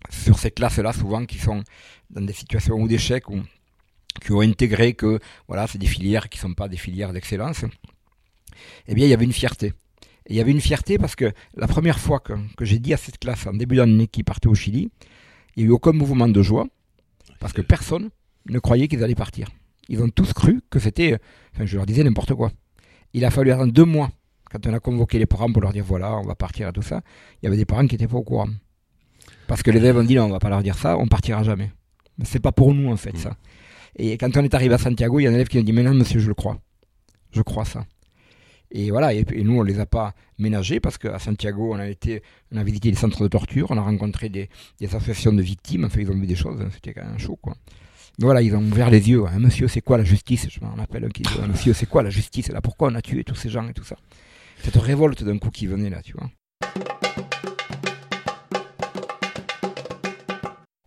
sur 0.08 0.38
ces 0.38 0.52
classes-là, 0.52 0.92
souvent 0.92 1.26
qui 1.26 1.38
sont 1.38 1.64
dans 2.10 2.22
des 2.22 2.32
situations 2.32 2.76
ou 2.76 2.86
d'échec, 2.86 3.28
ou 3.28 3.40
qui 4.24 4.30
ont 4.30 4.40
intégré 4.40 4.94
que 4.94 5.18
voilà, 5.48 5.66
c'est 5.66 5.78
des 5.78 5.86
filières 5.86 6.28
qui 6.28 6.38
sont 6.38 6.54
pas 6.54 6.68
des 6.68 6.76
filières 6.76 7.12
d'excellence, 7.12 7.64
eh 8.86 8.94
bien 8.94 9.06
il 9.06 9.10
y 9.10 9.14
avait 9.14 9.24
une 9.24 9.32
fierté. 9.32 9.72
Et 10.26 10.34
il 10.34 10.36
y 10.36 10.40
avait 10.40 10.50
une 10.52 10.60
fierté 10.60 10.98
parce 10.98 11.16
que 11.16 11.32
la 11.56 11.66
première 11.66 11.98
fois 11.98 12.20
que, 12.20 12.32
que 12.56 12.64
j'ai 12.64 12.78
dit 12.78 12.94
à 12.94 12.96
cette 12.96 13.18
classe 13.18 13.46
en 13.46 13.54
début 13.54 13.76
d'année 13.76 14.06
qui 14.06 14.22
partait 14.22 14.48
au 14.48 14.54
Chili, 14.54 14.90
il 15.56 15.64
n'y 15.64 15.68
a 15.68 15.70
eu 15.70 15.72
aucun 15.72 15.92
mouvement 15.92 16.28
de 16.28 16.42
joie 16.42 16.66
parce 17.40 17.52
que 17.52 17.60
personne 17.62 18.10
ne 18.48 18.58
croyait 18.58 18.88
qu'ils 18.88 19.02
allaient 19.02 19.14
partir. 19.14 19.48
Ils 19.88 20.00
ont 20.02 20.08
tous 20.08 20.32
cru 20.32 20.60
que 20.70 20.78
c'était, 20.78 21.18
enfin 21.54 21.66
je 21.66 21.76
leur 21.76 21.86
disais 21.86 22.04
n'importe 22.04 22.34
quoi. 22.34 22.52
Il 23.14 23.24
a 23.24 23.30
fallu 23.30 23.50
attendre 23.50 23.72
deux 23.72 23.84
mois 23.84 24.10
quand 24.50 24.66
on 24.66 24.72
a 24.72 24.80
convoqué 24.80 25.18
les 25.18 25.26
parents 25.26 25.50
pour 25.52 25.60
leur 25.62 25.72
dire 25.72 25.84
voilà, 25.84 26.16
on 26.16 26.22
va 26.22 26.34
partir 26.34 26.68
et 26.68 26.72
tout 26.72 26.82
ça. 26.82 27.02
Il 27.42 27.46
y 27.46 27.48
avait 27.48 27.56
des 27.56 27.64
parents 27.64 27.86
qui 27.86 27.94
n'étaient 27.94 28.06
pas 28.08 28.16
au 28.16 28.22
courant. 28.22 28.48
Parce 29.48 29.62
que 29.62 29.70
les 29.70 29.78
élèves 29.78 29.96
ont 29.96 30.04
dit 30.04 30.14
non, 30.14 30.24
on 30.24 30.30
va 30.30 30.38
pas 30.38 30.48
leur 30.48 30.62
dire 30.62 30.78
ça, 30.78 30.96
on 30.98 31.06
partira 31.08 31.42
jamais. 31.42 31.72
Mais 32.18 32.24
c'est 32.24 32.38
pas 32.40 32.52
pour 32.52 32.72
nous 32.74 32.90
en 32.90 32.96
fait 32.96 33.12
Mm. 33.14 33.18
ça. 33.18 33.36
Et 33.96 34.16
quand 34.16 34.34
on 34.36 34.44
est 34.44 34.54
arrivé 34.54 34.74
à 34.74 34.78
Santiago, 34.78 35.20
il 35.20 35.24
y 35.24 35.26
a 35.26 35.30
un 35.30 35.34
élève 35.34 35.48
qui 35.48 35.58
a 35.58 35.62
dit 35.62 35.72
mais 35.72 35.82
non 35.82 35.94
monsieur, 35.94 36.20
je 36.20 36.28
le 36.28 36.34
crois. 36.34 36.58
Je 37.32 37.42
crois 37.42 37.64
ça. 37.64 37.84
Et 38.74 38.90
voilà, 38.90 39.12
et, 39.14 39.24
et 39.32 39.44
nous 39.44 39.58
on 39.58 39.62
les 39.62 39.78
a 39.80 39.86
pas 39.86 40.14
ménagés 40.38 40.80
parce 40.80 40.98
qu'à 40.98 41.18
Santiago 41.18 41.72
on 41.74 41.78
a 41.78 41.88
été, 41.88 42.22
on 42.52 42.56
a 42.56 42.64
visité 42.64 42.90
les 42.90 42.96
centres 42.96 43.22
de 43.22 43.28
torture, 43.28 43.66
on 43.70 43.76
a 43.76 43.82
rencontré 43.82 44.28
des, 44.28 44.48
des 44.80 44.86
associations 44.86 45.32
de 45.32 45.42
victimes, 45.42 45.84
enfin 45.84 46.00
ils 46.00 46.10
ont 46.10 46.14
vu 46.18 46.26
des 46.26 46.34
choses, 46.36 46.60
hein, 46.60 46.68
c'était 46.72 46.94
quand 46.94 47.04
même 47.04 47.18
chaud 47.18 47.38
quoi. 47.40 47.54
Mais 48.18 48.24
voilà, 48.26 48.42
ils 48.42 48.54
ont 48.54 48.62
ouvert 48.62 48.90
les 48.90 49.08
yeux. 49.08 49.24
hein. 49.26 49.38
Monsieur, 49.38 49.68
c'est 49.68 49.80
quoi 49.80 49.96
la 49.96 50.04
justice? 50.04 50.46
Je 50.50 50.60
m'en 50.60 50.76
appelle 50.82 51.04
un 51.04 51.08
qui 51.08 51.22
dit 51.22 51.30
Monsieur, 51.48 51.72
c'est 51.72 51.86
quoi 51.86 52.02
la 52.02 52.10
justice? 52.10 52.48
Là, 52.48 52.60
pourquoi 52.60 52.88
on 52.90 52.94
a 52.94 53.00
tué 53.00 53.24
tous 53.24 53.34
ces 53.34 53.48
gens 53.48 53.66
et 53.68 53.72
tout 53.72 53.84
ça? 53.84 53.96
Cette 54.62 54.76
révolte 54.76 55.24
d'un 55.24 55.38
coup 55.38 55.48
qui 55.50 55.66
venait 55.66 55.88
là, 55.88 56.02
tu 56.02 56.12
vois. 56.12 56.30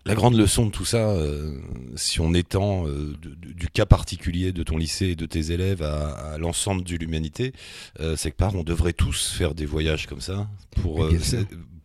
La 0.07 0.13
grande 0.13 0.35
leçon 0.37 0.67
de 0.67 0.71
tout 0.71 0.85
ça, 0.85 1.09
euh, 1.09 1.57
si 1.95 2.19
on 2.19 2.33
étend 2.35 2.87
euh, 2.87 3.15
du 3.23 3.67
cas 3.69 3.87
particulier 3.87 4.51
de 4.51 4.61
ton 4.61 4.77
lycée 4.77 5.07
et 5.07 5.15
de 5.15 5.25
tes 5.25 5.51
élèves 5.51 5.81
à, 5.81 6.09
à 6.33 6.37
l'ensemble 6.37 6.83
de 6.83 6.95
l'humanité, 6.95 7.53
euh, 7.99 8.15
c'est 8.15 8.29
que 8.29 8.35
par 8.35 8.53
on 8.55 8.63
devrait 8.63 8.93
tous 8.93 9.31
faire 9.31 9.55
des 9.55 9.65
voyages 9.65 10.05
comme 10.05 10.21
ça 10.21 10.47
pour 10.81 11.03
euh, 11.05 11.09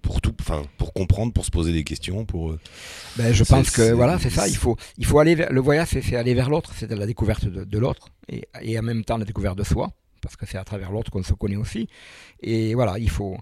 pour 0.03 0.21
tout, 0.21 0.35
enfin 0.41 0.65
pour 0.77 0.93
comprendre, 0.93 1.33
pour 1.33 1.47
se 1.47 1.51
poser 1.51 1.73
des 1.73 1.85
questions, 1.85 2.27
pour 2.27 2.51
euh, 2.51 2.59
Ben, 3.17 3.33
je 3.33 3.43
pense 3.45 3.71
que 3.71 3.93
voilà, 3.93 4.19
c'est 4.19 4.29
ça. 4.31 4.49
Il 4.49 4.57
faut, 4.57 4.77
il 4.99 5.07
faut 5.07 5.19
aller 5.19 5.35
vers, 5.35 5.51
le 5.51 5.61
voyage, 5.61 5.89
c'est 5.91 6.17
aller 6.17 6.35
vers 6.35 6.51
l'autre, 6.51 6.73
c'est 6.77 6.91
la 6.91 7.07
découverte 7.07 7.47
de, 7.47 7.65
de 7.65 7.79
l'autre 7.79 8.09
et, 8.29 8.43
et 8.61 8.79
en 8.79 8.83
même 8.83 9.03
temps 9.03 9.17
la 9.17 9.25
découverte 9.25 9.57
de 9.57 9.65
soi, 9.65 9.93
parce 10.21 10.37
que 10.37 10.45
c'est 10.45 10.59
à 10.59 10.65
travers 10.65 10.91
l'autre 10.93 11.11
qu'on 11.11 11.23
se 11.23 11.33
connaît 11.33 11.57
aussi. 11.57 11.89
Et 12.43 12.75
voilà, 12.75 12.99
il 12.99 13.09
faut- 13.09 13.39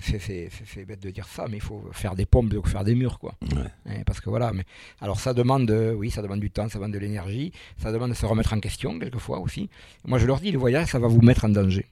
c'est- 0.00 0.84
bête 0.84 1.02
de 1.02 1.10
dire 1.10 1.26
ça, 1.28 1.46
mais 1.48 1.58
il 1.58 1.62
faut 1.62 1.82
faire 1.92 2.14
des 2.14 2.26
pompes 2.26 2.48
plutôt 2.48 2.62
que 2.62 2.68
faire 2.70 2.84
des 2.84 2.94
murs, 2.94 3.18
quoi. 3.18 3.34
Ouais. 3.54 3.62
Hein, 3.86 4.02
parce 4.06 4.20
que 4.20 4.28
voilà, 4.30 4.52
mais 4.52 4.64
alors 5.00 5.20
ça 5.20 5.34
demande, 5.34 5.70
euh, 5.70 5.92
oui, 5.94 6.10
ça 6.10 6.22
demande 6.22 6.40
du 6.40 6.50
temps, 6.50 6.68
ça 6.68 6.78
demande 6.78 6.92
de 6.92 6.98
l'énergie, 6.98 7.52
ça 7.76 7.92
demande 7.92 8.10
de 8.10 8.14
se 8.16 8.26
remettre 8.26 8.52
en 8.52 8.60
question 8.60 8.98
quelquefois 8.98 9.38
aussi. 9.40 9.68
Moi, 10.04 10.18
je 10.18 10.26
leur 10.26 10.40
dis, 10.40 10.50
le 10.50 10.58
voyage, 10.58 10.88
ça 10.88 10.98
va 10.98 11.06
vous 11.08 11.20
mettre 11.20 11.44
en 11.44 11.48
danger. 11.48 11.86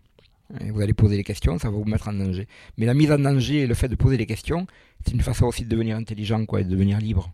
Hein, 0.54 0.70
Vous 0.72 0.80
allez 0.80 0.94
poser 0.94 1.16
des 1.16 1.24
questions, 1.24 1.58
ça 1.58 1.70
va 1.70 1.76
vous 1.76 1.84
mettre 1.84 2.08
en 2.08 2.12
danger. 2.12 2.46
Mais 2.76 2.86
la 2.86 2.94
mise 2.94 3.10
en 3.12 3.18
danger 3.18 3.60
et 3.62 3.66
le 3.66 3.74
fait 3.74 3.88
de 3.88 3.96
poser 3.96 4.16
des 4.16 4.26
questions, 4.26 4.66
c'est 5.04 5.12
une 5.12 5.20
façon 5.22 5.46
aussi 5.46 5.64
de 5.64 5.68
devenir 5.68 5.96
intelligent, 5.96 6.44
quoi, 6.46 6.60
et 6.60 6.64
de 6.64 6.70
devenir 6.70 6.98
libre. 6.98 7.32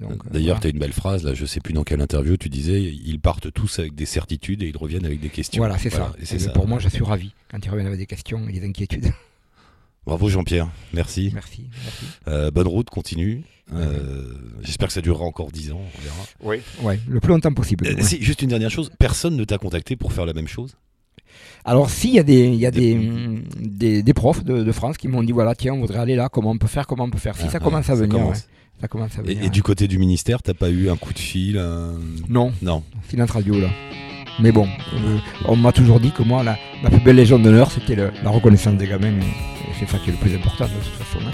Donc, 0.00 0.12
euh, 0.12 0.30
D'ailleurs, 0.30 0.56
voilà. 0.56 0.60
tu 0.60 0.66
as 0.68 0.70
une 0.70 0.78
belle 0.78 0.92
phrase, 0.92 1.24
là, 1.24 1.34
je 1.34 1.44
sais 1.46 1.58
plus 1.60 1.72
dans 1.72 1.82
quelle 1.82 2.00
interview, 2.00 2.36
tu 2.36 2.48
disais, 2.48 2.80
ils 2.82 3.18
partent 3.20 3.52
tous 3.52 3.80
avec 3.80 3.94
des 3.96 4.06
certitudes 4.06 4.62
et 4.62 4.68
ils 4.68 4.76
reviennent 4.76 5.04
avec 5.04 5.20
des 5.20 5.30
questions. 5.30 5.60
Voilà, 5.60 5.78
c'est 5.78 5.90
ça. 5.90 6.12
Et 6.20 6.24
c'est 6.24 6.36
Et 6.36 6.38
ça. 6.38 6.50
Pour 6.52 6.68
moi, 6.68 6.78
je 6.78 6.88
suis 6.88 7.02
ravi 7.02 7.32
quand 7.50 7.58
ils 7.64 7.68
reviennent 7.70 7.88
avec 7.88 7.98
des 7.98 8.06
questions 8.06 8.48
et 8.48 8.52
des 8.52 8.66
inquiétudes. 8.66 9.12
Bravo 10.06 10.28
Jean-Pierre, 10.28 10.68
merci. 10.92 11.30
merci, 11.32 11.64
merci. 11.82 12.02
Euh, 12.28 12.50
bonne 12.50 12.66
route, 12.68 12.90
continue. 12.90 13.42
Euh, 13.72 14.24
J'espère 14.62 14.88
que 14.88 14.94
ça 14.94 15.00
durera 15.00 15.24
encore 15.24 15.50
10 15.50 15.72
ans, 15.72 15.80
on 15.80 16.02
verra. 16.02 16.16
Oui. 16.42 16.56
Ouais, 16.82 17.00
le 17.08 17.20
plus 17.20 17.30
longtemps 17.30 17.52
possible. 17.54 17.86
Euh, 17.86 17.94
ouais. 17.94 18.02
si, 18.02 18.22
juste 18.22 18.42
une 18.42 18.50
dernière 18.50 18.70
chose, 18.70 18.90
personne 18.98 19.36
ne 19.36 19.44
t'a 19.44 19.56
contacté 19.56 19.96
pour 19.96 20.12
faire 20.12 20.26
la 20.26 20.34
même 20.34 20.48
chose? 20.48 20.76
Alors, 21.64 21.88
s'il 21.88 22.10
y 22.10 22.18
a 22.18 22.22
des, 22.22 22.46
il 22.48 22.56
y 22.56 22.66
a 22.66 22.70
Des- 22.70 22.94
des, 22.94 23.42
des, 23.56 24.02
des 24.02 24.14
profs 24.14 24.44
de, 24.44 24.62
de 24.62 24.72
France 24.72 24.98
qui 24.98 25.08
m'ont 25.08 25.22
dit 25.22 25.32
voilà, 25.32 25.54
tiens, 25.54 25.72
on 25.72 25.80
voudrait 25.80 25.98
aller 26.00 26.16
là, 26.16 26.28
comment 26.28 26.50
on 26.50 26.58
peut 26.58 26.66
faire, 26.66 26.86
comment 26.86 27.04
on 27.04 27.10
peut 27.10 27.18
faire? 27.18 27.34
Si 27.36 27.44
Ah, 27.46 27.50
ça 27.50 27.58
ah, 27.60 27.64
commence 27.64 27.88
à 27.88 27.94
venir, 27.94 28.10
commence. 28.18 28.36
ouais, 28.36 28.44
ça 28.82 28.88
commence 28.88 29.18
à 29.18 29.22
Et, 29.22 29.24
venir. 29.24 29.38
et 29.40 29.44
ouais. 29.44 29.50
du 29.50 29.62
côté 29.62 29.88
du 29.88 29.98
ministère, 29.98 30.42
t'as 30.42 30.52
pas 30.54 30.68
eu 30.68 30.90
un 30.90 30.96
coup 30.96 31.14
de 31.14 31.18
fil 31.18 31.56
un- 31.56 31.94
Non, 32.28 32.52
Non. 32.60 32.84
silence 33.08 33.30
radio 33.30 33.58
là. 33.58 33.68
Mais 34.40 34.52
bon, 34.52 34.66
euh, 34.94 35.18
on 35.46 35.56
m'a 35.56 35.72
toujours 35.72 36.00
dit 36.00 36.10
que 36.12 36.22
moi, 36.22 36.42
la, 36.42 36.58
ma 36.82 36.90
plus 36.90 37.00
belle 37.00 37.16
légende 37.16 37.42
d'honneur, 37.42 37.70
c'était 37.70 37.96
la 37.96 38.30
reconnaissance 38.30 38.76
des 38.76 38.86
gamins. 38.86 39.12
C'est 39.78 39.88
ça 39.88 39.98
qui 39.98 40.10
est 40.10 40.12
le 40.12 40.18
plus 40.18 40.34
important 40.34 40.64
de 40.66 40.70
toute 40.70 41.04
façon. 41.04 41.18
hein. 41.26 41.32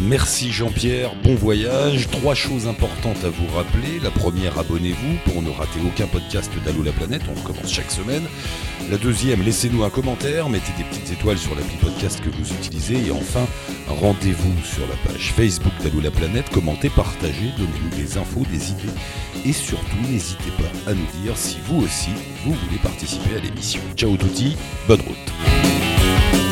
Merci 0.00 0.52
Jean-Pierre, 0.52 1.10
bon 1.24 1.34
voyage. 1.34 2.06
Trois 2.08 2.34
choses 2.34 2.68
importantes 2.68 3.24
à 3.24 3.30
vous 3.30 3.46
rappeler. 3.52 3.98
La 4.00 4.10
première, 4.10 4.56
abonnez-vous 4.56 5.16
pour 5.24 5.42
ne 5.42 5.50
rater 5.50 5.80
aucun 5.84 6.06
podcast 6.06 6.52
d'Allo 6.64 6.84
la 6.84 6.92
planète. 6.92 7.22
On 7.28 7.34
recommence 7.40 7.72
chaque 7.72 7.90
semaine. 7.90 8.22
La 8.92 8.96
deuxième, 8.96 9.42
laissez-nous 9.42 9.82
un 9.82 9.90
commentaire, 9.90 10.48
mettez 10.48 10.70
des 10.78 10.84
petites 10.84 11.10
étoiles 11.10 11.36
sur 11.38 11.54
l'appli 11.56 11.76
podcast 11.78 12.20
que 12.20 12.28
vous 12.30 12.48
utilisez. 12.52 13.08
Et 13.08 13.10
enfin, 13.10 13.44
rendez-vous 13.88 14.54
sur 14.64 14.86
la 14.86 14.94
page 15.10 15.32
Facebook 15.32 15.72
d'Allo 15.82 16.00
la 16.00 16.12
planète. 16.12 16.48
Commentez, 16.50 16.90
partagez, 16.90 17.50
donnez-nous 17.58 17.96
des 17.96 18.18
infos, 18.18 18.44
des 18.52 18.70
idées. 18.70 18.94
Et 19.44 19.52
surtout, 19.52 19.96
n'hésitez 20.08 20.52
pas 20.58 20.90
à 20.90 20.94
nous 20.94 21.06
dire 21.24 21.36
si 21.36 21.56
vous 21.66 21.82
aussi, 21.82 22.10
vous 22.44 22.52
voulez 22.52 22.78
participer 22.80 23.36
à 23.36 23.40
l'émission. 23.40 23.80
Ciao 23.96 24.16
touti, 24.16 24.56
bonne 24.86 25.00
route. 25.00 26.47